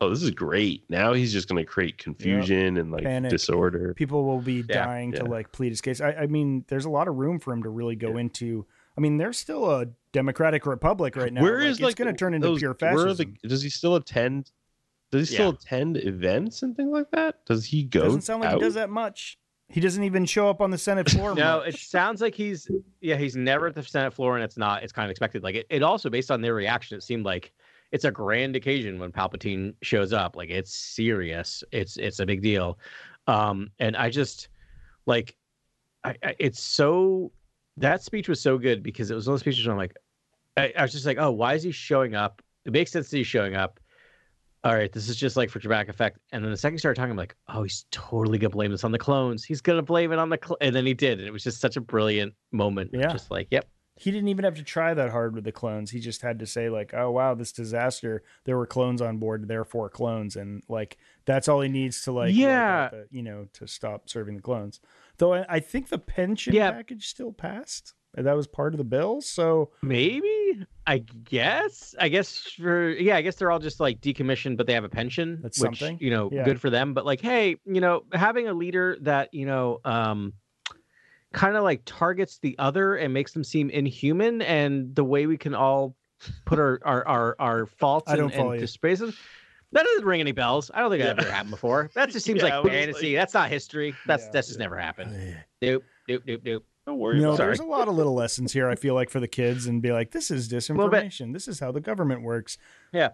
[0.00, 0.84] "Oh, this is great.
[0.90, 3.30] Now he's just going to create confusion and like Panic.
[3.30, 6.00] disorder." people will be Yeah, dying to like plead his case.
[6.00, 8.66] I, I mean, there's a lot of room for him to really go into.
[8.98, 11.42] I mean, there's still a democratic republic right now.
[11.42, 13.36] Where like, is it's like going to turn into those- pure where are fascism?
[13.42, 14.50] the- does he still attend?
[15.10, 17.44] Does he still attend events and things like that?
[17.46, 18.02] Does he go?
[18.02, 18.54] Doesn't sound like out?
[18.54, 19.38] he does that much.
[19.68, 21.34] He doesn't even show up on the Senate floor.
[21.34, 21.68] no, much.
[21.68, 22.68] it sounds like he's
[23.00, 24.82] yeah, he's never at the Senate floor, and it's not.
[24.82, 25.42] It's kind of expected.
[25.42, 27.52] Like it, it also based on their reaction, it seemed like
[27.92, 30.36] it's a grand occasion when Palpatine shows up.
[30.36, 31.64] Like it's serious.
[31.72, 32.78] It's it's a big deal.
[33.26, 34.48] Um, and I just
[35.06, 35.36] like,
[36.04, 37.32] I, I it's so
[37.76, 39.96] that speech was so good because it was one of those speeches where I'm like,
[40.56, 42.42] I, I was just like, oh, why is he showing up?
[42.64, 43.80] It makes sense that he's showing up.
[44.66, 46.18] All right, this is just like for dramatic effect.
[46.32, 48.84] And then the second he started talking, I'm like, oh, he's totally gonna blame this
[48.84, 49.44] on the clones.
[49.44, 50.56] He's gonna blame it on the, cl-.
[50.60, 52.90] and then he did, and it was just such a brilliant moment.
[52.92, 53.06] Yeah.
[53.12, 55.90] just like, yep, he didn't even have to try that hard with the clones.
[55.90, 58.22] He just had to say like, "Oh wow, this disaster.
[58.44, 59.48] There were clones on board.
[59.48, 62.88] Therefore, clones." And like that's all he needs to like, Yeah.
[62.90, 64.80] the- you know, to stop serving the clones.
[65.18, 66.72] Though I, I think the pension Yeah.
[66.72, 67.94] package still passed.
[68.14, 69.20] That was part of the bill.
[69.20, 70.64] So maybe.
[70.86, 71.94] I guess.
[71.98, 74.88] I guess for yeah, I guess they're all just like decommissioned, but they have a
[74.88, 75.40] pension.
[75.42, 75.98] That's which, something.
[76.00, 76.44] You know, Yeah.
[76.44, 76.94] good for them.
[76.94, 80.32] But like, hey, you know, having a leader that you know, um,
[81.32, 85.36] kind of like targets the other and makes them seem inhuman, and the way we
[85.36, 85.94] can all
[86.46, 89.12] put our our our, our faults I and, don't follow and you.
[89.72, 90.70] That doesn't ring any bells.
[90.72, 91.22] I don't think that Yeah.
[91.22, 91.90] ever happened before.
[91.94, 93.08] That just seems Yeah, like fantasy.
[93.14, 93.94] like- That's not history.
[94.06, 94.30] That's Yeah.
[94.32, 95.36] that's just never happened.
[95.60, 96.64] Nope, nope, nope, nope.
[96.86, 97.64] Don't worry you know, about there's it.
[97.66, 98.68] a lot of little lessons here.
[98.68, 101.32] I feel like for the kids and be like, this is disinformation.
[101.32, 102.58] This is how the government works.
[102.92, 103.08] Yeah.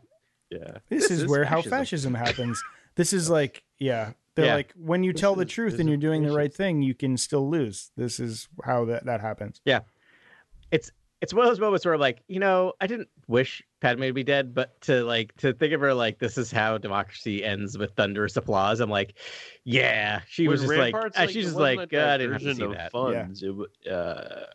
[0.50, 0.60] This,
[0.90, 1.78] This is, is where how fascism.
[1.78, 2.62] fascism happens.
[2.94, 4.54] This is like, yeah, they're Yeah.
[4.54, 7.16] like when you This tell the truth and you're doing the right thing, you can
[7.16, 7.90] still lose.
[7.96, 9.62] This is how that that happens.
[9.64, 9.80] Yeah,
[10.70, 10.90] it's
[11.32, 14.24] one of those moments where I'm like, you know, I didn't wish Padme to be
[14.24, 17.92] dead, but to like to think of her like this is how democracy ends with
[17.92, 18.80] thunderous applause.
[18.80, 19.14] I'm like,
[19.64, 22.18] yeah, she was With just like, Ramparts, uh, she's just wasn't like, a uh, I
[22.18, 22.90] didn't have to see that.
[22.90, 23.42] funds.
[23.44, 24.46] It wa- uh,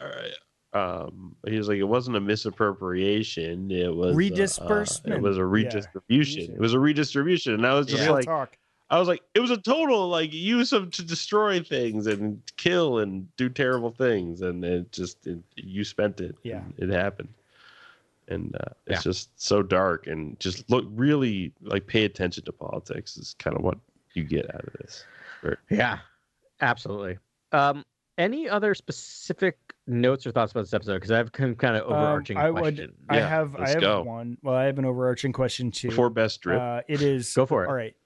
[0.00, 0.32] all right.
[0.74, 3.70] Um, he was like, it wasn't a misappropriation.
[3.70, 5.44] It was uh, it was a Yeah.
[5.46, 6.54] redistribution.
[6.54, 8.10] It was a redistribution, and I was just Yeah.
[8.10, 8.56] Like, talk.
[8.92, 12.98] I was like, it was a total like use of to destroy things and kill
[12.98, 16.36] and do terrible things, and it just it, you spent it.
[16.42, 16.62] Yeah.
[16.76, 17.30] it happened,
[18.28, 19.10] and uh, it's Yeah.
[19.10, 23.62] just so dark and just look really like pay attention to politics is kind of
[23.64, 23.78] what
[24.12, 25.04] you get out of this.
[25.70, 25.98] Yeah,
[26.60, 27.18] absolutely.
[27.52, 27.84] Um,
[28.18, 30.94] any other specific notes or thoughts about this episode?
[30.96, 32.92] Because I have kind kind of overarching Um, I would- question.
[33.08, 34.02] I have I have go.
[34.02, 34.36] one.
[34.42, 35.90] Well, I have an overarching question too.
[35.90, 37.68] For best drip, Uh, it is Go for it.
[37.68, 37.96] All right.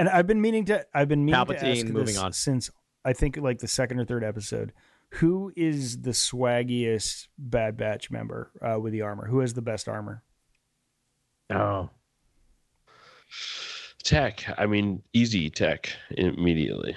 [0.00, 2.32] And I've been meaning to I've been meaning to ask moving this on.
[2.32, 2.70] since
[3.04, 4.72] I think like the second or third episode.
[5.14, 9.26] Who is the swaggiest Bad Batch member uh, with the armor?
[9.26, 10.22] Who has the best armor?
[11.50, 11.90] Oh,
[14.04, 14.44] tech.
[14.56, 16.96] I mean, easy tech immediately.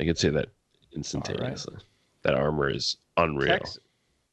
[0.00, 0.48] I could say that
[0.96, 1.76] instantaneously.
[2.22, 3.58] That armor is unreal.
[3.58, 3.78] Tech's-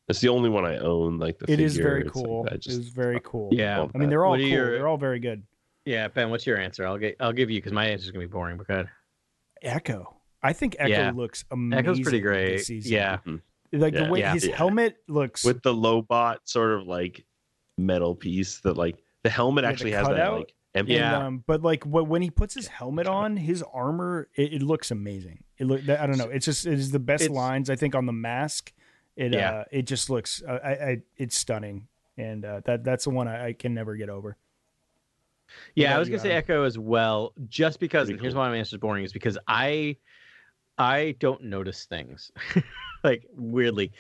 [0.08, 1.20] It's the only one I own.
[1.20, 1.90] Like the It is figure.
[1.90, 2.48] very It's cool.
[2.50, 3.50] I it just is very cool.
[3.52, 3.86] yeah.
[3.94, 4.46] I mean, they're all cool.
[4.48, 5.44] your- They're all very good.
[5.86, 6.86] Yeah, Ben, what's your answer?
[6.86, 8.58] I'll get I'll give you because my answer is gonna be boring.
[8.58, 8.90] But go ahead.
[9.62, 10.16] Echo.
[10.44, 11.12] I think Echo Yeah.
[11.12, 11.80] looks amazing.
[11.80, 12.60] Echo's pretty this great.
[12.66, 12.92] season.
[12.92, 13.18] Yeah,
[13.72, 14.06] like Yeah.
[14.06, 14.34] the way Yeah.
[14.34, 14.56] his Yeah.
[14.56, 15.44] helmet looks.
[15.44, 17.26] with the Lobot sort of like
[17.78, 20.94] metal piece that like the helmet Yeah, the actually has that like empty.
[20.94, 21.26] Yeah.
[21.28, 25.44] Um, but like when he puts his helmet on, his armor it, it looks amazing.
[25.58, 26.30] It look I don't know.
[26.30, 28.74] It's just it is the best It's- lines I think on the mask.
[29.16, 29.52] It Yeah.
[29.52, 33.28] uh, it just looks uh, I, I it's stunning, and uh, that that's the one
[33.28, 34.38] I, I can never get over.
[35.76, 35.96] Yeah.
[35.96, 38.08] I was gonna say Echo as well, just because.
[38.08, 38.42] Pretty here's cool.
[38.44, 39.96] why my answer is boring: is because I
[40.78, 42.32] I don't notice things
[43.04, 43.92] like weirdly,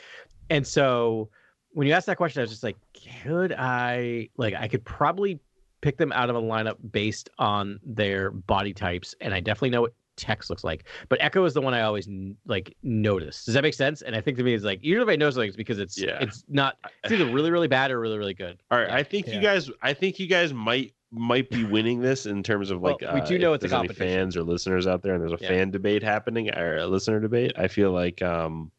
[0.49, 1.29] and so
[1.73, 2.77] when you asked that question, I was just like,
[3.23, 5.39] could I like I could probably
[5.81, 9.81] pick them out of a lineup based on their body types, and I definitely know
[9.81, 10.83] what Tex looks like.
[11.09, 12.07] But Echo is the one I always
[12.45, 13.45] like notice.
[13.45, 14.01] Does that make sense?
[14.01, 16.19] And I think to me it's like usually if I notice things because it's Yeah.
[16.21, 18.61] it's not it's either really really bad or really really good.
[18.69, 19.35] All right, I think Yeah.
[19.35, 19.71] you guys.
[19.81, 23.13] I think you guys might might be winning this in terms of Well, like.
[23.13, 24.07] we uh, do know if it's a there's any competition.
[24.07, 25.49] fans or listeners out there, and there's a Yeah.
[25.49, 27.53] fan debate happening or a listener debate.
[27.57, 28.71] I feel like um,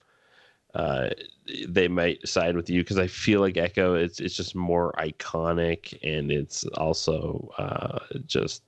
[0.74, 1.10] uh,
[1.68, 3.94] they might side with you because I feel like Echo.
[3.94, 8.62] It's it's just more iconic and it's also uh, just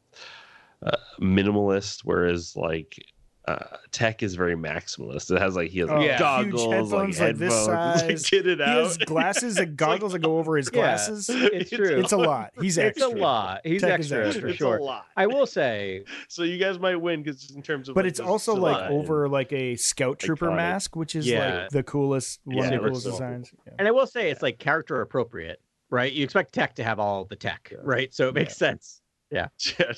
[0.82, 3.02] uh, minimalist, whereas like.
[3.46, 5.30] Uh, tech is very maximalist.
[5.30, 6.18] It has like he has Oh, like Yeah.
[6.18, 8.22] goggles, huge headphones like like this headphones, like, size.
[8.30, 8.68] get it He out.
[8.84, 10.80] has glasses and It's like, goggles that go over his Yeah.
[10.80, 11.28] glasses.
[11.30, 12.00] It's true.
[12.00, 12.52] It's a lot.
[12.58, 13.06] He's extra.
[13.08, 13.60] it's a lot.
[13.62, 14.40] He's Tech extra, extra.
[14.40, 14.78] for it's sure.
[14.78, 15.04] a lot.
[15.14, 18.18] I will say, So you guys might win because in terms of, But like, it's
[18.20, 20.56] the also like over like a scout trooper Iconic.
[20.56, 21.60] mask, which is Yeah.
[21.64, 23.12] like the coolest one of the coolest cool.
[23.12, 23.52] designs.
[23.66, 23.72] Yeah.
[23.78, 26.10] and I will say, it's like character appropriate, right?
[26.10, 27.78] You expect tech to have all the tech, Yeah.
[27.82, 28.14] right?
[28.14, 29.02] So it makes sense.
[29.30, 29.96] Yeah, tech,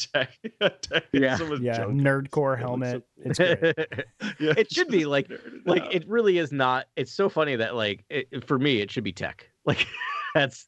[0.82, 1.36] tech, Yeah.
[1.38, 2.00] so much Yeah, junk.
[2.00, 3.04] nerdcore It helmet.
[3.16, 4.04] so- It's great.
[4.40, 5.94] Yeah, It should be like- nerded like out.
[5.94, 6.86] it really is not.
[6.96, 9.50] It's so funny that like it, for me, it should be tech.
[9.64, 9.86] Like
[10.34, 10.66] that's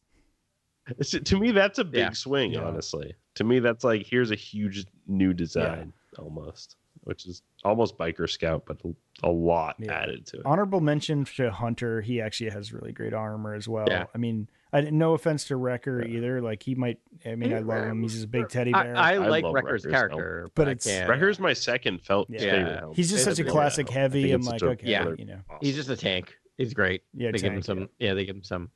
[0.89, 2.11] It's- to me, that's a big Yeah.
[2.13, 2.53] swing.
[2.55, 2.63] Yeah.
[2.65, 8.29] Honestly, to me, that's like here's a huge new design almost, which is almost biker
[8.29, 8.79] scout, but
[9.23, 9.93] a lot Yeah.
[9.93, 10.47] added to it.
[10.47, 12.01] Honorable mention to Hunter.
[12.01, 13.87] He actually has really great armor as well.
[13.89, 14.07] Yeah.
[14.15, 14.99] I mean, I didn't.
[14.99, 16.17] No offense to Wrecker Yeah.
[16.19, 16.41] either.
[16.43, 16.99] Like he might.
[17.25, 18.03] I mean, I love him.
[18.03, 18.95] He's a big teddy bear.
[18.97, 22.29] I, I like love Wrecker's Wrecker's character, But but, I it's- Wrecker's my second felt
[22.31, 22.39] Yeah.
[22.41, 22.79] favorite.
[22.79, 22.97] helmet.
[22.97, 24.23] He's just It's such a a classic heavy.
[24.25, 25.09] think I'm like, a okay, Yeah.
[25.19, 26.35] you know, He's just a tank.
[26.59, 27.03] He's great.
[27.15, 27.89] yeah, they give him some.
[27.99, 28.15] Yeah.
[28.15, 28.71] they give him some.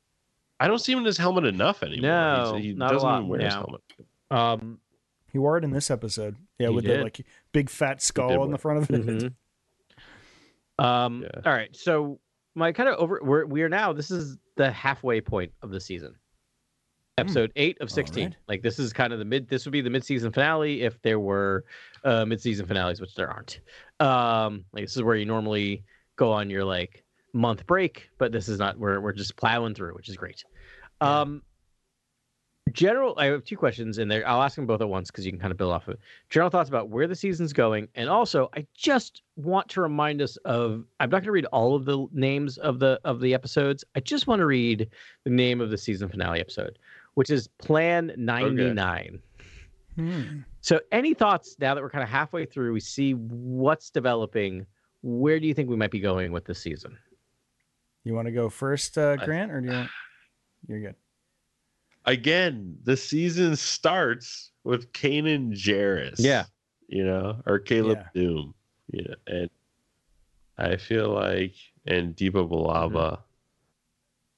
[0.59, 2.09] I don't see him in his helmet enough anymore.
[2.09, 3.81] No, He's- he not a doesn't lot, even wear his helmet.
[4.31, 4.79] Um,
[5.33, 6.37] He wore it in this episode.
[6.59, 6.99] Yeah, He with did.
[6.99, 9.05] the like big fat skull on wear the front of it.
[9.05, 10.83] mhm.
[10.83, 11.23] Um.
[11.23, 11.41] Yeah.
[11.45, 11.75] All right.
[11.75, 12.19] So
[12.55, 13.19] my kind of over.
[13.21, 13.93] We're we are now.
[13.93, 16.15] This is the halfway point of the season.
[17.19, 18.29] Episode eight of sixteen.
[18.29, 18.37] right.
[18.47, 19.47] Like this is kind of the mid.
[19.47, 21.63] This would be the mid-season finale if there were
[22.03, 23.59] uh, mid-season finales, which there aren't.
[23.99, 24.65] Um.
[24.73, 25.83] Like this is where you normally
[26.15, 27.03] go on your like
[27.33, 28.79] month break, but this is not.
[28.79, 30.43] We're we're just plowing through, which is great.
[31.01, 31.43] Um.
[32.71, 34.27] General, I have two questions in there.
[34.27, 35.99] I'll ask them both at once because you can kind of build off of it.
[36.29, 40.37] General thoughts about where the season's going, and also I just want to remind us
[40.37, 40.85] of.
[40.99, 43.83] I'm not going to read all of the names of the of the episodes.
[43.95, 44.89] I just want to read
[45.25, 46.79] the name of the season finale episode,
[47.15, 49.19] which is Plan 99.
[49.95, 50.21] Hmm.
[50.61, 52.73] So, any thoughts now that we're kind of halfway through?
[52.73, 54.65] We see what's developing.
[55.01, 56.97] Where do you think we might be going with this season?
[58.05, 59.89] You want to go first, uh, Grant, or do you want?
[60.67, 60.95] You're good.
[62.05, 66.15] Again, the season starts with Kanan Jarrus.
[66.17, 66.45] Yeah.
[66.87, 68.21] You know, or Caleb Yeah.
[68.21, 68.53] Dume.
[68.91, 69.49] You know, and
[70.57, 71.53] I feel like
[71.85, 73.19] and Depa Billaba.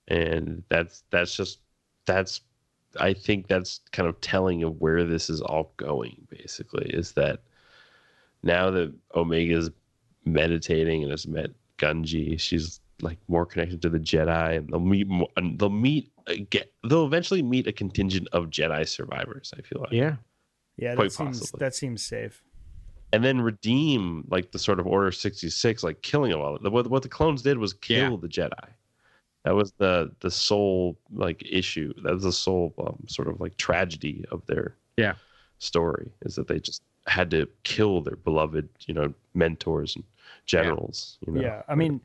[0.10, 0.16] Mm-hmm.
[0.16, 1.60] and that's that's just
[2.06, 2.42] that's
[3.00, 6.28] I think that's kind of telling of where this is all going.
[6.30, 7.42] Basically, is that
[8.44, 9.70] now that Omega's
[10.24, 15.08] meditating and has met Gungi, she's like more connected to the Jedi, and they'll meet.
[15.08, 16.12] More, and they'll meet.
[16.50, 19.54] Get, they'll eventually meet a contingent of Jedi survivors.
[19.58, 19.92] I feel like.
[19.92, 20.16] Yeah.
[20.78, 21.60] Yeah, that Quite seems possibly.
[21.60, 22.42] that seems safe.
[23.14, 26.58] and then redeem like the sort of Order sixty six, like killing them all.
[26.62, 28.18] What what the clones did was kill Yeah.
[28.20, 28.68] the Jedi.
[29.44, 31.94] That was the the sole like issue.
[32.04, 35.14] That was the sole um, sort of like tragedy of their Yeah.
[35.60, 40.04] story is that they just had to kill their beloved you know mentors and
[40.46, 41.18] generals.
[41.26, 41.42] You know?
[41.42, 42.02] Yeah, I mean,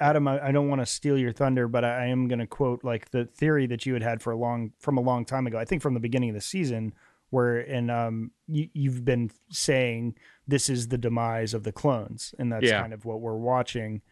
[0.00, 2.46] Adam, I, I don't want to steal your thunder, but I, I am going to
[2.46, 5.46] quote like the theory that you had had for a long from a long time
[5.46, 5.58] ago.
[5.58, 6.92] I think from the beginning of the season,
[7.30, 10.14] where and um you, you've been saying
[10.46, 12.80] this is the demise of the clones, and that's Yeah.
[12.80, 14.02] kind of what we're watching.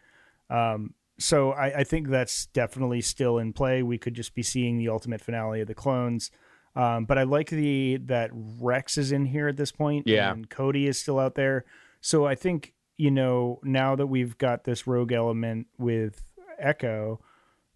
[0.49, 3.83] Um, so I, I think that's definitely still in play.
[3.83, 6.31] We could just be seeing the ultimate finale of the clones.
[6.75, 10.07] Um, but I like the that Rex is in here at this point.
[10.07, 10.31] Yeah.
[10.31, 11.65] and Cody is still out there.
[12.01, 16.23] So I think you know now that we've got this rogue element with
[16.59, 17.19] Echo,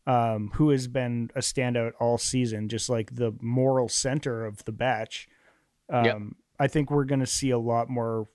[0.06, 4.72] um, who has been a standout all season, just like the moral center of the
[4.72, 5.28] batch.
[5.90, 6.18] Um, Yep.
[6.60, 8.28] I think we're going to see a lot more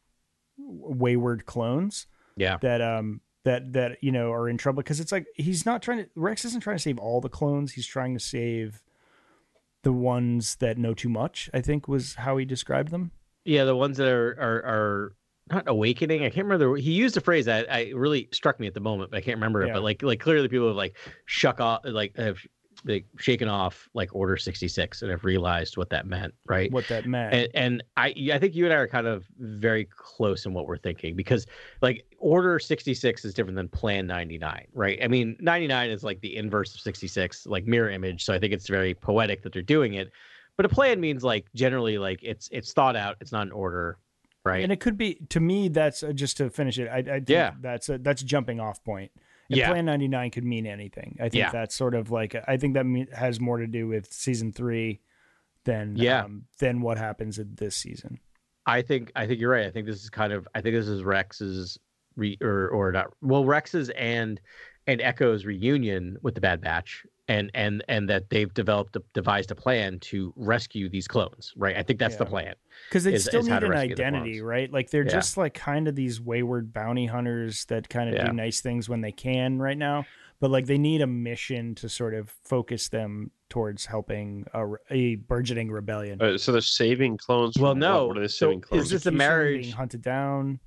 [0.59, 2.07] wayward clones
[2.37, 2.57] Yeah.
[2.59, 5.99] that um that that you know are in trouble because it's like he's not trying
[5.99, 7.73] to Rex isn't trying to save all the clones.
[7.73, 8.83] He's trying to save
[9.83, 11.51] the ones that know too much.
[11.53, 13.11] I think was how he described them.
[13.45, 15.13] Yeah, the ones that are are are
[15.51, 16.23] not awakening.
[16.23, 16.77] I can't remember.
[16.77, 19.21] The, he used a phrase that I really struck me at the moment, but I
[19.21, 19.73] can't remember it.
[19.73, 20.97] But like like clearly people have like
[21.27, 22.39] shuck off, like have
[22.85, 26.71] like shaken off like Order sixty six and have realized what that meant, right?
[26.73, 27.35] What that meant.
[27.35, 30.67] and, and I I think you and I are kind of very close in what
[30.67, 31.47] we're thinking because
[31.81, 34.99] like Order 66 is different than Plan 99, right?
[35.03, 38.25] I mean, 99 is like the inverse of 66, like mirror image.
[38.25, 40.13] So I think it's very poetic that they're doing it.
[40.57, 43.99] But a plan means like generally like it's it's thought out, it's not an order,
[44.45, 44.63] right?
[44.63, 45.69] And it could be to me.
[45.69, 46.89] That's uh, just to finish it.
[46.89, 47.53] I, I think Yeah.
[47.61, 49.11] that's a that's a jumping off point.
[49.49, 49.69] And Yeah.
[49.71, 51.17] Plan ninety nine could mean anything.
[51.21, 51.51] I think Yeah.
[51.51, 52.87] that's sort of like I think that
[53.17, 55.01] has more to do with season three
[55.65, 56.25] than Yeah.
[56.25, 58.19] um, than what happens in this season.
[58.67, 59.67] I think I think you're right.
[59.67, 61.79] I think this is kind of I think this is Rex's
[62.17, 64.41] re or or not well Rex's and
[64.87, 69.51] and Echo's reunion with the Bad Batch and and and that they've developed a, devised
[69.51, 71.77] a plan to rescue these clones, right?
[71.77, 72.55] I think that's the plan.
[72.89, 74.71] because they is- still is need an identity, right?
[74.73, 75.11] Like they're Yeah.
[75.11, 78.27] just like kind of these wayward bounty hunters that kind of Yeah.
[78.29, 80.05] do nice things when they can right now,
[80.41, 85.15] but like they need a mission to sort of focus them towards helping a, a
[85.17, 86.21] burgeoning rebellion.
[86.21, 87.57] Uh, so they're saving clones.
[87.59, 88.07] Well, no.
[88.07, 88.09] What?
[88.09, 90.59] What are they So saving is this a marriage- being hunted down?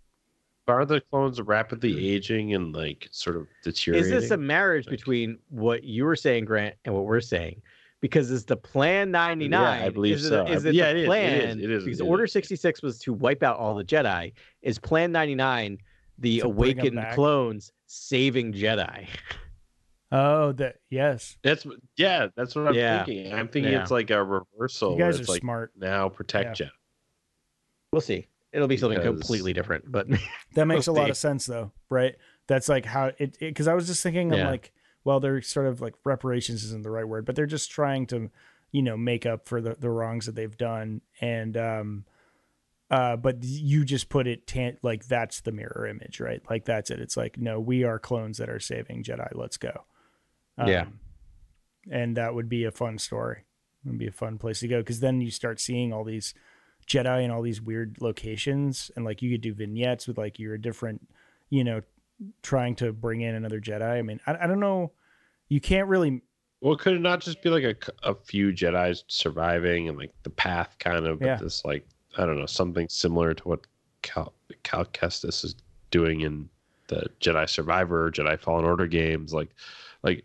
[0.67, 1.99] Are the clones rapidly hmm.
[1.99, 4.15] aging and like sort of deteriorating?
[4.15, 7.61] Is this a marriage Like- between what you were saying, Grant, and what we're saying?
[8.01, 9.51] Because is the plan 99?
[9.79, 10.45] Yeah, I believe is so.
[10.45, 11.33] Is I- it yeah, the it plan?
[11.41, 12.31] is, it is, Because it Order is.
[12.33, 14.33] 66 was to wipe out all the Jedi.
[14.61, 15.77] Is plan 99
[16.19, 19.07] the To awakened clones saving Jedi?
[20.11, 21.65] Oh, that yes, That's
[21.97, 22.27] yeah.
[22.35, 23.03] That's what I'm Yeah.
[23.05, 23.33] thinking.
[23.33, 23.81] I'm thinking Yeah.
[23.81, 24.93] it's like a reversal.
[24.93, 25.71] you guys are like smart.
[25.75, 26.67] now protect Yeah.
[26.67, 26.71] Jedi.
[27.91, 28.27] We'll see.
[28.55, 30.07] It'll be something completely different, but
[30.55, 32.15] That makes a We'll lot of sense, though, right?
[32.47, 34.71] That's like how it because I was just thinking, I'm like,
[35.03, 38.31] well, they're sort of like reparations isn't the right word, but they're just trying to,
[38.71, 42.05] you know, make up for the, the wrongs that they've done, and um,
[42.89, 46.41] uh, but you just put it tan- like that's the mirror image, right?
[46.49, 46.99] Like that's it.
[47.01, 49.29] It's like no, we are clones that are saving Jedi.
[49.33, 49.85] Let's go.
[50.57, 50.85] Um, Yeah.
[51.91, 53.43] and that would be a fun story.
[53.85, 56.33] It would be a fun place to go because then you start seeing all these
[56.87, 60.53] Jedi in all these weird locations, and like you could do vignettes with like you're
[60.55, 61.07] a different,
[61.49, 61.81] you know,
[62.43, 63.81] trying to bring in another Jedi.
[63.97, 64.91] I mean, I, I don't know.
[65.49, 66.21] You can't really.
[66.61, 67.75] Well, could it not just be like a,
[68.09, 71.35] a few Jedi's surviving and like the path kind of Yeah.
[71.35, 71.85] this like
[72.17, 73.67] I don't know something similar to what
[74.01, 74.33] Cal,
[74.63, 75.55] Cal Kestis is
[75.91, 76.49] doing in
[76.87, 79.49] the Jedi Survivor, Jedi Fallen Order games, like
[80.03, 80.23] like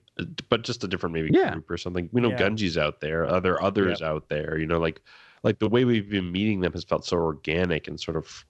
[0.50, 1.52] but just a different maybe Yeah.
[1.52, 2.08] group or something.
[2.12, 2.38] We know Yeah.
[2.38, 4.58] Gungi's out there, are there others out there?
[4.58, 5.00] You know, like
[5.42, 8.44] like the way we've been meeting them has felt so organic and sort of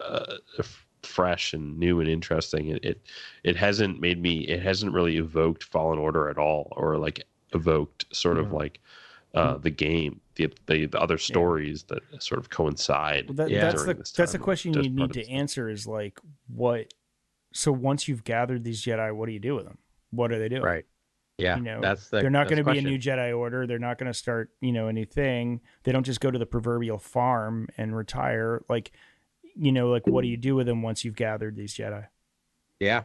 [0.00, 0.36] uh,
[1.02, 2.68] fresh and new and interesting.
[2.68, 3.00] It, it
[3.44, 4.40] it hasn't made me.
[4.48, 8.52] It hasn't really evoked Fallen Order at all, or like evoked sort of Mhm.
[8.52, 8.80] like
[9.34, 13.28] uh, the game, the, the the other stories that sort of coincide.
[13.28, 13.60] Well, that, Yeah.
[13.62, 16.18] that's the this that's the question you need to answer is like
[16.48, 16.92] what.
[17.52, 19.78] So once you've gathered these Jedi, what do you do with them?
[20.10, 20.62] What are they doing?
[20.62, 20.84] right.
[21.38, 21.56] Yeah.
[21.56, 22.98] You know, that's the they're not going to be a new.
[22.98, 23.66] Jedi Order.
[23.66, 25.60] They're not going to start, you know, anything.
[25.84, 28.62] They don't just go to the proverbial farm and retire.
[28.68, 28.92] Like,
[29.54, 32.06] you know, like what do you do with them once you've gathered these Jedi?
[32.80, 33.02] Yeah.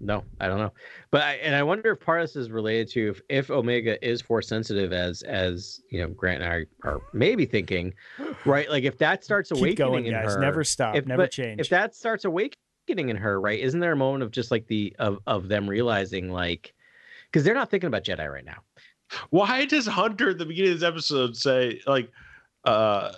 [0.00, 0.72] no, I don't know.
[1.10, 4.04] But I, and I wonder if part of this is related to if, if Omega
[4.04, 7.94] is force sensitive, as as you know, Grant and I are maybe thinking,
[8.44, 8.68] right?
[8.70, 10.34] Like if that starts Keep awakening going, in guys.
[10.34, 10.96] her, Never stop.
[10.96, 11.60] if, never change.
[11.60, 12.56] If that starts awakening
[12.88, 13.58] in her, right?
[13.60, 16.74] Isn't there a moment of just like the of of them realizing like,
[17.32, 18.58] because they're not thinking about Jedi right now.
[19.30, 22.10] Why does Hunter at the beginning of this episode say like,
[22.64, 23.12] uh,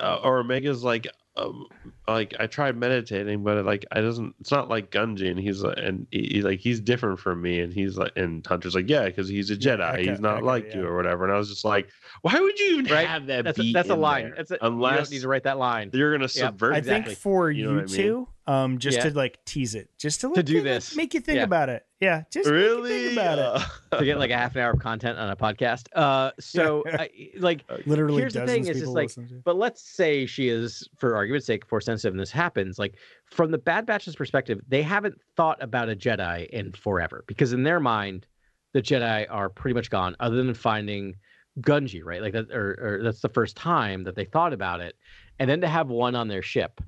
[0.00, 1.66] uh, or Omega's like, um,
[2.06, 4.36] like I tried meditating, but like I doesn't.
[4.40, 7.60] It's not like Gungi, and he's like, and he, he's like he's different from me,
[7.60, 10.46] and he's like, and Hunter's like, yeah, because he's a Yeah, Jedi, he's not Echo,
[10.46, 11.24] like you or whatever.
[11.24, 11.88] And I was just like,
[12.22, 13.06] why would you even Right?
[13.08, 13.44] have that?
[13.44, 14.26] That's a, beat that's a line.
[14.26, 14.34] there?
[14.36, 15.90] That's a, you unless don't need to write that line.
[15.92, 16.30] you're gonna Yep.
[16.30, 16.74] subvert.
[16.74, 17.14] I exactly.
[17.14, 18.26] think for You you, know what I mean?
[18.46, 19.10] Two, um, just Yeah.
[19.10, 20.96] to like tease it, just to, To do make- this.
[20.96, 21.44] make you think Yeah.
[21.44, 21.84] about it.
[22.00, 23.68] Yeah, just really you think about it.
[23.92, 25.86] Uh, to get like a half an hour of content on a podcast.
[25.94, 27.08] Uh, so I,
[27.38, 29.40] like Literally, here's the thing, is it's just like- to.
[29.44, 32.78] But let's say she is, for argument's sake, force sensitive, and this happens.
[32.78, 32.96] Like
[33.30, 37.62] from the Bad Batch's perspective, they haven't thought about a Jedi in forever because in
[37.62, 38.26] their mind,
[38.72, 41.14] the Jedi are pretty much gone, other than finding
[41.60, 42.20] Gungi, right?
[42.20, 44.96] Like that, or, or that's the first time that they thought about it,
[45.38, 46.80] and then to have one on their ship,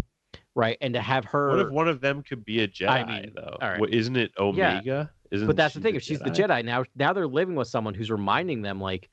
[0.57, 1.51] right, and to have her.
[1.51, 3.57] what if one of them could be a Jedi mean, though?
[3.62, 3.81] all right.
[3.81, 5.12] What- Isn't it Omega?
[5.31, 5.95] Isn't but that's the she thing.
[5.97, 9.09] If she's the Jedi now, now they're living with someone who's reminding them like,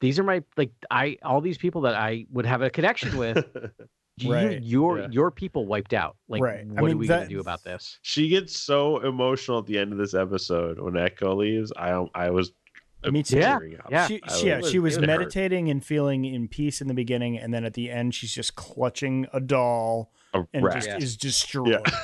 [0.00, 3.44] these are my like I all these people that I would have a connection with.
[4.16, 5.08] you, Right, your yeah.
[5.12, 6.16] your people wiped out.
[6.28, 6.60] Like, Right.
[6.60, 8.00] I what are mean, we gonna do about this?
[8.02, 11.72] she gets so emotional at the end of this episode when Echo leaves.
[11.76, 12.50] I I was
[13.04, 13.36] Me too.
[13.38, 14.06] Yeah, tearing yeah.
[14.08, 15.06] She, she- yeah, was- she was it hurt.
[15.06, 18.54] meditating and feeling in peace in the beginning, and then at the end, she's just
[18.56, 20.74] clutching a doll a and wreck.
[20.76, 20.96] just Yeah.
[20.98, 21.80] is destroyed.
[21.84, 21.90] Yeah.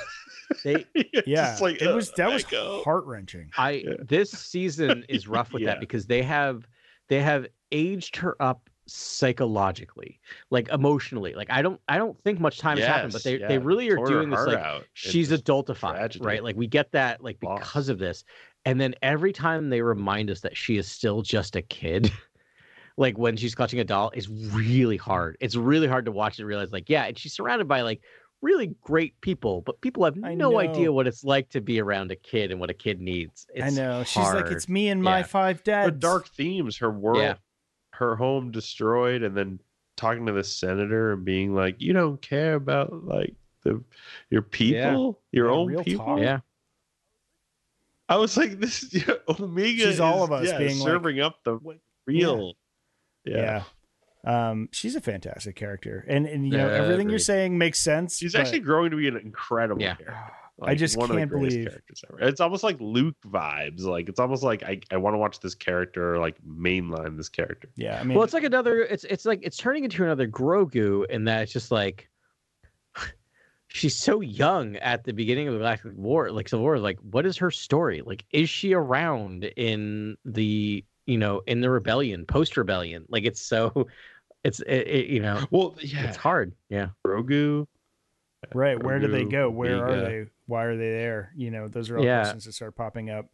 [0.63, 0.85] They,
[1.27, 2.45] Yeah, like, it uh, was that was
[2.85, 3.51] heart wrenching.
[3.57, 3.95] I Yeah.
[4.01, 5.71] this season is rough with Yeah.
[5.71, 6.69] that because they have
[7.09, 11.35] they have aged her up psychologically, like emotionally.
[11.35, 13.89] Like I don't I don't think much time has happened, but Yes, they they really
[13.91, 14.85] are Tore doing this like out.
[14.93, 16.25] She's just adultified, tragedy.
[16.25, 16.45] right?
[16.45, 17.61] Like we get that like Loss.
[17.61, 18.25] because of this.
[18.65, 22.11] And then every time they remind us that she is still just a kid,
[22.97, 25.37] like when she's clutching a doll, is really hard.
[25.41, 28.01] It's really hard to watch and realize, like, yeah, and she's surrounded by like
[28.43, 30.59] really great people, but people have I no know.
[30.59, 33.47] idea what it's like to be around a kid and what a kid needs.
[33.55, 34.05] It's I know.
[34.05, 35.23] She's like, it's me and my Yeah.
[35.25, 35.93] five dads.
[35.93, 37.35] her dark themes, her world, Yeah.
[37.95, 39.61] her home destroyed, and then
[39.97, 43.83] talking to the senator and being like, "You don't care about like the
[44.31, 46.19] your people, your Yeah, own people." talk.
[46.19, 46.41] Yeah.
[48.09, 51.21] I was like, "This yeah, Omega." She's all is, of us yeah, being like, serving
[51.21, 52.55] up the what- real.
[53.25, 53.63] yeah.
[54.25, 54.51] Yeah.
[54.51, 58.17] Um, she's a fantastic character, and and you know everything you're saying makes sense.
[58.19, 59.97] she's but- actually growing to be an incredible Yeah.
[59.97, 60.33] character.
[60.63, 61.79] I just one can't greatest believe-
[62.09, 62.21] ever.
[62.29, 63.81] It's almost like Luke vibes.
[63.81, 67.69] Like it's almost like I, I want to watch this character like mainline this character.
[67.77, 68.01] yeah.
[68.01, 68.83] I mean, Well, it's like another.
[68.83, 72.09] It's it's like it's turning into another Grogu, in that it's just like
[73.75, 76.79] she's so young at the beginning of the Galactic War, like Civil War.
[76.79, 78.03] Like, what is her story?
[78.03, 83.05] Like, is she around in the you know in the rebellion, post rebellion?
[83.09, 83.89] Like, it's so,
[84.45, 86.55] it's it, it, you know, Well, yeah, it's hard.
[86.71, 87.67] Yeah, Grogu.
[88.55, 88.81] right.
[88.83, 89.51] Where do they go?
[89.51, 90.31] Where are they?
[90.47, 91.33] Why are they there?
[91.37, 92.21] You know, those are all Yeah.
[92.23, 93.27] questions that start popping up.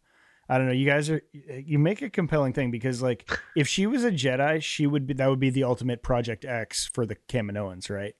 [0.49, 0.73] I don't know.
[0.73, 4.61] You guys are you make a compelling thing because like if she was a Jedi,
[4.61, 8.15] she would be that would be the ultimate Project X for the Kaminoans, right?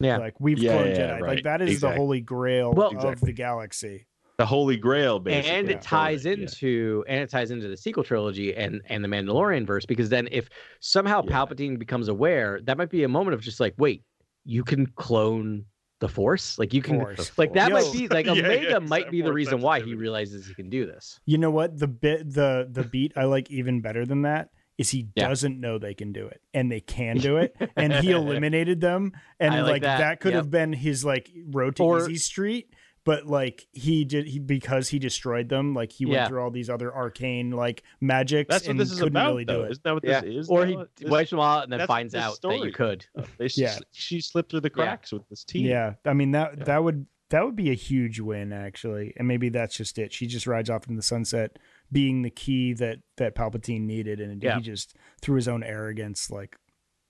[0.00, 0.18] Yeah.
[0.18, 1.20] Like we've Yeah, cloned yeah, Jedi.
[1.20, 1.94] Like that is Exactly.
[1.94, 3.26] the holy grail Well- of Exactly.
[3.26, 4.06] the galaxy.
[4.38, 5.50] The Holy Grail, basically.
[5.50, 6.30] and it ties yeah.
[6.34, 10.28] into and it ties into the sequel trilogy and and the Mandalorian verse because then
[10.30, 10.48] if
[10.78, 11.32] somehow Yeah.
[11.32, 14.04] Palpatine becomes aware, that might be a moment of just like, wait,
[14.44, 15.64] you can clone
[15.98, 17.32] the Force, like you can, Force.
[17.36, 17.74] like that Yo.
[17.74, 20.70] might be like Yeah, yeah, Omega might be the reason why he realizes he can
[20.70, 21.18] do this.
[21.26, 21.76] You know what?
[21.76, 25.28] The bit the the beat I like even better than that is he Yeah.
[25.28, 29.12] doesn't know they can do it and they can do it and he eliminated them
[29.40, 30.20] and like, like that, that.
[30.20, 30.36] could Yep.
[30.44, 32.72] have been his like road to Or- easy street
[33.04, 36.10] but like he did he because he destroyed them like he Yeah.
[36.18, 39.30] went through all these other arcane like magics That's what and this is couldn't about,
[39.30, 39.60] really though.
[39.60, 40.20] do it Isn't that what Yeah.
[40.20, 40.48] this is?
[40.48, 40.66] Or though?
[40.66, 43.04] he This- wipes them out and then finds the out that you could.
[43.38, 43.78] They, she, Yeah.
[43.92, 44.84] she slipped through the Yeah.
[44.84, 45.66] cracks with this team.
[45.66, 46.64] yeah i mean that Yeah.
[46.64, 50.26] that would that would be a huge win actually and maybe that's just it she
[50.26, 51.58] just rides off in the sunset
[51.90, 54.56] being the key that that palpatine needed and Yeah.
[54.56, 56.56] he just through his own arrogance like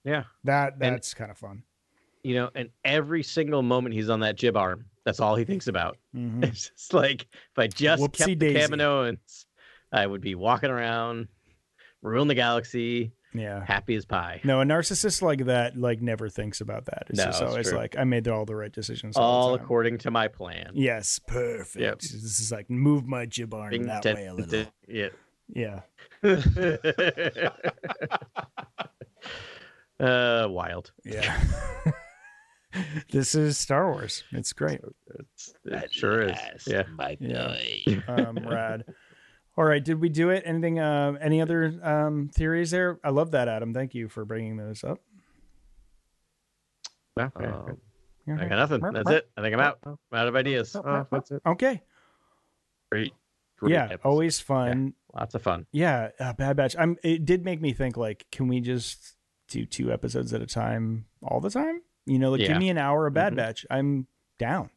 [0.05, 1.63] Yeah, that that's kind of fun
[2.21, 5.67] you know, and every single moment he's on that jib arm, that's all he thinks
[5.67, 5.97] about.
[6.13, 6.43] Mhm.
[6.47, 8.55] It's just like if I just Whoopsie kept the.
[8.55, 9.45] Kaminoans,
[9.93, 11.29] I would be walking around,
[12.01, 14.41] ruin the galaxy, yeah happy as pie.
[14.43, 17.03] No, a narcissist like that like never thinks about that.
[17.09, 17.77] It's No, just it's always true.
[17.77, 19.17] like I made all the right decisions.
[19.17, 20.71] all All, according to my plan.
[20.73, 21.81] Yes, perfect.
[21.81, 21.99] Yep.
[21.99, 24.49] This is like move my jib arm Ding, that ding, way a little.
[24.49, 25.09] ding, Yeah.
[25.51, 25.81] Yeah.
[29.99, 30.91] uh, wild.
[31.03, 31.39] Yeah.
[33.11, 34.23] this is Star Wars.
[34.31, 34.81] It's great.
[35.19, 36.37] It's, it sure is.
[36.67, 36.83] Yeah.
[36.95, 37.55] my Yeah.
[38.07, 38.85] Um, rad.
[39.59, 40.43] All right, did we do it?
[40.45, 40.79] Anything?
[40.79, 42.97] Uh, any other um, theories there?
[43.03, 43.73] I love that, Adam.
[43.73, 44.99] Thank you for bringing those up.
[47.17, 47.45] Yeah, okay.
[47.45, 47.77] Um,
[48.39, 48.79] I got nothing.
[48.93, 49.29] That's it.
[49.35, 49.79] I think I'm out.
[49.85, 50.73] I'm out of ideas.
[50.77, 51.41] uh, that's it.
[51.45, 51.81] Okay.
[52.89, 53.11] Great.
[53.59, 53.99] great yeah, episode.
[54.07, 54.93] always fun.
[55.13, 55.65] Lots of fun.
[55.73, 56.77] Yeah, uh, Bad Batch.
[56.79, 56.95] I'm.
[57.03, 57.97] It did make me think.
[57.97, 59.15] Like, can we just
[59.49, 61.81] do two episodes at a time all the time?
[62.05, 63.37] You know, like give me an hour of Bad Mhm.
[63.37, 63.65] Batch.
[63.69, 64.07] I'm
[64.37, 64.69] down.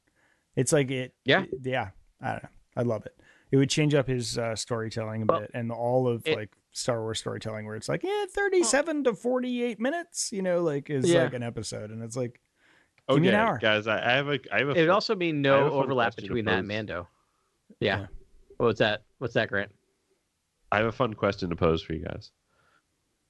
[0.56, 1.14] It's like it.
[1.24, 1.42] Yeah.
[1.42, 1.90] it- yeah.
[2.20, 2.48] I don't know.
[2.76, 3.14] I love it.
[3.52, 6.50] It would change up his uh, storytelling a Well, bit, and all of it- like
[6.72, 10.32] Star Wars storytelling, where it's like, yeah, thirty-seven to forty-eight minutes.
[10.32, 11.24] You know, like is Yeah.
[11.24, 12.40] like an episode, and it's like,
[13.08, 13.58] Give me Okay, an hour.
[13.58, 13.86] guys.
[13.86, 14.38] I, I have a.
[14.50, 14.72] I have a.
[14.72, 16.68] It would also mean no overlap between that and.
[16.68, 17.08] Mando.
[17.78, 17.98] Yeah.
[18.00, 18.06] Yeah.
[18.56, 19.02] What's that?
[19.18, 19.70] What's that, Grant?
[20.70, 22.30] I have a fun question to pose for you guys.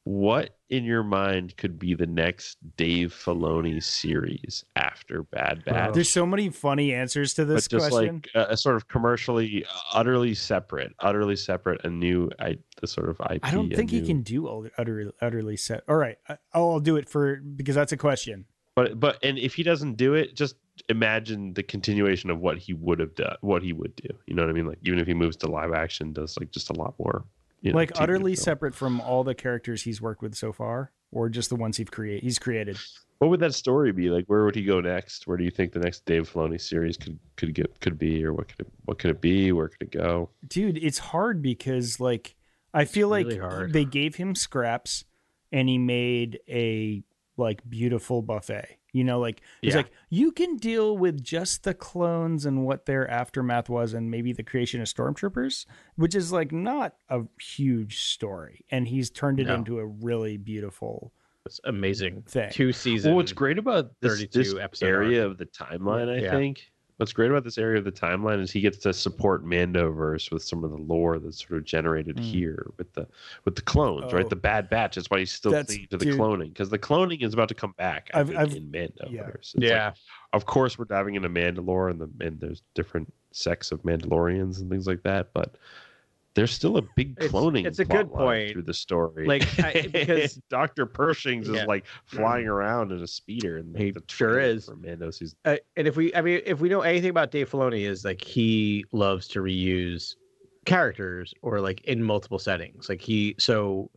[0.04, 5.94] What in your mind could be the next Dave Filoni series after Bad Batch?
[5.94, 8.22] there's so many funny answers to this but just question.
[8.34, 13.10] like a, a sort of commercially, utterly separate, utterly separate, a new, I the sort
[13.10, 13.40] of IP.
[13.44, 15.84] I don't a think he can do all- utterly, utterly set.
[15.88, 18.46] All right, I, I'll do it for because that's a question.
[18.74, 20.56] But but and if he doesn't do it, just
[20.88, 24.08] imagine the continuation of what he would have done, what he would do.
[24.26, 24.66] You know what I mean?
[24.66, 27.24] Like even if he moves to live action, does like just a lot more.
[27.62, 28.44] You know, like utterly film.
[28.44, 31.88] separate from all the characters he's worked with so far, or just the ones he's
[31.88, 32.76] create he's created.
[33.18, 34.10] What would that story be?
[34.10, 35.28] Like, where would he go next?
[35.28, 38.34] Where do you think the next Dave Filoni series could could get could be, or
[38.34, 39.52] what could it what could it be?
[39.52, 40.30] Where could it go?
[40.46, 42.34] Dude, it's hard because like
[42.74, 43.72] I feel like really hard.
[43.72, 45.04] they gave him scraps
[45.52, 47.04] and he made a
[47.36, 48.78] like beautiful buffet.
[48.92, 49.78] You know, like he's Yeah.
[49.78, 54.32] like, you can deal with just the clones and what their aftermath was and maybe
[54.32, 55.64] the creation of stormtroopers,
[55.96, 58.64] which is like not a huge story.
[58.70, 59.54] And he's turned it No.
[59.54, 61.12] into a really beautiful
[61.46, 62.22] It's amazing.
[62.22, 62.50] thing.
[62.52, 63.10] Two seasons.
[63.10, 66.30] Well, what's great about this, 32 this episode area of the timeline, I Yeah.
[66.30, 66.71] think,
[67.02, 70.40] what's great about this area of the timeline is he gets to support Mandoverse with
[70.44, 72.20] some of the lore that's sort of generated Mm.
[72.22, 73.08] here with the
[73.44, 74.16] with the clones, Oh.
[74.16, 74.28] right?
[74.30, 74.94] The Bad Batch.
[74.94, 76.18] That's why he's still That's- clinging to the dude.
[76.20, 78.08] cloning because the cloning is about to come back.
[78.14, 79.34] I I've- think, I've- in Mandoverse.
[79.34, 79.86] It's Yeah.
[79.86, 79.94] like,
[80.32, 84.70] of course, we're diving into Mandalore and the and there's different sects of Mandalorians and
[84.70, 85.56] things like that, but.
[86.34, 87.66] There's still a big cloning.
[87.66, 88.52] it's a good point.
[88.52, 89.26] through the story.
[89.26, 91.62] Like, I- because- Doctor Pershing's Yeah.
[91.62, 94.64] is like flying around in a speeder, and He the sure is.
[94.66, 95.36] for Mando season.
[95.44, 98.22] uh, and if we, I mean, if we know anything about Dave Filoni, is like
[98.22, 100.14] he loves to reuse
[100.64, 102.88] characters or like in multiple settings.
[102.88, 103.90] Like he, so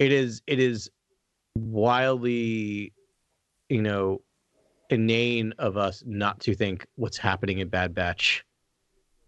[0.00, 0.90] it is, it is
[1.54, 2.92] wildly,
[3.68, 4.20] you know,
[4.90, 8.42] inane of us not to think what's happening in Bad Batch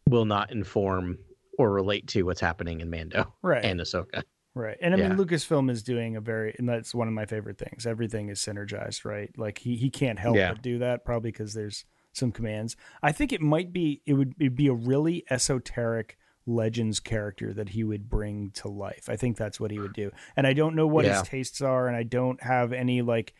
[0.08, 1.18] will not inform
[1.60, 3.64] or relate to what's happening in Mando right.
[3.64, 4.22] and Ahsoka.
[4.54, 4.76] Right.
[4.82, 5.08] And I Yeah.
[5.10, 7.86] mean Lucasfilm is doing a very and that's one of my favorite things.
[7.86, 9.30] Everything is synergized, right?
[9.38, 10.52] Like he he can't help Yeah.
[10.52, 12.76] but do that probably because there's some commands.
[13.02, 17.68] I think it might be it would it'd be a really esoteric legends character that
[17.68, 19.08] he would bring to life.
[19.08, 20.10] I think that's what he would do.
[20.36, 21.20] And I don't know what Yeah.
[21.20, 23.34] his tastes are and I don't have any like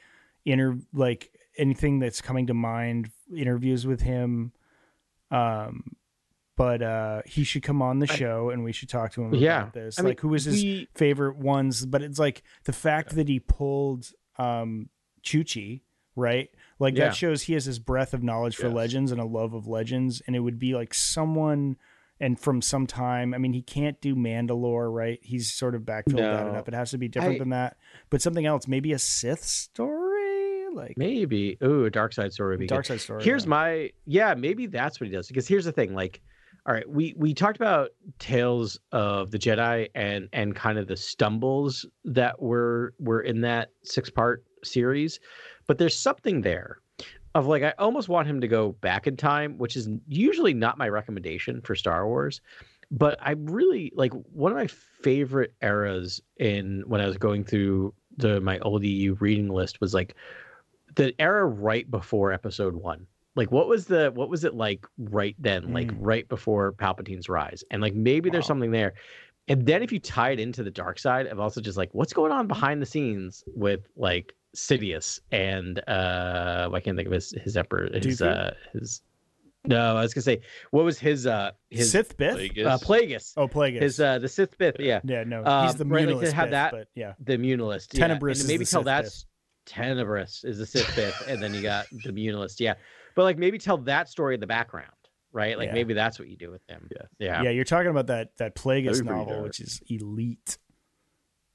[0.44, 4.52] inner like anything that's coming to mind interviews with him
[5.32, 5.82] um
[6.60, 9.60] but uh he should come on the show and we should talk to him Yeah.
[9.62, 12.72] about this I mean, like who was his we- favorite ones, but it's like the
[12.74, 14.90] fact that he pulled um
[15.22, 15.80] Chuchi,
[16.16, 16.48] right?
[16.78, 17.06] Like Yeah.
[17.06, 18.74] that shows he has this breadth of knowledge for Yes.
[18.74, 21.76] legends and a love of legends, and it would be like someone
[22.22, 25.18] and from some time, I mean, he can't do Mandalore, right?
[25.22, 26.50] He's sort of backfilled that No.
[26.50, 26.68] enough.
[26.68, 27.78] It has to be different I- than that.
[28.10, 31.56] But something else, maybe a Sith story, like Maybe.
[31.64, 32.74] Ooh, a dark side story would be good.
[32.74, 33.24] dark side story.
[33.24, 33.48] here's yeah.
[33.48, 36.20] my yeah maybe that's what he does because here's the thing like
[36.66, 40.96] all right we we talked about tales of the jedi and and kind of the
[40.96, 45.20] stumbles that were were in that six part series
[45.66, 46.78] but there's something there
[47.34, 50.78] of like i almost want him to go back in time which is usually not
[50.78, 52.40] my recommendation for star wars
[52.90, 57.94] but i really like one of my favorite eras in when i was going through
[58.16, 60.14] the my old eu reading list was like
[60.96, 63.06] the era right before episode one
[63.40, 65.96] like what was the what was it like right then like Mm.
[66.12, 68.92] right before palpatine's rise and like maybe there's something there
[69.48, 72.12] and then if you tie it into the dark side of also just like what's
[72.12, 77.32] going on behind the scenes with like sidious and uh i can't think of his
[77.46, 78.26] his emperor his Dooku?
[78.30, 79.00] uh his
[79.66, 80.40] no i was gonna say
[80.70, 82.36] what was his uh his Sith Bith.
[82.36, 82.66] Plagueis.
[82.66, 83.80] uh plagueis Oh, Plagueis.
[83.82, 86.32] his uh the sith bith yeah yeah, no, um, he's the right, like, to Munilist
[86.32, 88.00] have Bith, that- but yeah, the munilist yeah.
[88.00, 89.26] Tenebrous and is maybe the tell Sith that's
[89.66, 92.58] Tenebrous is the Sith Bith, and then you got the Munilist.
[92.60, 92.74] Yeah,
[93.14, 94.90] but like maybe tell that story in the background,
[95.32, 95.56] right?
[95.58, 95.74] Like Yeah.
[95.74, 96.88] maybe that's what you do with them.
[96.90, 97.02] Yeah.
[97.18, 99.44] yeah, yeah, you're talking about that that Plagueis That'd be pretty novel, dark.
[99.44, 100.58] which is elite.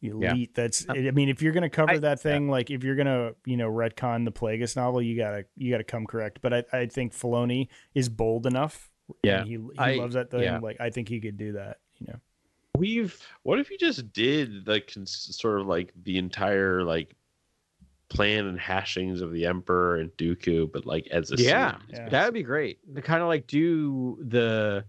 [0.01, 0.53] elite.
[0.53, 3.31] That's uh, I mean, if you're gonna cover I- that thing, like if you're gonna
[3.45, 6.39] you know retcon the Plagueis novel, you gotta you gotta come correct.
[6.41, 8.91] But I, I think Filoni is bold enough.
[9.23, 9.43] Yeah.
[9.43, 10.41] he, he I- loves that thing.
[10.43, 10.59] yeah.
[10.59, 11.77] Like I think he could do that.
[11.99, 12.19] You know,
[12.77, 17.15] We've What if you just did the cons- sort of like the entire like
[18.09, 21.77] plan and hashings of the Emperor and Dooku, but like as a yeah.
[21.89, 22.09] Yeah.
[22.09, 22.79] that would be great.
[22.95, 24.85] To kind of like do the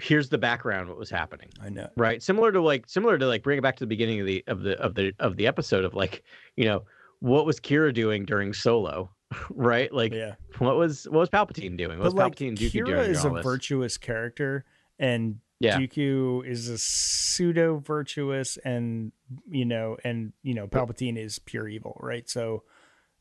[0.00, 1.50] here's the background what was happening.
[1.62, 1.88] I know.
[1.96, 4.44] right similar to like similar to like bring it back to the beginning of the
[4.46, 6.22] of the of the of the episode of like
[6.56, 6.84] you know
[7.20, 9.10] what was Qi'ra doing during solo
[9.50, 12.58] right like Yeah, what was what was palpatine doing what was but like palpatine and
[12.58, 13.44] Dooku Qi'ra doing is a this?
[13.44, 14.64] virtuous character,
[14.98, 15.78] and Yeah.
[15.78, 19.12] Dooku is a pseudo virtuous, and
[19.48, 22.28] you know, and you know, Palpatine is pure evil, right?
[22.28, 22.64] So.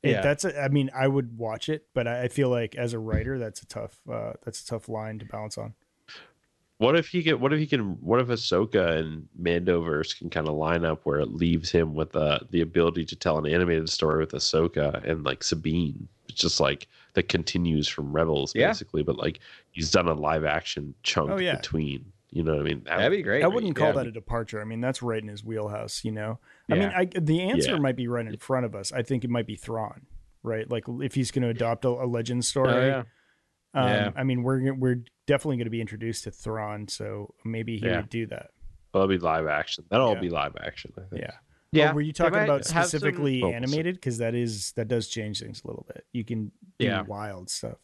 [0.03, 0.21] It, Yeah.
[0.21, 2.97] That's a, I mean I would watch it, but I I feel like as a
[2.99, 5.75] writer that's a tough uh, that's a tough line to balance on.
[6.79, 7.39] What if he can?
[7.39, 8.01] What if he can?
[8.01, 12.15] What if Ahsoka and Mandoverse can kind of line up where it leaves him with
[12.15, 16.07] uh, the ability to tell an animated story with Ahsoka and like Sabine?
[16.27, 18.69] It's just like that continues from Rebels Yeah.
[18.69, 19.39] basically, but like
[19.69, 21.57] he's done a live action chunk Oh, yeah.
[21.57, 22.11] between.
[22.31, 22.83] You know what I mean?
[22.85, 23.93] That that'd be great I wouldn't call Yeah.
[23.93, 24.61] that a departure.
[24.61, 26.39] I mean, that's right in his wheelhouse, you know.
[26.69, 27.79] I mean, I, the answer Yeah.
[27.79, 28.93] might be right in front of us.
[28.93, 30.05] I think it might be Thrawn,
[30.41, 30.69] right?
[30.69, 32.71] Like if he's going to adopt a, a legend story.
[32.73, 32.99] oh, yeah.
[33.73, 34.11] um, Yeah.
[34.15, 37.97] I mean, we're we're definitely going to be introduced to Thrawn, so maybe he Yeah.
[37.97, 38.51] would do that.
[38.93, 39.83] That'll be live action.
[39.89, 40.93] That'll all be live action.
[40.97, 41.21] I think.
[41.23, 41.31] Yeah.
[41.73, 43.95] yeah Oh, were you talking about have some- specifically animated?
[43.95, 46.05] Because that is that does change things a little bit.
[46.13, 47.01] You can do Yeah.
[47.01, 47.77] wild stuff.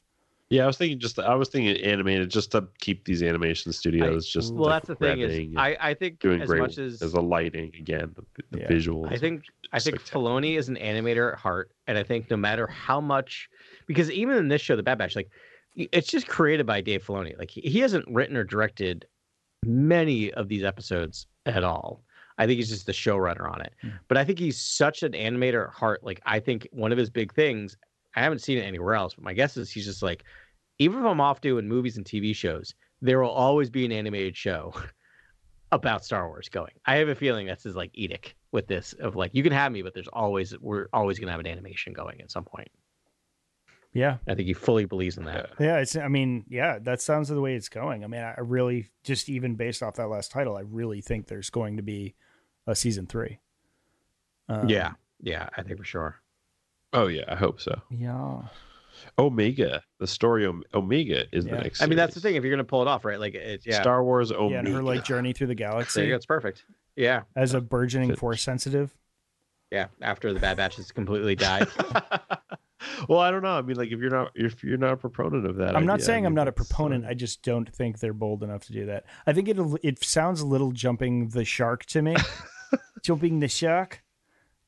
[0.50, 4.26] Yeah, I was thinking just I was thinking animated just to keep these animation studios
[4.28, 6.78] just well like, that's the thing is and i i think doing as great much
[6.78, 8.68] as as the lighting again, the, the Yeah.
[8.68, 9.12] visuals.
[9.12, 9.44] I think
[9.74, 10.30] I think spectacular.
[10.42, 13.50] Filoni is an animator at heart, and I think no matter how much,
[13.88, 15.30] because even in this show, The Bad Batch, like
[15.76, 17.38] it's just created by Dave Filoni.
[17.38, 19.06] Like he, he hasn't written or directed
[19.66, 22.04] many of these episodes at all.
[22.38, 23.74] I think he's just the showrunner on it.
[23.82, 23.90] Hmm.
[24.08, 26.04] But I think he's such an animator at heart.
[26.04, 27.76] Like I think one of his big things,
[28.18, 30.24] I haven't seen it anywhere else, but my guess is he's just like,
[30.80, 34.36] even if I'm off doing movies and TV shows, there will always be an animated
[34.36, 34.74] show
[35.72, 36.74] about Star Wars going.
[36.86, 39.72] I have a feeling that's his like edict with this of like you can have
[39.72, 42.70] me, but there's always we're always gonna have an animation going at some point.
[43.94, 45.52] Yeah, I think he fully believes in that.
[45.60, 45.78] yeah.
[45.78, 45.96] It's.
[45.96, 46.80] I mean, yeah.
[46.80, 48.04] That sounds the way it's going.
[48.04, 51.28] I mean, I I really just even based off that last title, I really think
[51.28, 52.16] there's going to be
[52.66, 53.40] a season three.
[54.50, 56.22] Um, yeah, yeah, I think for sure.
[56.94, 57.82] Oh yeah, I hope so.
[57.90, 58.42] Yeah.
[59.20, 61.56] Omega, the story of Omega is Yeah.
[61.56, 61.82] the next.
[61.82, 62.36] I mean, that's the thing.
[62.36, 63.20] If you're gonna pull it off, right?
[63.20, 64.54] Like it's yeah, Star Wars Omega.
[64.54, 66.66] Yeah, and her like journey through the galaxy go, it's perfect.
[66.96, 68.20] Yeah, as a burgeoning Finish.
[68.20, 68.96] force sensitive.
[69.72, 69.88] yeah.
[70.02, 71.68] After the Bad Batch has completely died.
[73.10, 73.58] well, I don't know.
[73.58, 76.02] I mean, like if you're not if you're not a proponent of that, I'm not
[76.02, 77.06] saying I I'm mean, not a that's, uh, proponent.
[77.06, 79.06] I just don't think they're bold enough to do that.
[79.28, 82.16] I think it it sounds a little jumping the shark to me.
[83.04, 84.04] jumping the shark.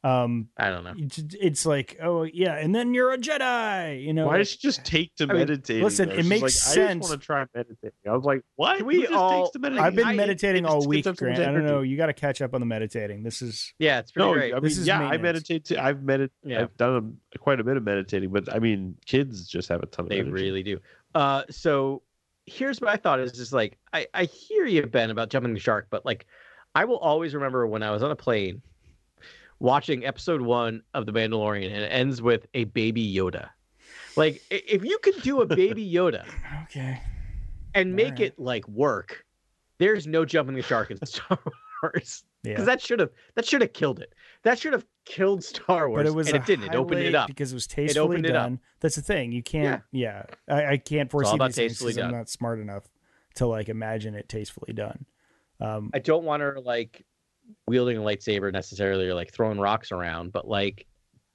[0.02, 0.94] Um, I don't know.
[0.98, 4.02] it's, it's like, oh yeah, and then you're a Jedi.
[4.02, 5.48] You know, Why does she just take to I mean,
[5.82, 6.16] listen, though?
[6.16, 6.78] it She's makes like, sense.
[6.78, 7.92] I just want to try meditating.
[8.08, 8.82] I was like, what?
[8.82, 9.86] We all- takes to meditating?
[9.86, 11.50] I've been I- meditating it all week, gets up so much Grant.
[11.50, 11.82] I don't know.
[11.82, 13.24] You got to catch up on the meditating.
[13.24, 14.54] This is Yeah, it's pretty No, great.
[14.54, 15.66] I mean, this is yeah, I meditate.
[15.66, 15.78] Too.
[15.78, 16.30] I've medit.
[16.44, 16.62] Yeah.
[16.62, 19.86] I've done a, quite a bit of meditating, but I mean, kids just have a
[19.86, 20.10] ton of.
[20.10, 20.32] They energy.
[20.32, 20.80] really do.
[21.14, 22.04] Uh, so
[22.46, 25.60] here's what I thought is just like I, I hear you, Ben, about jumping the
[25.60, 26.26] shark, but like
[26.74, 28.62] I will always remember when I was on a plane
[29.60, 33.50] watching episode one of The Mandalorian and it ends with a baby Yoda.
[34.16, 36.26] Like if you could do a baby Yoda
[36.64, 37.02] okay.
[37.74, 38.22] and make Alright.
[38.22, 39.26] it like work,
[39.78, 41.38] there's no jumping the shark in Star
[41.84, 42.24] Wars.
[42.44, 42.54] Yeah.
[42.54, 44.14] Because that should have that should have killed it.
[44.44, 46.00] That should have killed Star Wars.
[46.00, 46.66] But it was and it didn't.
[46.66, 47.28] It opened it up.
[47.28, 48.44] because it was tastefully opened it up.
[48.46, 48.60] done.
[48.80, 49.32] That's the thing.
[49.34, 49.82] You can't.
[49.92, 52.84] Yeah, I, I can't foresee these things tastefully 'cause I'm not smart enough
[53.36, 55.06] to like imagine it tastefully done.
[55.60, 57.06] Um, I don't want her like
[57.68, 60.86] wielding a lightsaber necessarily or like throwing rocks around, but like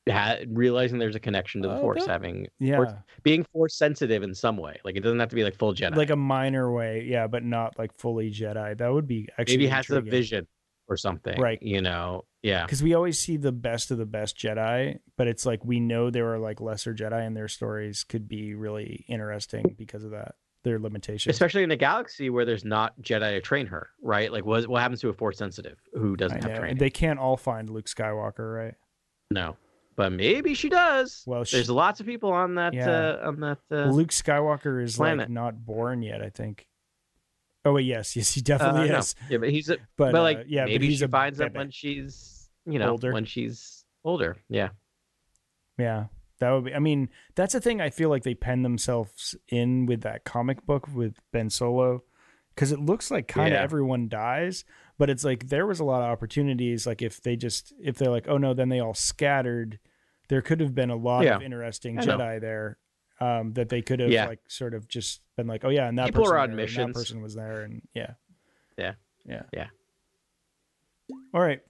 [0.09, 2.93] ha- realizing there's a connection to the Oh, force, that- having yeah, force-
[3.23, 4.81] being force sensitive in some way.
[4.85, 5.97] Like it doesn't have to be like full Jedi.
[5.97, 7.05] like a minor way.
[7.09, 8.77] Yeah, but not like fully Jedi.
[8.79, 10.47] That would be actually maybe has a vision
[10.89, 11.41] or something.
[11.41, 11.63] Right.
[11.63, 12.25] You know.
[12.43, 12.67] Yeah.
[12.67, 16.11] because we always see the best of the best Jedi, but it's like we know
[16.11, 20.35] there are like lesser Jedi, and their stories could be really interesting because of that.
[20.65, 21.33] Their limitations.
[21.33, 24.33] Especially in a galaxy where there's not Jedi to train her, right?
[24.33, 26.59] Like what what happens to a force sensitive who doesn't have know.
[26.59, 26.79] training?
[26.79, 28.75] They can't all find Luke Skywalker, right?
[29.31, 29.57] no.
[29.97, 31.23] But maybe she does.
[31.25, 32.91] Well, she- there's lots of people on that Yeah.
[33.23, 36.21] uh, on that uh, Luke Skywalker is like not born yet.
[36.21, 36.67] I think.
[37.65, 38.99] Oh wait, yes, yes, he uh, definitely no.
[38.99, 39.15] is.
[39.31, 41.59] Yeah, but he's a, But, but, uh, like yeah, maybe she finds out bebe.
[41.59, 43.13] when she's you know Older.
[43.13, 44.37] when she's older.
[44.49, 44.71] Yeah.
[45.79, 46.07] Yeah,
[46.41, 46.75] that would be.
[46.75, 47.81] I mean, that's a thing.
[47.81, 52.03] I feel like they pen themselves in with that comic book with Ben Solo,
[52.55, 53.63] because it looks like kind of Yeah.
[53.63, 54.65] everyone dies,
[54.99, 56.87] but it's like there was a lot of opportunities.
[56.87, 59.79] Like if they just if they're like, oh no, then they all scattered.
[60.29, 61.37] There could have been a lot Yeah.
[61.37, 61.97] of interesting.
[61.99, 62.79] Jedi there
[63.21, 64.27] um, that they could have Yeah.
[64.27, 66.87] like sort of just been like, oh yeah, and that People person are on missions.
[66.89, 68.15] That person was there, and yeah,
[68.77, 68.95] Yeah.
[69.25, 69.67] yeah, Yeah.
[71.33, 71.61] All right.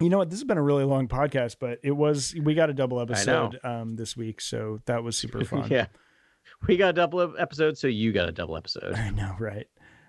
[0.00, 0.30] You know what?
[0.30, 3.58] This has been a really long podcast, but it was we got a double episode
[3.62, 5.68] um, this week, so that was super fun.
[5.70, 5.86] yeah.
[6.66, 8.94] We got a double ep- episode, so you got a double episode.
[8.94, 9.66] I know, right?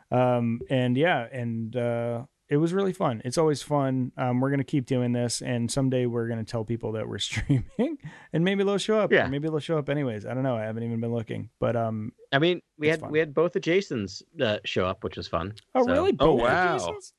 [0.09, 3.21] Um, and yeah, and uh, it was really fun.
[3.25, 4.11] It's always fun.
[4.17, 7.97] Um, we're gonna keep doing this, and someday we're gonna tell people that we're streaming,
[8.31, 9.11] and maybe they'll show up.
[9.11, 9.27] Yeah.
[9.27, 10.25] maybe they'll show up anyways.
[10.25, 10.55] I don't know.
[10.55, 13.11] I haven't even been looking, but um, I mean, we had fun.
[13.11, 15.53] we had both the Jasons uh, show up, which was fun.
[15.75, 16.11] oh So- really?
[16.19, 16.77] Oh, Both the wow.
[16.77, 17.13] Jasons?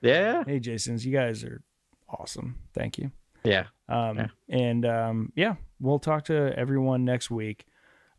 [0.00, 0.44] Yeah.
[0.46, 1.62] Hey, Jasons, you guys are
[2.08, 2.56] awesome.
[2.74, 3.10] Thank you.
[3.44, 3.66] Yeah.
[3.88, 4.26] Um, Yeah.
[4.48, 7.66] and um, yeah, we'll talk to everyone next week.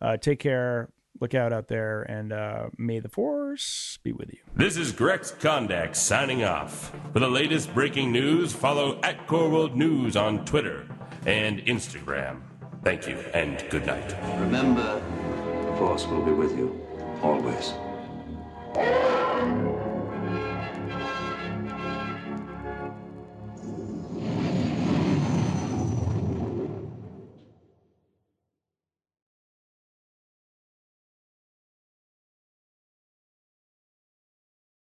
[0.02, 0.90] Uh, take care.
[1.20, 4.38] Look out out there, and uh, may the force be with you.
[4.56, 6.96] This is Grex Kondak signing off.
[7.12, 10.88] For the latest breaking news, follow at Core World News on Twitter
[11.26, 12.42] and Instagram.
[12.84, 14.16] Thank you and good night.
[14.40, 15.02] Remember,
[15.66, 16.80] the Force will be with you
[17.24, 17.74] always.